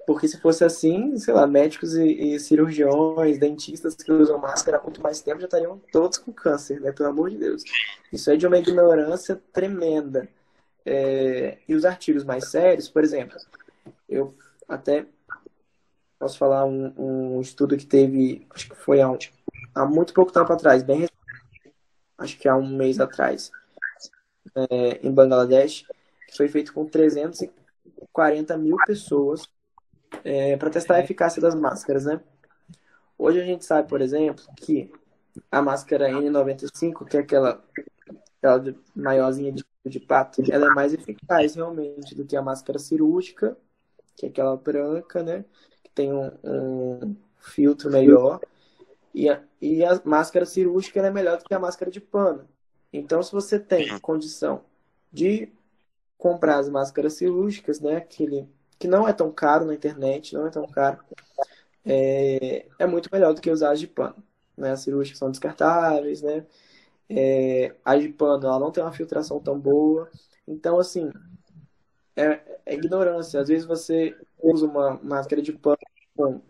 porque 0.07 0.29
se 0.29 0.41
fosse 0.41 0.65
assim, 0.65 1.19
sei 1.19 1.35
lá, 1.35 1.47
médicos 1.47 1.95
e, 1.97 2.35
e, 2.35 2.41
cirurgiões, 2.41 3.39
dentistas 3.39 3.95
que 3.97 4.13
usam 4.13 4.39
máscara 4.39 4.79
há 4.79 4.83
muito 4.83 5.03
mais 5.03 5.21
tempo 5.21 5.41
já 5.41 5.47
estariam 5.47 5.81
todos 5.91 6.19
com 6.19 6.33
câncer, 6.33 6.81
né? 6.81 6.93
Pelo 6.93 7.09
amor 7.09 7.29
de 7.29 7.39
Deus. 7.39 7.63
Isso 8.13 8.31
é 8.31 8.37
de 8.37 8.47
uma 8.47 8.59
ignorância 8.59 9.41
tremenda. 9.53 10.29
É, 10.85 11.59
e 11.69 11.75
os 11.75 11.85
artigos 11.85 12.23
mais 12.23 12.49
sérios, 12.49 12.89
por 12.89 13.03
exemplo, 13.03 13.37
eu 14.09 14.33
até 14.69 15.05
posso 16.17 16.39
falar 16.39 16.65
um, 16.65 16.95
um 16.97 17.41
estudo 17.41 17.77
que 17.77 17.85
teve, 17.85 18.47
acho 18.51 18.71
que 18.71 18.77
foi 18.77 19.01
há, 19.01 19.11
um, 19.11 19.19
há 19.75 19.85
muito 19.85 20.15
pouco 20.15 20.33
tempo 20.33 20.53
atrás, 20.53 20.85
bem 20.85 21.09
acho 22.17 22.39
que 22.39 22.49
há 22.49 22.57
um 22.57 22.69
mês 22.69 23.01
atrás, 23.01 23.51
é, 24.55 25.07
em 25.07 25.13
Bangladesh, 25.13 25.85
que 26.29 26.37
foi 26.37 26.49
feito 26.49 26.73
com 26.73 26.87
340 26.87 28.57
mil 28.57 28.77
pessoas 28.87 29.47
é, 30.25 30.57
para 30.57 30.71
testar 30.71 30.97
a 30.97 31.01
eficácia 31.01 31.41
das 31.41 31.55
máscaras, 31.55 32.05
né? 32.05 32.21
Hoje 33.19 33.41
a 33.41 33.45
gente 33.45 33.65
sabe, 33.65 33.89
por 33.89 34.01
exemplo, 34.01 34.45
que 34.57 34.91
a 35.51 35.63
máscara 35.63 36.09
N95, 36.11 37.07
que 37.07 37.17
é 37.17 37.21
aquela, 37.21 37.65
aquela 38.39 38.75
maiorzinha 38.95 39.53
de, 39.53 39.65
de 39.85 40.01
pato, 40.01 40.43
ela 40.51 40.67
é 40.67 40.75
mais 40.75 40.93
eficaz 40.93 41.55
realmente 41.55 42.15
do 42.15 42.25
que 42.25 42.37
a 42.37 42.43
máscara 42.43 42.79
cirúrgica, 42.79 43.57
que 44.17 44.27
é 44.27 44.29
aquela 44.29 44.57
branca, 44.57 45.23
né? 45.23 45.45
Que 45.83 45.91
tem 45.91 46.13
um, 46.13 46.31
um 46.45 47.17
filtro 47.39 47.91
melhor. 47.91 48.41
E 49.15 49.29
a, 49.31 49.43
e 49.61 49.85
a 49.85 50.01
máscara 50.05 50.45
cirúrgica 50.45 51.01
é 51.01 51.11
melhor 51.11 51.39
do 51.39 51.45
que 51.45 51.55
a 51.55 51.59
máscara 51.59 51.91
de 51.91 52.01
pano. 52.01 52.47
Então, 52.93 53.23
se 53.23 53.33
você 53.33 53.59
tem 53.59 53.99
condição 54.01 54.63
de 55.13 55.53
comprar 56.19 56.59
as 56.59 56.69
máscaras 56.69 57.15
cirúrgicas, 57.15 57.81
né? 57.81 57.97
Aquele 57.97 58.49
que 58.79 58.87
não 58.89 59.09
é 59.09 59.13
tão 59.13 59.31
caro 59.33 59.65
na 59.65 59.75
internet, 59.75 60.35
não 60.35 60.47
é 60.47 60.51
tão 60.51 60.67
caro, 60.67 60.99
é, 61.85 62.67
é 62.79 62.87
muito 62.87 63.09
melhor 63.13 63.33
do 63.33 63.41
que 63.41 63.51
usar 63.51 63.73
as 63.73 63.81
de 63.81 63.87
pano. 63.87 64.17
Né? 64.57 64.73
As 64.73 64.81
cirúrgicas 64.81 65.19
são 65.19 65.31
descartáveis, 65.31 66.23
né? 66.23 66.47
É, 67.09 67.75
a 67.85 67.97
de 67.97 68.09
pano 68.09 68.47
ela 68.47 68.59
não 68.59 68.73
tem 68.73 68.83
uma 68.83 68.93
filtração 68.93 69.39
tão 69.41 69.59
boa. 69.59 70.11
Então, 70.47 70.79
assim, 70.79 71.13
é, 72.17 72.41
é 72.67 72.75
ignorância. 72.75 73.41
Às 73.41 73.49
vezes 73.49 73.67
você 73.67 74.17
usa 74.43 74.67
uma 74.67 74.99
máscara 75.03 75.41
de 75.41 75.53
pano 75.53 75.79
com 76.17 76.41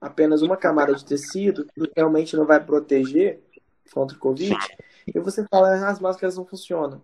apenas 0.00 0.42
uma 0.42 0.56
camada 0.56 0.94
de 0.94 1.04
tecido 1.04 1.66
que 1.66 1.92
realmente 1.96 2.36
não 2.36 2.46
vai 2.46 2.64
proteger 2.64 3.40
contra 3.92 4.16
o 4.16 4.20
Covid, 4.20 4.56
e 5.06 5.18
você 5.18 5.44
fala 5.48 5.70
ah, 5.70 5.88
as 5.88 5.98
máscaras 5.98 6.36
não 6.36 6.46
funcionam. 6.46 7.02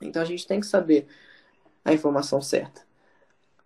Então 0.00 0.22
a 0.22 0.24
gente 0.24 0.46
tem 0.46 0.60
que 0.60 0.66
saber 0.66 1.06
a 1.84 1.92
informação 1.92 2.40
certa 2.40 2.89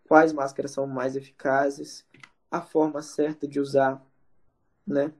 quais 0.08 0.32
máscaras 0.32 0.70
são 0.70 0.86
mais 0.86 1.16
eficazes, 1.16 2.04
a 2.50 2.60
forma 2.60 3.02
certa 3.02 3.48
de 3.48 3.58
usar, 3.58 4.04
né? 4.86 5.12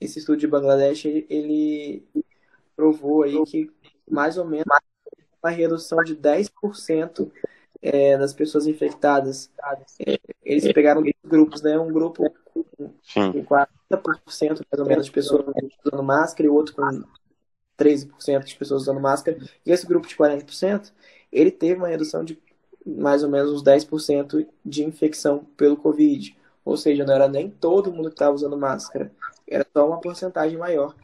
Esse 0.00 0.18
estudo 0.18 0.38
de 0.38 0.46
Bangladesh, 0.46 1.04
ele, 1.04 2.06
provou 2.76 3.22
aí 3.22 3.42
que 3.44 3.70
mais 4.08 4.36
ou 4.36 4.44
menos 4.44 4.66
uma 5.42 5.50
redução 5.50 6.02
de 6.02 6.16
10% 6.16 7.30
é, 7.80 8.16
das 8.16 8.32
pessoas 8.32 8.66
infectadas. 8.66 9.50
É, 10.06 10.18
eles 10.42 10.72
pegaram 10.72 11.02
dois 11.02 11.14
grupos, 11.24 11.62
né? 11.62 11.78
Um 11.78 11.92
grupo 11.92 12.30
com, 12.44 12.64
com 12.64 13.44
40% 13.44 13.68
mais 13.90 14.78
ou 14.78 14.86
menos 14.86 15.06
de 15.06 15.12
pessoas 15.12 15.44
usando 15.84 16.02
máscara 16.02 16.46
e 16.46 16.50
o 16.50 16.54
outro 16.54 16.74
com 16.74 17.04
13% 17.78 18.44
de 18.44 18.56
pessoas 18.56 18.82
usando 18.82 19.00
máscara. 19.00 19.38
E 19.64 19.70
esse 19.70 19.86
grupo 19.86 20.06
de 20.06 20.16
40%, 20.16 20.92
ele 21.30 21.50
teve 21.50 21.74
uma 21.74 21.88
redução 21.88 22.24
de 22.24 22.36
mais 22.84 23.22
ou 23.22 23.30
menos 23.30 23.50
uns 23.50 23.62
10% 23.62 24.46
de 24.64 24.84
infecção 24.84 25.44
pelo 25.56 25.76
Covid. 25.76 26.36
Ou 26.64 26.76
seja, 26.76 27.04
não 27.04 27.14
era 27.14 27.28
nem 27.28 27.50
todo 27.50 27.92
mundo 27.92 28.08
que 28.08 28.14
estava 28.14 28.34
usando 28.34 28.56
máscara, 28.56 29.12
era 29.46 29.66
só 29.72 29.86
uma 29.86 30.00
porcentagem 30.00 30.58
maior. 30.58 30.94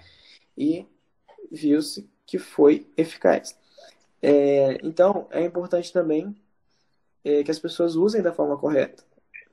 E 0.56 0.86
viu-se 1.50 2.08
que 2.26 2.38
foi 2.38 2.86
eficaz. 2.96 3.58
É, 4.22 4.78
então, 4.82 5.26
é 5.30 5.44
importante 5.44 5.92
também 5.92 6.34
é, 7.24 7.42
que 7.42 7.50
as 7.50 7.58
pessoas 7.58 7.96
usem 7.96 8.22
da 8.22 8.32
forma 8.32 8.56
correta. 8.56 9.04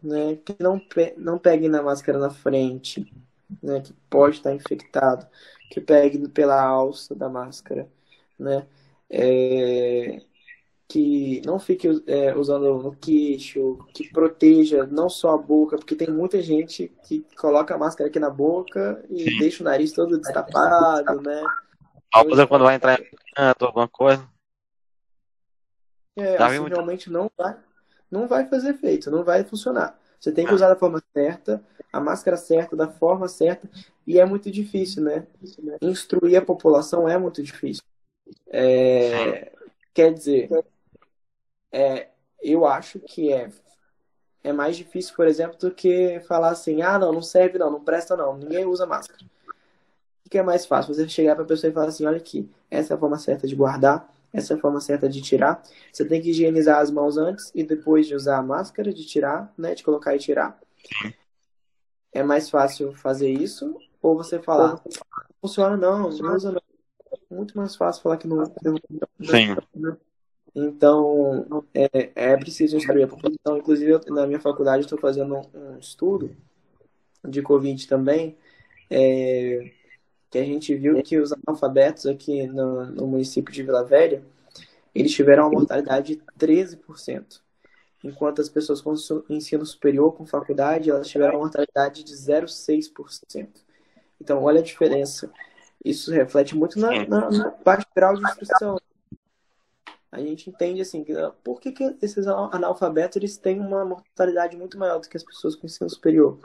Né? 0.01 0.37
Que 0.37 0.55
não, 0.59 0.79
pe 0.79 1.13
não 1.17 1.39
peguem 1.39 1.69
na 1.69 1.81
máscara 1.81 2.19
na 2.19 2.29
frente, 2.29 3.11
né? 3.61 3.81
que 3.81 3.93
pode 4.09 4.37
estar 4.37 4.53
infectado, 4.53 5.27
que 5.71 5.81
pegue 5.81 6.27
pela 6.29 6.61
alça 6.61 7.15
da 7.15 7.29
máscara. 7.29 7.89
Né? 8.37 8.67
É, 9.09 10.21
que 10.87 11.41
não 11.45 11.59
fique 11.59 11.87
é, 12.07 12.35
usando 12.35 12.81
no 12.81 12.95
queixo, 12.95 13.77
que 13.93 14.09
proteja 14.09 14.85
não 14.85 15.09
só 15.09 15.31
a 15.31 15.37
boca, 15.37 15.77
porque 15.77 15.95
tem 15.95 16.09
muita 16.09 16.41
gente 16.41 16.91
que 17.05 17.25
coloca 17.37 17.75
a 17.75 17.77
máscara 17.77 18.09
aqui 18.09 18.19
na 18.19 18.29
boca 18.29 19.03
e 19.09 19.23
Sim. 19.23 19.37
deixa 19.39 19.63
o 19.63 19.65
nariz 19.65 19.91
todo 19.91 20.17
destapado, 20.17 21.21
né? 21.21 21.43
A 22.13 22.47
quando 22.47 22.63
vai 22.63 22.75
entrar 22.75 22.99
em 22.99 23.05
canto, 23.35 23.65
alguma 23.65 23.87
coisa. 23.87 24.27
É, 26.15 26.41
assim, 26.41 26.59
muito... 26.59 26.73
realmente 26.73 27.11
não 27.11 27.29
vai, 27.37 27.57
não 28.09 28.27
vai 28.27 28.47
fazer 28.47 28.69
efeito, 28.69 29.11
não 29.11 29.23
vai 29.23 29.43
funcionar. 29.43 29.99
Você 30.19 30.31
tem 30.31 30.47
que 30.47 30.53
usar 30.53 30.69
da 30.69 30.75
forma 30.75 31.03
certa, 31.13 31.63
a 31.91 31.99
máscara 31.99 32.37
certa, 32.37 32.75
da 32.75 32.87
forma 32.87 33.27
certa, 33.27 33.69
e 34.05 34.19
é 34.19 34.25
muito 34.25 34.49
difícil, 34.49 35.03
né? 35.03 35.27
Instruir 35.81 36.37
a 36.37 36.45
população 36.45 37.07
é 37.07 37.17
muito 37.17 37.43
difícil. 37.43 37.83
É, 38.47 39.51
quer 39.93 40.13
dizer, 40.13 40.49
é, 41.77 42.09
eu 42.41 42.65
acho 42.65 42.99
que 42.99 43.31
é, 43.31 43.51
é 44.43 44.51
mais 44.51 44.75
difícil, 44.75 45.15
por 45.15 45.27
exemplo, 45.27 45.55
do 45.59 45.69
que 45.69 46.19
falar 46.27 46.49
assim, 46.49 46.81
ah, 46.81 46.97
não, 46.97 47.13
não 47.13 47.21
serve 47.21 47.59
não, 47.59 47.69
não 47.69 47.83
presta 47.83 48.17
não, 48.17 48.35
ninguém 48.35 48.65
usa 48.65 48.87
máscara. 48.87 49.23
O 50.25 50.29
que 50.29 50.39
é 50.39 50.43
mais 50.43 50.65
fácil? 50.65 50.93
Você 50.93 51.07
chegar 51.07 51.35
para 51.35 51.43
a 51.43 51.47
pessoa 51.47 51.69
e 51.69 51.73
falar 51.73 51.87
assim, 51.87 52.05
olha 52.05 52.17
aqui, 52.17 52.49
essa 52.71 52.93
é 52.93 52.95
a 52.95 52.99
forma 52.99 53.19
certa 53.19 53.47
de 53.47 53.55
guardar, 53.55 54.11
essa 54.33 54.55
é 54.55 54.57
a 54.57 54.59
forma 54.59 54.81
certa 54.81 55.07
de 55.07 55.21
tirar. 55.21 55.61
Você 55.93 56.03
tem 56.03 56.19
que 56.19 56.31
higienizar 56.31 56.79
as 56.79 56.89
mãos 56.89 57.15
antes 57.15 57.51
e 57.53 57.63
depois 57.63 58.07
de 58.07 58.15
usar 58.15 58.37
a 58.37 58.43
máscara, 58.43 58.91
de 58.91 59.05
tirar, 59.05 59.53
né, 59.55 59.75
de 59.75 59.83
colocar 59.83 60.15
e 60.15 60.19
tirar. 60.19 60.59
É 62.11 62.23
mais 62.23 62.49
fácil 62.49 62.91
fazer 62.93 63.29
isso 63.29 63.77
ou 64.01 64.17
você 64.17 64.39
falar, 64.39 64.71
não 64.71 64.81
funciona 65.39 65.77
não, 65.77 66.09
não 66.09 66.35
usa 66.35 66.51
não. 66.51 66.61
Muito 67.29 67.55
mais 67.55 67.75
fácil 67.75 68.01
falar 68.01 68.17
que 68.17 68.27
não. 68.27 68.45
Sim. 69.21 69.55
Então, 70.59 71.63
é, 71.71 72.09
é 72.15 72.35
preciso 72.35 72.77
instruir 72.77 73.05
a 73.05 73.07
população. 73.07 73.59
Inclusive, 73.59 73.99
na 74.07 74.25
minha 74.25 74.39
faculdade, 74.39 74.83
estou 74.83 74.97
fazendo 74.97 75.39
um 75.53 75.77
estudo 75.77 76.35
de 77.23 77.43
Covid 77.43 77.87
também, 77.87 78.35
é, 78.89 79.69
que 80.31 80.39
a 80.39 80.43
gente 80.43 80.73
viu 80.73 81.03
que 81.03 81.19
os 81.19 81.31
analfabetos 81.31 82.07
aqui 82.07 82.47
no, 82.47 82.87
no 82.87 83.05
município 83.05 83.53
de 83.53 83.61
Vila 83.61 83.83
Velha, 83.83 84.23
eles 84.95 85.11
tiveram 85.11 85.43
uma 85.43 85.59
mortalidade 85.59 86.15
de 86.15 86.21
13%, 86.39 87.39
enquanto 88.03 88.41
as 88.41 88.49
pessoas 88.49 88.81
com 88.81 88.95
ensino 89.29 89.63
superior, 89.63 90.13
com 90.13 90.25
faculdade, 90.25 90.89
elas 90.89 91.07
tiveram 91.07 91.35
uma 91.35 91.41
mortalidade 91.41 92.03
de 92.03 92.13
0,6%. 92.13 93.47
Então, 94.19 94.41
olha 94.41 94.61
a 94.61 94.63
diferença. 94.63 95.29
Isso 95.85 96.11
reflete 96.11 96.55
muito 96.55 96.79
na, 96.79 97.05
na, 97.05 97.29
na 97.29 97.53
baixo 97.63 97.85
grau 97.95 98.15
de 98.15 98.23
instrução 98.23 98.79
a 100.11 100.19
gente 100.19 100.49
entende 100.49 100.81
assim 100.81 101.03
que 101.03 101.13
por 101.43 101.59
que, 101.59 101.71
que 101.71 101.97
esses 102.01 102.27
analfabetos 102.27 103.17
eles 103.17 103.37
têm 103.37 103.59
uma 103.59 103.83
mortalidade 103.83 104.55
muito 104.55 104.77
maior 104.77 104.99
do 104.99 105.07
que 105.07 105.17
as 105.17 105.23
pessoas 105.23 105.55
com 105.55 105.65
ensino 105.65 105.89
superior? 105.89 106.39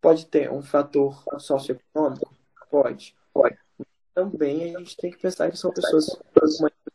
Pode 0.00 0.26
ter 0.26 0.50
um 0.50 0.62
fator 0.62 1.22
socioeconômico? 1.38 2.34
Pode. 2.70 3.14
Pode. 3.32 3.56
Também 4.14 4.74
a 4.74 4.78
gente 4.78 4.96
tem 4.96 5.10
que 5.10 5.18
pensar 5.18 5.50
que 5.50 5.56
são 5.56 5.72
pessoas 5.72 6.06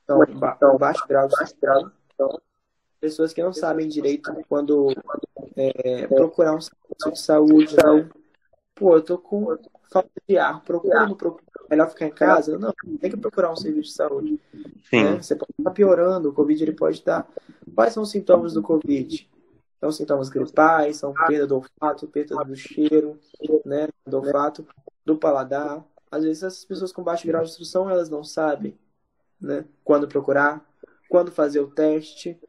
com 0.08 0.40
ba 0.40 0.58
baixo 0.78 1.08
grau 1.08 1.28
de 1.28 1.36
grau, 1.62 2.42
pessoas 3.00 3.34
que 3.34 3.42
não 3.42 3.54
sabem 3.54 3.88
direito 3.88 4.32
quando 4.50 4.94
é, 5.56 6.08
procurar 6.08 6.56
um 6.56 6.62
serviço 6.62 7.12
de 7.12 7.20
saúde. 7.20 7.76
Né? 7.76 8.10
Pô, 8.74 8.96
eu 8.96 9.02
tô 9.02 9.18
com 9.18 9.58
falta 9.92 10.10
de 10.28 10.38
ar, 10.38 10.62
procura, 10.64 11.06
não 11.06 11.16
procura 11.16 11.46
melhor 11.70 11.90
ficar 11.90 12.08
em 12.08 12.12
casa? 12.12 12.58
Não, 12.58 12.74
tem 13.00 13.10
que 13.10 13.18
procurar 13.18 13.52
um 13.52 13.56
serviço 13.56 13.90
de 13.90 13.96
saúde. 13.96 14.40
Né? 14.92 15.22
Você 15.22 15.36
pode 15.36 15.52
estar 15.58 15.72
piorando, 15.72 16.30
o 16.30 16.34
Covid 16.34 16.64
ele 16.64 16.74
pode 16.74 16.98
estar. 16.98 17.28
Quais 17.74 17.94
são 17.94 18.04
os 18.04 18.12
sintomas 18.12 18.54
do 18.54 18.62
Covid? 18.62 19.30
São 19.80 19.92
sintomas 19.92 20.30
gripais, 20.30 20.98
são 20.98 21.14
perda 21.14 21.48
do 21.48 21.56
olfato, 21.56 22.08
perda 22.08 22.36
do 22.44 22.56
cheiro, 22.56 23.20
né, 23.66 23.88
do 24.06 24.18
olfato, 24.18 24.66
do 25.06 25.18
paladar. 25.18 25.86
Às 26.10 26.24
vezes 26.24 26.44
essas 26.44 26.66
pessoas 26.66 26.92
com 26.92 27.04
baixo 27.04 27.28
grau 27.28 27.44
de 27.44 27.50
instrução, 27.50 27.90
elas 27.90 28.10
não 28.10 28.24
sabem, 28.24 28.78
né, 29.40 29.66
quando 29.84 30.08
procurar, 30.08 30.66
quando 31.10 31.32
fazer 31.32 31.60
o 31.60 31.68
teste, 31.68 32.40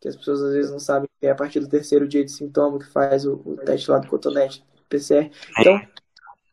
que 0.00 0.08
as 0.08 0.16
pessoas 0.16 0.42
às 0.42 0.52
vezes 0.52 0.70
não 0.70 0.78
sabem 0.78 1.08
que 1.20 1.26
é 1.26 1.30
a 1.30 1.34
partir 1.34 1.60
do 1.60 1.68
terceiro 1.68 2.06
dia 2.06 2.24
de 2.24 2.30
sintoma 2.30 2.78
que 2.78 2.86
faz 2.86 3.26
o, 3.26 3.40
o 3.44 3.56
teste 3.56 3.90
lá 3.90 3.98
do 3.98 4.06
cotonete, 4.06 4.64
PCR. 4.88 5.30
Então, 5.58 5.80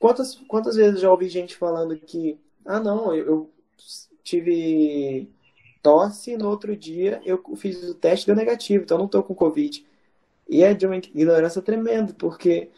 Quantas, 0.02 0.34
quantas 0.47 0.76
vezes 0.76 0.99
já 0.99 1.12
ouvi 1.12 1.30
gente 1.30 1.56
falando 1.56 1.95
que, 1.95 2.36
ah, 2.66 2.80
não, 2.80 3.14
eu, 3.14 3.28
eu 3.28 3.54
tive 4.24 5.30
tosse, 5.84 6.36
no 6.36 6.49
outro 6.49 6.76
dia 6.76 7.22
eu 7.24 7.39
fiz 7.56 7.84
o 7.84 7.93
teste 7.93 8.26
deu 8.26 8.36
negativo, 8.36 8.84
então 8.84 8.97
não 8.97 9.08
tô 9.08 9.22
com 9.22 9.36
Covid. 9.36 9.86
E 10.49 10.64
é 10.64 10.74
de 10.74 10.88
uma 10.88 10.95
ignorância 10.97 11.62
tremenda, 11.62 12.16
porque 12.16 12.72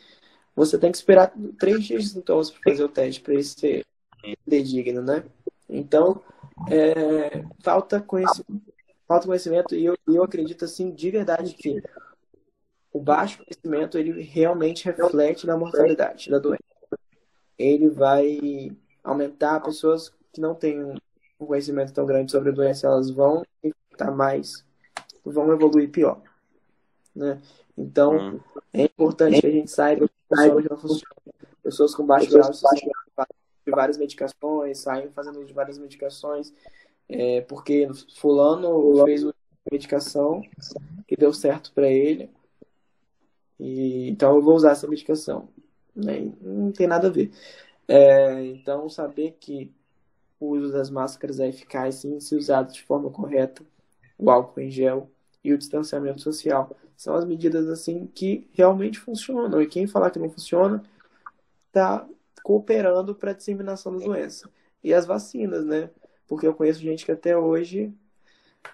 você 0.53 0.77
tem 0.77 0.91
que 0.91 0.97
esperar 0.97 1.33
três 1.57 1.85
dias 1.85 2.03
de 2.03 2.09
sintomas 2.09 2.51
para 2.51 2.71
fazer 2.71 2.83
o 2.83 2.89
teste, 2.89 3.21
para 3.21 3.33
ele 3.35 3.43
ser 3.43 3.85
digno, 4.45 5.01
né? 5.01 5.23
Então, 5.69 6.21
é, 6.69 7.45
falta 7.63 8.01
conhecimento, 8.01 8.61
falta 9.07 9.27
conhecimento 9.27 9.73
e 9.75 9.85
eu, 9.85 9.97
eu 10.05 10.23
acredito, 10.25 10.65
assim, 10.65 10.91
de 10.91 11.09
verdade 11.09 11.53
que 11.53 11.81
o 12.91 12.99
baixo 12.99 13.37
conhecimento, 13.37 13.97
ele 13.97 14.21
realmente 14.23 14.83
reflete 14.83 15.47
na 15.47 15.55
mortalidade 15.55 16.29
da 16.29 16.37
doença. 16.37 16.72
Ele 17.57 17.89
vai 17.89 18.75
aumentar 19.03 19.59
pessoas 19.61 20.13
que 20.31 20.41
não 20.41 20.55
têm 20.55 20.83
um 21.39 21.45
conhecimento 21.45 21.93
tão 21.93 22.05
grande 22.05 22.31
sobre 22.31 22.49
a 22.49 22.53
doença, 22.53 22.87
elas 22.87 23.09
vão 23.09 23.43
estar 23.91 24.11
mais, 24.11 24.65
vão 25.23 25.51
evoluir 25.51 25.89
pior, 25.89 26.21
né? 27.15 27.41
Então, 27.77 28.15
hum. 28.15 28.39
é 28.71 28.83
importante 28.83 29.41
que 29.41 29.47
a 29.47 29.51
gente 29.51 29.69
saiba 29.69 30.07
que 30.07 30.13
pessoas 30.29 30.65
não 30.65 30.77
funcionam. 30.77 31.15
Pessoas 31.61 31.95
com 31.95 32.05
baixo 32.05 32.29
grau 32.29 32.51
de 32.51 33.71
várias 33.71 33.97
medicações, 33.97 34.79
saem 34.79 35.09
fazendo 35.11 35.45
de 35.45 35.53
várias 35.53 35.77
medicações, 35.77 36.53
é, 37.07 37.41
porque 37.41 37.87
fulano 38.17 39.03
fez 39.05 39.23
uma 39.23 39.33
medicação 39.71 40.41
que 41.07 41.15
deu 41.15 41.33
certo 41.33 41.71
para 41.73 41.87
ele, 41.87 42.29
e, 43.59 44.09
então 44.09 44.35
eu 44.35 44.41
vou 44.41 44.55
usar 44.55 44.71
essa 44.71 44.87
medicação. 44.87 45.47
Né? 45.95 46.31
Não 46.41 46.71
tem 46.71 46.87
nada 46.87 47.07
a 47.07 47.11
ver. 47.11 47.31
É, 47.87 48.45
então, 48.45 48.89
saber 48.89 49.37
que 49.39 49.71
o 50.39 50.47
uso 50.47 50.71
das 50.71 50.89
máscaras 50.89 51.39
é 51.39 51.47
eficaz, 51.47 51.95
sim, 51.95 52.19
se 52.19 52.35
usado 52.35 52.73
de 52.73 52.83
forma 52.83 53.09
correta, 53.09 53.63
o 54.17 54.29
álcool 54.29 54.61
em 54.61 54.71
gel 54.71 55.09
e 55.43 55.53
o 55.53 55.57
distanciamento 55.57 56.21
social 56.21 56.75
são 56.95 57.15
as 57.15 57.25
medidas 57.25 57.67
assim 57.67 58.07
que 58.07 58.47
realmente 58.53 58.99
funcionam. 58.99 59.61
E 59.61 59.67
quem 59.67 59.87
falar 59.87 60.11
que 60.11 60.19
não 60.19 60.29
funciona 60.29 60.83
está 61.67 62.07
cooperando 62.43 63.15
para 63.15 63.31
a 63.31 63.33
disseminação 63.33 63.97
da 63.97 64.05
doença. 64.05 64.49
E 64.83 64.93
as 64.93 65.05
vacinas, 65.05 65.65
né? 65.65 65.89
Porque 66.27 66.45
eu 66.45 66.53
conheço 66.53 66.79
gente 66.79 67.05
que 67.05 67.11
até 67.11 67.37
hoje 67.37 67.93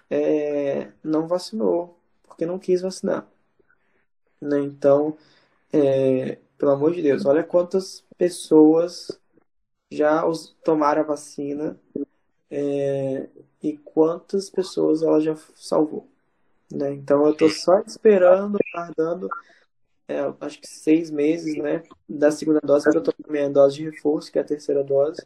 é, 0.08 0.90
não 1.02 1.26
vacinou, 1.26 1.98
porque 2.22 2.46
não 2.46 2.58
quis 2.58 2.82
vacinar. 2.82 3.26
Né? 4.40 4.60
Então, 4.60 5.16
é, 5.72 6.38
pelo 6.60 6.72
amor 6.72 6.92
de 6.92 7.00
Deus, 7.00 7.24
olha 7.24 7.42
quantas 7.42 8.04
pessoas 8.18 9.18
já 9.90 10.26
os, 10.26 10.54
tomaram 10.62 11.00
a 11.00 11.06
vacina 11.06 11.80
é, 12.50 13.26
e 13.62 13.78
quantas 13.78 14.50
pessoas 14.50 15.02
ela 15.02 15.18
já 15.20 15.34
salvou. 15.54 16.06
Né? 16.70 16.92
Então 16.92 17.24
eu 17.24 17.32
estou 17.32 17.48
só 17.48 17.80
esperando, 17.80 18.58
aguardando, 18.74 19.28
é, 20.06 20.20
acho 20.42 20.60
que 20.60 20.68
seis 20.68 21.10
meses 21.10 21.56
né, 21.56 21.82
da 22.06 22.30
segunda 22.30 22.60
dose, 22.60 22.84
para 22.84 22.98
eu 22.98 23.02
tomar 23.02 23.30
minha 23.30 23.48
dose 23.48 23.76
de 23.76 23.84
reforço, 23.90 24.30
que 24.30 24.38
é 24.38 24.42
a 24.42 24.44
terceira 24.44 24.84
dose. 24.84 25.24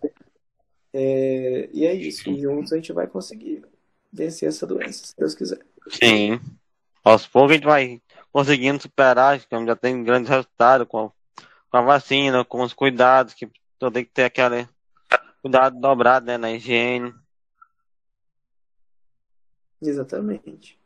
É, 0.92 1.68
e 1.72 1.84
é 1.84 1.92
isso, 1.92 2.30
e 2.30 2.40
juntos 2.40 2.72
a 2.72 2.76
gente 2.76 2.92
vai 2.92 3.08
conseguir 3.08 3.64
vencer 4.12 4.48
essa 4.48 4.64
doença, 4.64 5.04
se 5.04 5.16
Deus 5.18 5.34
quiser. 5.34 5.58
Sim. 5.88 6.40
Aos 7.02 7.26
poucos 7.26 7.50
a 7.50 7.54
gente 7.54 7.64
vai 7.64 8.00
conseguindo 8.32 8.80
superar, 8.80 9.38
que 9.40 9.66
já 9.66 9.76
tem 9.76 10.02
grandes 10.04 10.30
resultados 10.30 10.86
com, 10.88 11.10
com 11.74 11.78
a 11.78 11.82
vacina, 11.82 12.44
com 12.44 12.62
os 12.62 12.72
cuidados, 12.72 13.34
que 13.34 13.50
tem 13.92 14.04
que 14.04 14.12
ter 14.12 14.22
aquele 14.22 14.68
cuidado 15.42 15.76
dobrado 15.80 16.24
né, 16.24 16.38
na 16.38 16.52
higiene. 16.52 17.12
Exatamente. 19.82 20.78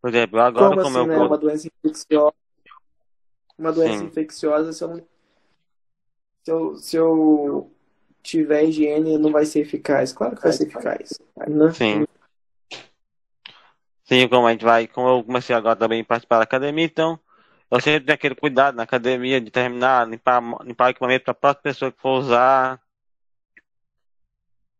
Por 0.00 0.10
exemplo, 0.10 0.38
agora 0.38 0.68
como, 0.68 0.82
como 0.82 0.98
assim, 0.98 1.10
eu... 1.10 1.18
né? 1.18 1.26
Uma 1.26 1.36
doença 1.36 1.66
infecciosa. 1.66 2.34
Uma 3.58 3.72
doença 3.72 3.98
Sim. 3.98 4.04
infecciosa, 4.04 4.72
se 4.72 4.84
eu, 4.84 4.88
não... 4.88 4.96
se, 6.44 6.50
eu, 6.52 6.76
se 6.76 6.96
eu 6.96 7.74
tiver 8.22 8.66
higiene, 8.66 9.18
não 9.18 9.32
vai 9.32 9.46
ser 9.46 9.62
eficaz. 9.62 10.12
Claro 10.12 10.36
que 10.36 10.42
vai 10.42 10.52
ser 10.52 10.68
eficaz. 10.68 11.18
Né? 11.36 11.72
Sim. 11.72 12.06
Sim, 14.04 14.28
como 14.28 14.46
a 14.46 14.52
gente 14.52 14.64
vai, 14.64 14.86
como 14.86 15.08
eu 15.08 15.24
comecei 15.24 15.56
agora 15.56 15.74
também 15.74 16.02
a 16.02 16.04
participar 16.04 16.36
da 16.36 16.44
academia, 16.44 16.84
então 16.84 17.18
eu 17.70 17.80
sempre 17.80 18.06
tenho 18.06 18.14
aquele 18.14 18.34
cuidado 18.34 18.74
na 18.74 18.84
academia 18.84 19.40
de 19.40 19.50
terminar, 19.50 20.08
limpar, 20.08 20.42
limpar 20.64 20.86
o 20.86 20.90
equipamento 20.90 21.24
para 21.24 21.32
a 21.32 21.34
própria 21.34 21.62
pessoa 21.62 21.92
que 21.92 22.00
for 22.00 22.18
usar. 22.18 22.80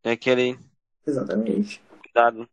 Tem 0.03 0.12
aquele. 0.12 0.59
Exatamente. 1.07 1.82
Cuidado. 2.03 2.49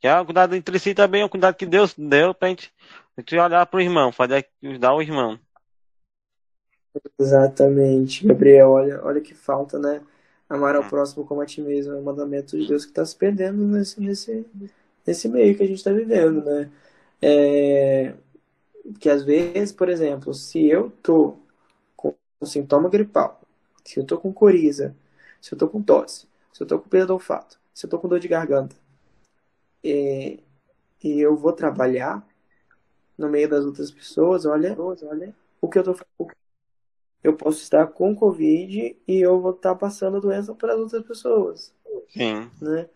Que 0.00 0.08
é 0.08 0.18
um 0.18 0.24
cuidado 0.24 0.54
entre 0.54 0.78
si 0.78 0.94
também, 0.94 1.20
é 1.20 1.24
um 1.26 1.28
cuidado 1.28 1.56
que 1.56 1.66
Deus 1.66 1.94
deu 1.96 2.32
pra 2.32 2.48
gente, 2.48 2.72
a 3.16 3.20
gente 3.20 3.36
olhar 3.36 3.66
pro 3.66 3.82
irmão, 3.82 4.10
fazer 4.10 4.48
ajudar 4.62 4.94
o 4.94 5.02
irmão. 5.02 5.38
Exatamente, 7.18 8.26
Gabriel, 8.26 8.70
olha, 8.70 9.04
olha 9.04 9.20
que 9.20 9.34
falta, 9.34 9.78
né? 9.78 10.00
Amar 10.48 10.74
ao 10.74 10.88
próximo 10.88 11.24
como 11.24 11.42
a 11.42 11.46
ti 11.46 11.60
mesmo, 11.60 11.92
é 11.92 11.96
um 11.96 12.02
mandamento 12.02 12.58
de 12.58 12.66
Deus 12.66 12.84
que 12.84 12.90
está 12.90 13.04
se 13.04 13.14
perdendo 13.14 13.62
nesse, 13.66 14.00
nesse, 14.00 14.46
nesse 15.06 15.28
meio 15.28 15.54
que 15.54 15.62
a 15.62 15.66
gente 15.66 15.76
está 15.76 15.92
vivendo, 15.92 16.42
né? 16.42 16.70
É, 17.20 18.14
que 18.98 19.08
às 19.08 19.22
vezes, 19.24 19.72
por 19.72 19.88
exemplo, 19.88 20.32
se 20.34 20.66
eu 20.66 20.90
tô 21.02 21.36
com 21.96 22.14
um 22.40 22.46
sintoma 22.46 22.88
gripal, 22.88 23.40
se 23.84 23.98
eu 23.98 24.04
tô 24.04 24.18
com 24.18 24.32
coriza, 24.32 24.94
se 25.40 25.52
eu 25.52 25.58
tô 25.58 25.68
com 25.68 25.82
tosse, 25.82 26.26
se 26.52 26.62
eu 26.62 26.66
tô 26.66 26.78
com 26.78 26.88
perda 26.88 27.08
do 27.08 27.12
olfato, 27.14 27.58
se 27.74 27.86
eu 27.86 27.90
tô 27.90 27.98
com 27.98 28.08
dor 28.08 28.20
de 28.20 28.28
garganta, 28.28 28.76
e, 29.82 30.40
e 31.02 31.20
eu 31.20 31.36
vou 31.36 31.52
trabalhar 31.52 32.26
no 33.16 33.28
meio 33.28 33.48
das 33.48 33.64
outras 33.64 33.90
pessoas, 33.90 34.44
olha, 34.46 34.76
olha 34.78 35.34
o 35.60 35.68
que 35.68 35.78
eu 35.78 35.84
tô. 35.84 35.96
Eu 37.22 37.36
posso 37.36 37.60
estar 37.60 37.86
com 37.86 38.14
Covid 38.14 38.96
e 39.06 39.20
eu 39.20 39.40
vou 39.40 39.52
estar 39.52 39.74
passando 39.74 40.16
a 40.16 40.20
doença 40.20 40.54
para 40.54 40.72
as 40.72 40.80
outras 40.80 41.04
pessoas. 41.04 41.74
Sim. 42.08 42.50
Né? 42.60 42.88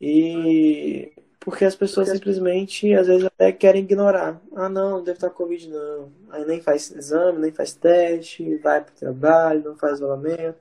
E 0.00 1.12
porque 1.44 1.64
as 1.64 1.74
pessoas 1.76 2.08
simplesmente, 2.08 2.94
às 2.94 3.06
vezes, 3.06 3.24
até 3.24 3.52
querem 3.52 3.82
ignorar. 3.82 4.40
Ah, 4.54 4.68
não, 4.68 5.02
deve 5.02 5.16
estar 5.16 5.30
com 5.30 5.44
Covid, 5.44 5.68
não. 5.68 6.12
Aí 6.30 6.44
nem 6.44 6.60
faz 6.60 6.90
exame, 6.90 7.38
nem 7.38 7.52
faz 7.52 7.74
teste, 7.74 8.56
vai 8.58 8.82
para 8.82 8.92
o 8.92 8.96
trabalho, 8.96 9.64
não 9.64 9.76
faz 9.76 9.94
isolamento. 9.94 10.58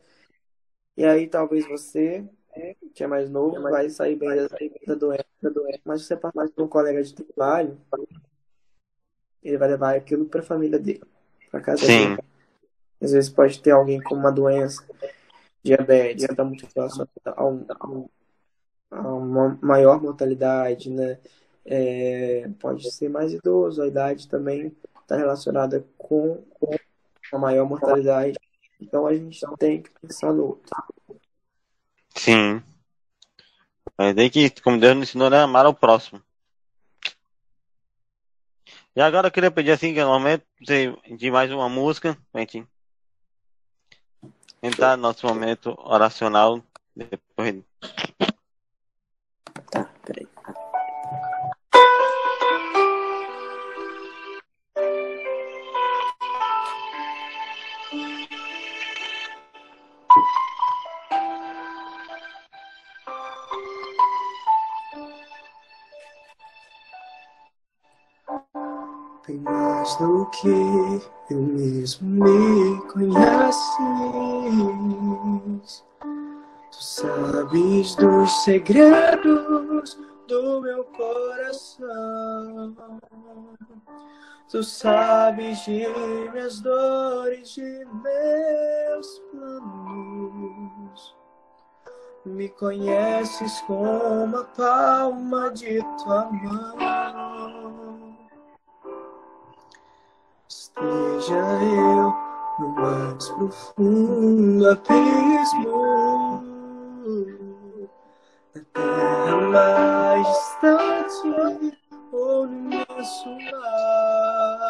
E 0.97 1.05
aí 1.05 1.27
talvez 1.27 1.67
você 1.67 2.25
que 2.93 3.03
é 3.03 3.07
mais 3.07 3.29
novo, 3.29 3.55
é 3.55 3.71
vai 3.71 3.89
sair 3.89 4.15
bem 4.15 4.29
da, 4.29 4.47
da, 4.87 4.95
doença, 4.95 5.25
da 5.41 5.49
doença. 5.49 5.79
Mas 5.85 6.01
se 6.01 6.07
você 6.07 6.17
passar 6.17 6.49
para 6.49 6.63
um 6.63 6.67
colega 6.67 7.01
de 7.01 7.13
trabalho, 7.13 7.77
ele 9.41 9.57
vai 9.57 9.69
levar 9.69 9.95
aquilo 9.95 10.25
para 10.25 10.41
a 10.41 10.43
família 10.43 10.77
dele, 10.77 11.03
para 11.49 11.61
casa 11.61 11.85
Sim. 11.85 12.15
dele. 12.15 12.23
Às 13.01 13.13
vezes 13.13 13.29
pode 13.29 13.61
ter 13.61 13.71
alguém 13.71 14.01
com 14.01 14.15
uma 14.15 14.31
doença, 14.31 14.83
diabetes, 15.63 16.25
que 16.25 16.31
está 16.31 16.43
muito 16.43 16.67
relacionada 16.75 17.09
a, 17.25 17.45
um, 17.45 18.09
a, 18.91 19.13
uma 19.13 19.57
maior 19.61 20.01
mortalidade, 20.01 20.89
né? 20.89 21.17
É, 21.65 22.49
pode 22.59 22.91
ser 22.91 23.09
mais 23.09 23.33
idoso, 23.33 23.81
a 23.81 23.87
idade 23.87 24.27
também 24.27 24.75
está 25.01 25.15
relacionada 25.15 25.85
com 25.97 26.43
uma 27.31 27.39
maior 27.39 27.67
mortalidade. 27.67 28.37
Então 28.79 29.07
a 29.07 29.13
gente 29.13 29.39
tem 29.57 29.81
que 29.81 29.89
pensar 30.01 30.33
no 30.33 30.43
outro. 30.43 30.69
Sim. 32.15 32.61
Mas 33.97 34.15
tem 34.15 34.29
que, 34.29 34.49
como 34.61 34.79
Deus 34.79 34.95
nos 34.95 35.09
ensinou, 35.09 35.29
né? 35.29 35.39
Amar 35.39 35.65
ao 35.65 35.73
próximo. 35.73 36.21
E 38.95 39.01
agora 39.01 39.27
eu 39.27 39.31
queria 39.31 39.51
pedir 39.51 39.71
assim, 39.71 39.93
que 39.93 40.03
no 40.03 40.09
momento 40.09 40.43
de 40.59 41.31
mais 41.31 41.51
uma 41.51 41.69
música, 41.69 42.17
gente 42.35 42.67
entrar 44.61 44.95
no 44.95 45.03
nosso 45.03 45.25
momento 45.25 45.75
oracional 45.79 46.61
depois. 46.95 47.63
Que 70.31 71.01
eu 71.29 71.41
mesmo 71.41 72.25
me 72.25 72.81
conheces. 72.87 73.61
Tu 76.71 76.83
sabes 76.83 77.95
dos 77.95 78.43
segredos 78.43 79.97
do 80.27 80.61
meu 80.61 80.83
coração. 80.85 82.75
Tu 84.49 84.63
sabes 84.63 85.63
de 85.65 85.87
minhas 86.33 86.59
dores, 86.59 87.49
de 87.55 87.85
meus 88.03 89.19
planos. 89.31 91.15
Me 92.25 92.49
conheces 92.49 93.61
como 93.61 94.37
a 94.37 94.43
palma 94.43 95.51
de 95.51 95.81
tua 96.03 96.25
mão. 96.31 97.30
Esteja 100.77 101.35
eu 101.35 102.13
no 102.59 102.67
mais 102.75 103.29
profundo 103.29 104.69
abismo, 104.69 106.43
na 108.55 108.61
terra 108.73 109.35
mais 109.51 110.27
distante 110.27 111.27
ou 112.11 112.47
no 112.47 112.53
imenso 112.53 113.29
mar. 113.51 114.61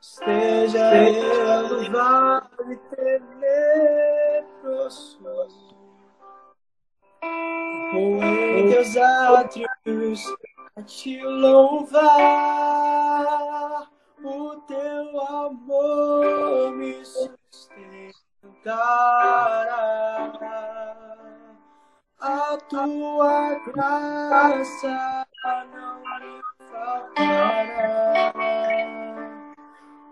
Esteja 0.00 0.84
eu 0.94 1.68
no 1.68 1.90
vale 1.90 2.76
tenebroso, 2.94 4.88
ou 7.94 8.22
em 8.22 8.70
teus 8.70 8.96
átrios 8.96 10.22
a 10.76 10.82
te 10.82 11.20
louvar. 11.22 12.70
O 14.22 14.56
teu 14.66 15.20
amor 15.20 16.72
me 16.72 17.02
sustentará. 17.04 17.40
A 22.20 22.58
tua 22.68 23.54
graça 23.64 25.26
não 25.72 26.00
me 26.20 26.42
faltará. 26.70 28.32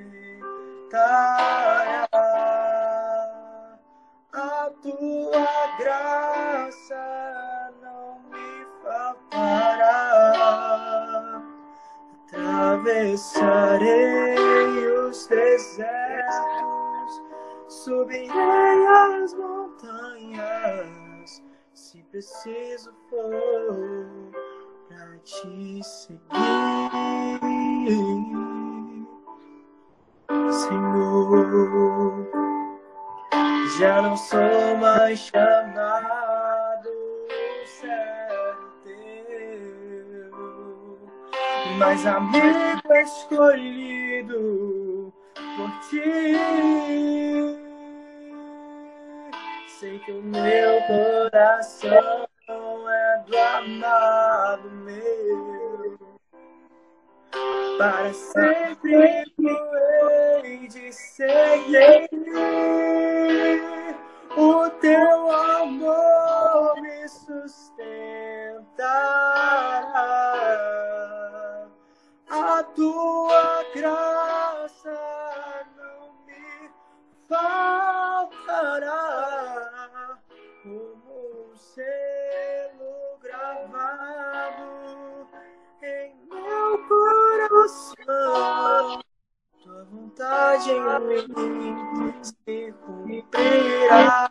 A 4.32 4.70
tua 4.82 5.46
graça 5.78 7.72
não 7.82 8.18
me 8.30 8.66
faltará. 8.82 10.32
Atravessarei 12.28 14.86
os 15.06 15.26
desertos, 15.26 17.12
subirei 17.68 18.86
as 18.86 19.34
montanhas, 19.34 20.88
se 21.92 22.02
preciso 22.04 22.90
for 23.10 24.32
pra 24.88 25.18
te 25.24 25.82
seguir, 25.84 26.20
Senhor. 30.50 32.30
Já 33.78 34.00
não 34.00 34.16
sou 34.16 34.78
mais 34.80 35.18
chamado 35.18 36.88
servo 37.66 38.70
teu, 38.84 40.32
mas 41.76 42.06
amigo 42.06 42.80
escolhido 43.02 45.12
por 45.36 45.70
ti. 45.90 47.60
Sei 49.82 49.98
que 49.98 50.12
o 50.12 50.22
meu 50.22 50.80
coração 50.82 52.28
é 52.88 53.24
do 53.26 53.36
amado 53.36 54.70
meu. 54.70 55.98
Para 57.78 58.14
sempre 58.14 59.24
hei 60.44 60.68
de 60.68 60.92
seguir. 60.92 62.08
O 64.36 64.70
teu 64.80 65.32
amor 65.32 66.80
me 66.80 67.08
sustentará. 67.08 67.66
A 72.30 72.62
tua 72.76 73.64
graça 73.74 74.96
não 75.76 76.12
me 76.24 76.70
faltará. 77.28 77.81
Coração. 87.72 89.02
Tua 89.62 89.84
vontade 89.84 90.70
em 90.70 90.80
mim 91.28 92.14
se 92.22 92.74
cumprirá. 92.84 94.28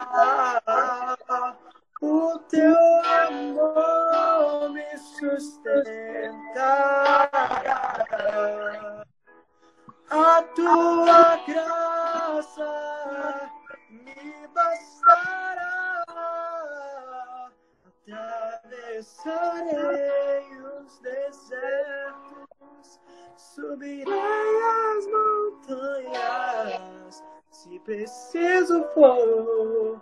Preciso 27.83 28.83
for 28.93 30.01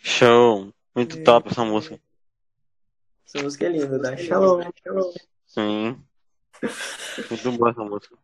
Show. 0.03 0.75
Muito 0.95 1.17
É. 1.17 1.23
top 1.23 1.49
essa 1.49 1.65
música. 1.65 1.99
Essa 3.25 3.43
música 3.43 3.67
é 3.67 3.69
linda, 3.69 3.99
dá 3.99 4.17
shalom, 4.17 4.63
shalom. 4.83 5.13
Sim. 5.47 6.03
Muito 7.31 7.53
boa 7.53 7.71
essa 7.71 7.85
música. 7.85 8.19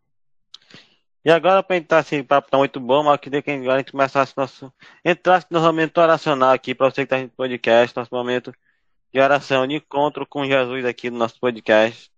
E 1.24 1.30
agora, 1.30 1.62
para 1.62 1.76
entrar 1.76 1.98
assim, 1.98 2.22
papo 2.22 2.50
tá 2.50 2.58
muito 2.58 2.80
bom, 2.80 3.04
mas 3.04 3.12
eu 3.12 3.18
queria 3.18 3.42
que 3.42 3.50
agora 3.50 3.74
a 3.74 3.78
gente 3.78 3.92
começasse 3.92 4.34
nosso. 4.36 4.72
Entrasse 5.04 5.46
no 5.50 5.58
nosso 5.58 5.66
momento 5.66 5.98
oracional 5.98 6.50
aqui, 6.50 6.74
para 6.74 6.90
você 6.90 7.02
que 7.02 7.10
tá 7.10 7.18
no 7.18 7.28
podcast, 7.28 7.96
nosso 7.96 8.14
momento 8.14 8.52
de 9.12 9.20
oração, 9.20 9.66
de 9.66 9.74
encontro 9.76 10.26
com 10.26 10.44
Jesus 10.44 10.84
aqui 10.84 11.10
no 11.10 11.18
nosso 11.18 11.38
podcast. 11.38 12.10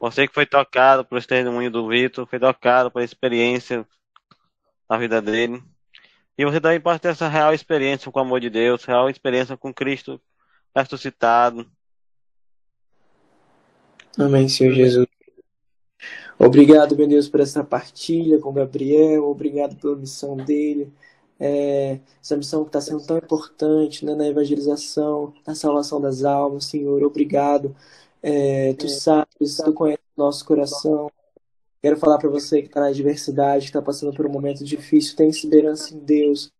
Você 0.00 0.26
que 0.26 0.34
foi 0.34 0.46
tocado 0.46 1.06
esse 1.12 1.26
testemunho 1.26 1.70
do 1.70 1.88
Vitor, 1.88 2.26
foi 2.26 2.38
tocado 2.38 2.90
por 2.90 3.02
experiência 3.02 3.86
na 4.88 4.98
vida 4.98 5.20
dele. 5.20 5.62
E 6.38 6.44
você 6.44 6.60
também 6.60 6.80
pode 6.80 7.00
ter 7.00 7.08
essa 7.08 7.28
real 7.28 7.54
experiência 7.54 8.10
com 8.12 8.18
o 8.18 8.22
amor 8.22 8.40
de 8.40 8.50
Deus, 8.50 8.84
real 8.84 9.08
experiência 9.08 9.56
com 9.56 9.72
Cristo 9.72 10.20
ressuscitado. 10.74 11.66
Amém, 14.18 14.48
Senhor 14.48 14.74
Jesus. 14.74 15.06
Obrigado, 16.38 16.96
meu 16.96 17.08
Deus, 17.08 17.28
por 17.28 17.40
essa 17.40 17.64
partilha 17.64 18.38
com 18.38 18.50
o 18.50 18.52
Gabriel. 18.52 19.24
Obrigado 19.24 19.76
pela 19.76 19.96
missão 19.96 20.36
dele. 20.36 20.92
É, 21.40 21.98
essa 22.22 22.36
missão 22.36 22.62
que 22.62 22.68
está 22.68 22.80
sendo 22.80 23.04
tão 23.06 23.16
importante 23.16 24.04
né, 24.04 24.14
na 24.14 24.26
evangelização, 24.26 25.32
na 25.46 25.54
salvação 25.54 26.00
das 26.00 26.24
almas, 26.24 26.66
Senhor. 26.66 27.02
Obrigado. 27.02 27.74
É, 28.22 28.74
tu 28.74 28.88
sabes, 28.88 29.56
tu 29.56 29.72
conheces 29.72 30.04
o 30.16 30.20
nosso 30.20 30.44
coração. 30.44 31.10
Quero 31.86 31.98
falar 31.98 32.18
para 32.18 32.28
você 32.28 32.62
que 32.62 32.66
está 32.66 32.80
na 32.80 32.88
adversidade, 32.88 33.66
que 33.66 33.68
está 33.68 33.80
passando 33.80 34.12
por 34.12 34.26
um 34.26 34.28
momento 34.28 34.64
difícil. 34.64 35.14
Tem 35.14 35.28
esperança 35.28 35.94
em 35.94 36.00
Deus. 36.00 36.52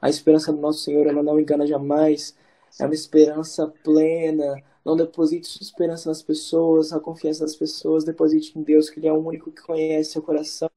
A 0.00 0.08
esperança 0.08 0.50
do 0.54 0.58
nosso 0.58 0.78
Senhor, 0.78 1.06
ela 1.06 1.22
não 1.22 1.38
engana 1.38 1.66
jamais. 1.66 2.34
é 2.78 2.86
uma 2.86 2.94
esperança 2.94 3.66
plena. 3.84 4.56
Não 4.82 4.96
deposite 4.96 5.46
sua 5.48 5.62
esperança 5.62 6.08
nas 6.08 6.22
pessoas, 6.22 6.94
a 6.94 6.98
confiança 6.98 7.42
nas 7.42 7.54
pessoas, 7.54 8.04
deposite 8.04 8.58
em 8.58 8.62
Deus, 8.62 8.88
que 8.88 8.98
Ele 8.98 9.08
é 9.08 9.12
o 9.12 9.18
único 9.18 9.52
que 9.52 9.60
conhece 9.60 10.12
seu 10.12 10.22
coração, 10.22 10.70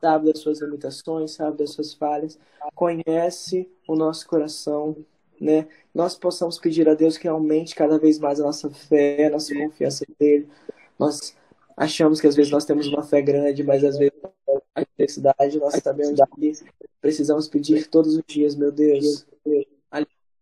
sabe 0.00 0.26
das 0.26 0.38
suas 0.38 0.60
limitações, 0.60 1.32
sabe 1.32 1.56
das 1.56 1.70
suas 1.70 1.92
falhas, 1.92 2.38
conhece 2.76 3.68
o 3.88 3.96
nosso 3.96 4.24
coração, 4.28 4.96
né? 5.40 5.66
Nós 5.92 6.14
possamos 6.14 6.60
pedir 6.60 6.88
a 6.88 6.94
Deus 6.94 7.18
que 7.18 7.26
aumente 7.26 7.74
cada 7.74 7.98
vez 7.98 8.20
mais 8.20 8.40
a 8.40 8.44
nossa 8.44 8.70
fé, 8.70 9.26
a 9.26 9.30
nossa 9.30 9.52
confiança 9.52 10.04
nele. 10.20 10.48
Nós 10.96 11.34
achamos 11.78 12.20
que 12.20 12.26
às 12.26 12.34
vezes 12.34 12.50
nós 12.50 12.64
temos 12.64 12.88
uma 12.88 13.02
fé 13.02 13.22
grande, 13.22 13.62
mas 13.62 13.84
às 13.84 13.96
vezes 13.96 14.12
a 14.74 14.82
diversidade 14.82 15.58
nós 15.58 15.74
sabemos 15.82 16.20
que 16.34 16.52
precisamos 17.00 17.48
pedir 17.48 17.86
todos 17.86 18.16
os 18.16 18.22
dias, 18.26 18.56
meu 18.56 18.72
Deus, 18.72 19.26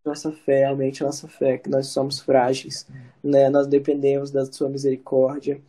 nossa 0.07 0.31
fé, 0.31 0.65
aumente 0.65 1.03
nossa 1.03 1.27
fé, 1.27 1.59
que 1.59 1.69
nós 1.69 1.89
somos 1.89 2.21
frágeis, 2.21 2.87
né? 3.23 3.51
Nós 3.51 3.67
dependemos 3.67 4.31
da 4.31 4.47
sua 4.47 4.69
misericórdia. 4.69 5.61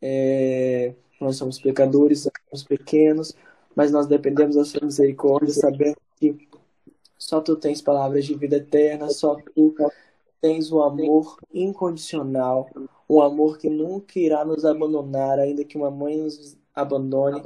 É, 0.00 0.92
nós 1.20 1.36
somos 1.36 1.60
pecadores, 1.60 2.22
somos 2.50 2.64
pequenos, 2.64 3.36
mas 3.74 3.92
nós 3.92 4.06
dependemos 4.06 4.56
da 4.56 4.64
sua 4.64 4.84
misericórdia, 4.84 5.54
sabendo 5.54 5.96
que 6.16 6.48
só 7.16 7.40
tu 7.40 7.54
tens 7.54 7.80
palavras 7.80 8.24
de 8.24 8.34
vida 8.34 8.56
eterna, 8.56 9.08
só 9.10 9.36
tu 9.36 9.74
tens 10.40 10.72
o 10.72 10.82
amor 10.82 11.36
incondicional, 11.54 12.68
um 13.16 13.22
amor 13.22 13.58
que 13.58 13.68
nunca 13.68 14.18
irá 14.18 14.44
nos 14.44 14.64
abandonar, 14.64 15.38
ainda 15.38 15.64
que 15.64 15.76
uma 15.76 15.90
mãe 15.90 16.16
nos 16.16 16.56
abandone, 16.74 17.42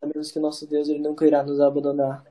sabemos 0.00 0.30
que 0.30 0.38
nosso 0.38 0.66
Deus 0.66 0.88
ele 0.88 0.98
nunca 0.98 1.26
irá 1.26 1.42
nos 1.42 1.60
abandonar 1.60 2.24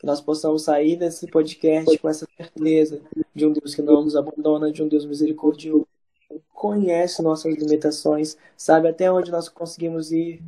que 0.00 0.06
nós 0.06 0.18
possamos 0.18 0.62
sair 0.62 0.96
desse 0.96 1.26
podcast 1.26 1.98
com 1.98 2.08
essa 2.08 2.26
certeza 2.34 3.02
de 3.34 3.44
um 3.44 3.52
Deus 3.52 3.74
que 3.74 3.82
não 3.82 4.02
nos 4.02 4.16
abandona, 4.16 4.72
de 4.72 4.82
um 4.82 4.88
Deus 4.88 5.04
misericordioso, 5.04 5.86
conhece 6.54 7.20
nossas 7.20 7.54
limitações, 7.54 8.34
sabe 8.56 8.88
até 8.88 9.12
onde 9.12 9.30
nós 9.30 9.50
conseguimos 9.50 10.10
ir, 10.10 10.42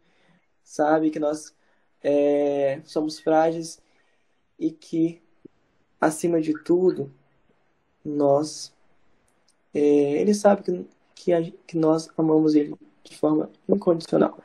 sabe 0.64 1.10
que 1.10 1.18
nós 1.18 1.54
é, 2.02 2.80
somos 2.86 3.20
frágeis 3.20 3.78
e 4.58 4.70
que, 4.70 5.20
acima 6.00 6.40
de 6.40 6.54
tudo, 6.64 7.12
nós. 8.02 8.72
É, 9.74 9.80
ele 9.80 10.32
sabe 10.32 10.62
que, 10.62 10.86
que, 11.14 11.32
a, 11.32 11.42
que 11.66 11.76
nós 11.76 12.08
amamos 12.16 12.54
Ele 12.54 12.74
de 13.04 13.16
forma 13.16 13.50
incondicional. 13.68 14.38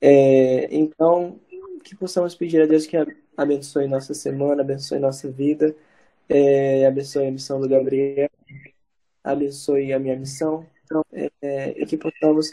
É, 0.00 0.74
então, 0.74 1.38
que 1.84 1.94
possamos 1.96 2.34
pedir 2.34 2.62
a 2.62 2.66
Deus 2.66 2.86
que 2.86 2.96
abençoe 3.36 3.86
nossa 3.86 4.14
semana, 4.14 4.62
abençoe 4.62 4.98
nossa 4.98 5.30
vida, 5.30 5.74
é, 6.28 6.86
abençoe 6.86 7.26
a 7.26 7.30
missão 7.30 7.60
do 7.60 7.68
Gabriel, 7.68 8.30
abençoe 9.22 9.92
a 9.92 9.98
minha 9.98 10.16
missão, 10.16 10.66
então, 10.84 11.04
é, 11.12 11.80
e 11.80 11.86
que 11.86 11.96
possamos 11.96 12.50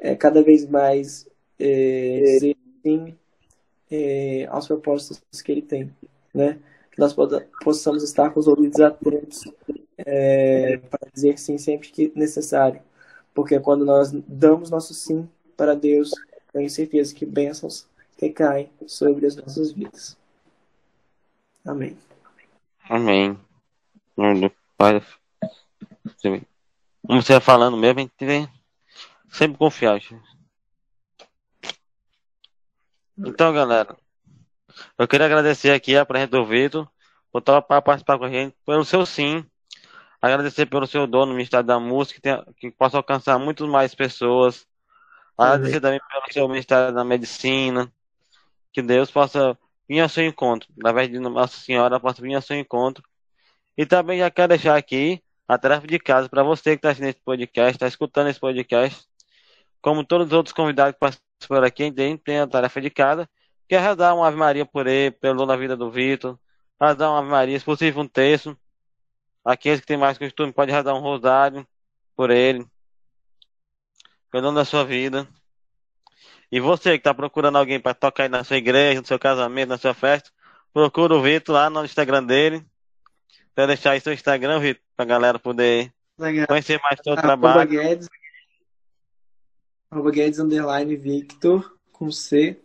é, 0.00 0.14
cada 0.16 0.42
vez 0.42 0.68
mais 0.68 1.28
é, 1.58 2.20
dizer 2.20 2.56
sim 2.82 3.16
é, 3.90 4.46
aos 4.46 4.66
propósitos 4.66 5.42
que 5.42 5.52
ele 5.52 5.62
tem, 5.62 5.94
né? 6.34 6.58
Que 6.90 6.98
nós 6.98 7.14
possamos 7.62 8.02
estar 8.02 8.30
com 8.30 8.40
os 8.40 8.48
ouvidos 8.48 8.80
atentos 8.80 9.44
é, 9.98 10.76
para 10.76 11.10
dizer 11.12 11.38
sim 11.38 11.58
sempre 11.58 11.88
que 11.90 12.12
necessário, 12.14 12.82
porque 13.34 13.58
quando 13.60 13.84
nós 13.84 14.10
damos 14.26 14.70
nosso 14.70 14.94
sim 14.94 15.28
para 15.56 15.74
Deus, 15.74 16.10
tenho 16.52 16.68
certeza 16.68 17.14
que 17.14 17.24
bênçãos 17.24 17.86
recai 18.20 18.70
sobre 18.86 19.26
as 19.26 19.36
nossas 19.36 19.72
vidas. 19.72 20.16
Amém. 21.64 21.96
Amém. 22.88 23.38
Pai. 24.76 25.02
Como 27.06 27.22
você 27.22 27.40
falando 27.40 27.76
mesmo, 27.76 28.00
a 28.00 28.02
gente 28.02 28.50
sempre 29.30 29.58
confiar. 29.58 30.00
Então, 33.18 33.52
galera, 33.52 33.96
eu 34.98 35.06
queria 35.06 35.26
agradecer 35.26 35.70
aqui 35.70 35.96
a 35.96 36.04
Presidente 36.04 36.30
do 36.30 36.46
Vitor 36.46 36.88
por 37.30 37.42
participar 37.42 38.18
com 38.18 38.24
a 38.24 38.30
gente, 38.30 38.54
pelo 38.64 38.84
seu 38.84 39.06
sim. 39.06 39.44
Agradecer 40.22 40.66
pelo 40.66 40.86
seu 40.86 41.04
dono 41.04 41.26
no 41.26 41.34
Ministério 41.34 41.66
da 41.66 41.80
Música, 41.80 42.14
que, 42.14 42.20
tem, 42.22 42.54
que 42.56 42.70
possa 42.70 42.96
alcançar 42.96 43.40
muito 43.40 43.66
mais 43.66 43.92
pessoas. 43.92 44.64
Agradecer 45.36 45.80
também 45.80 46.00
pelo 46.08 46.32
seu 46.32 46.48
Ministério 46.48 46.94
da 46.94 47.04
Medicina, 47.04 47.92
que 48.72 48.80
Deus 48.80 49.10
possa 49.10 49.58
vir 49.88 49.98
ao 50.00 50.08
seu 50.08 50.24
encontro, 50.24 50.68
através 50.78 51.10
de 51.10 51.18
Nossa 51.18 51.58
Senhora, 51.58 51.98
possa 51.98 52.22
vir 52.22 52.36
ao 52.36 52.42
seu 52.42 52.56
encontro. 52.56 53.02
E 53.76 53.84
também 53.84 54.20
já 54.20 54.30
quero 54.30 54.50
deixar 54.50 54.76
aqui 54.76 55.20
a 55.48 55.58
tarefa 55.58 55.88
de 55.88 55.98
casa 55.98 56.28
para 56.28 56.44
você 56.44 56.70
que 56.70 56.76
está 56.76 56.90
assistindo 56.90 57.08
esse 57.08 57.20
podcast, 57.24 57.72
está 57.72 57.88
escutando 57.88 58.28
esse 58.28 58.38
podcast. 58.38 59.04
Como 59.80 60.04
todos 60.04 60.28
os 60.28 60.32
outros 60.32 60.52
convidados 60.52 60.92
que 60.94 61.00
participaram 61.00 61.66
aqui, 61.66 61.82
a 61.82 61.86
gente 61.86 62.22
tem 62.22 62.38
a 62.38 62.46
tarefa 62.46 62.80
de 62.80 62.90
casa, 62.90 63.28
que 63.68 63.74
é 63.74 63.80
rezar 63.80 64.14
uma 64.14 64.28
Ave 64.28 64.36
Maria 64.36 64.64
por 64.64 64.86
ele, 64.86 65.10
pelo 65.10 65.44
na 65.44 65.56
vida 65.56 65.76
do 65.76 65.90
Vitor, 65.90 66.38
rezar 66.80 67.10
uma 67.10 67.18
Ave 67.18 67.28
Maria, 67.28 67.58
se 67.58 67.64
possível 67.64 68.02
um 68.02 68.06
texto. 68.06 68.56
Aqueles 69.44 69.80
que 69.80 69.86
têm 69.86 69.96
mais 69.96 70.18
costume 70.18 70.52
podem 70.52 70.74
rezar 70.74 70.94
um 70.94 71.00
rosário 71.00 71.66
por 72.14 72.30
ele, 72.30 72.64
pelo 74.30 74.44
nome 74.44 74.56
da 74.56 74.64
sua 74.64 74.84
vida. 74.84 75.26
E 76.50 76.60
você 76.60 76.92
que 76.92 76.98
está 76.98 77.14
procurando 77.14 77.56
alguém 77.58 77.80
para 77.80 77.94
tocar 77.94 78.24
aí 78.24 78.28
na 78.28 78.44
sua 78.44 78.58
igreja, 78.58 79.00
no 79.00 79.06
seu 79.06 79.18
casamento, 79.18 79.70
na 79.70 79.78
sua 79.78 79.94
festa, 79.94 80.30
procura 80.72 81.14
o 81.14 81.22
Vitor 81.22 81.54
lá 81.54 81.70
no 81.70 81.84
Instagram 81.84 82.24
dele. 82.24 82.64
Quer 83.56 83.66
deixar 83.66 83.92
aí 83.92 84.00
seu 84.00 84.12
Instagram, 84.12 84.60
Vitor, 84.60 84.82
para 84.96 85.04
a 85.04 85.08
galera 85.08 85.38
poder 85.38 85.92
Legal. 86.18 86.46
conhecer 86.46 86.80
mais 86.82 87.00
seu 87.02 87.14
ah, 87.14 87.22
trabalho. 87.22 87.68
Guedes, 87.68 88.08
Guedes 90.12 90.38
underline 90.38 90.94
Victor 90.94 91.76
com 91.90 92.10
C. 92.10 92.58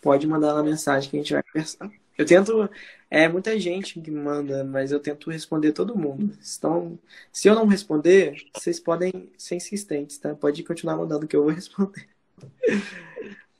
Pode 0.00 0.26
mandar 0.26 0.54
na 0.54 0.62
mensagem 0.62 1.10
que 1.10 1.16
a 1.16 1.20
gente 1.20 1.32
vai 1.32 1.42
conversar. 1.42 1.90
Eu 2.16 2.26
tento. 2.26 2.70
É 3.14 3.28
muita 3.28 3.60
gente 3.60 4.00
que 4.00 4.10
manda, 4.10 4.64
mas 4.64 4.90
eu 4.90 4.98
tento 4.98 5.30
responder 5.30 5.72
todo 5.72 5.94
mundo. 5.94 6.34
Então, 6.56 6.98
se 7.30 7.46
eu 7.46 7.54
não 7.54 7.66
responder, 7.66 8.42
vocês 8.54 8.80
podem 8.80 9.30
ser 9.36 9.56
insistentes, 9.56 10.16
tá? 10.16 10.34
Pode 10.34 10.62
continuar 10.62 10.96
mandando 10.96 11.28
que 11.28 11.36
eu 11.36 11.42
vou 11.42 11.52
responder. 11.52 12.08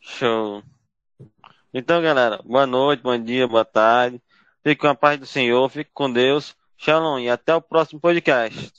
Show. 0.01 0.63
Então, 1.71 2.01
galera, 2.01 2.41
boa 2.43 2.67
noite, 2.67 3.03
bom 3.03 3.23
dia, 3.23 3.47
boa 3.47 3.63
tarde. 3.63 4.23
Fique 4.65 4.81
com 4.81 4.87
a 4.87 4.95
paz 4.95 5.21
do 5.21 5.27
Senhor, 5.27 5.69
fique 5.69 5.91
com 5.93 6.11
Deus. 6.11 6.57
Shalom 6.79 7.19
e 7.19 7.29
até 7.29 7.55
o 7.55 7.61
próximo 7.61 8.01
podcast. 8.01 8.73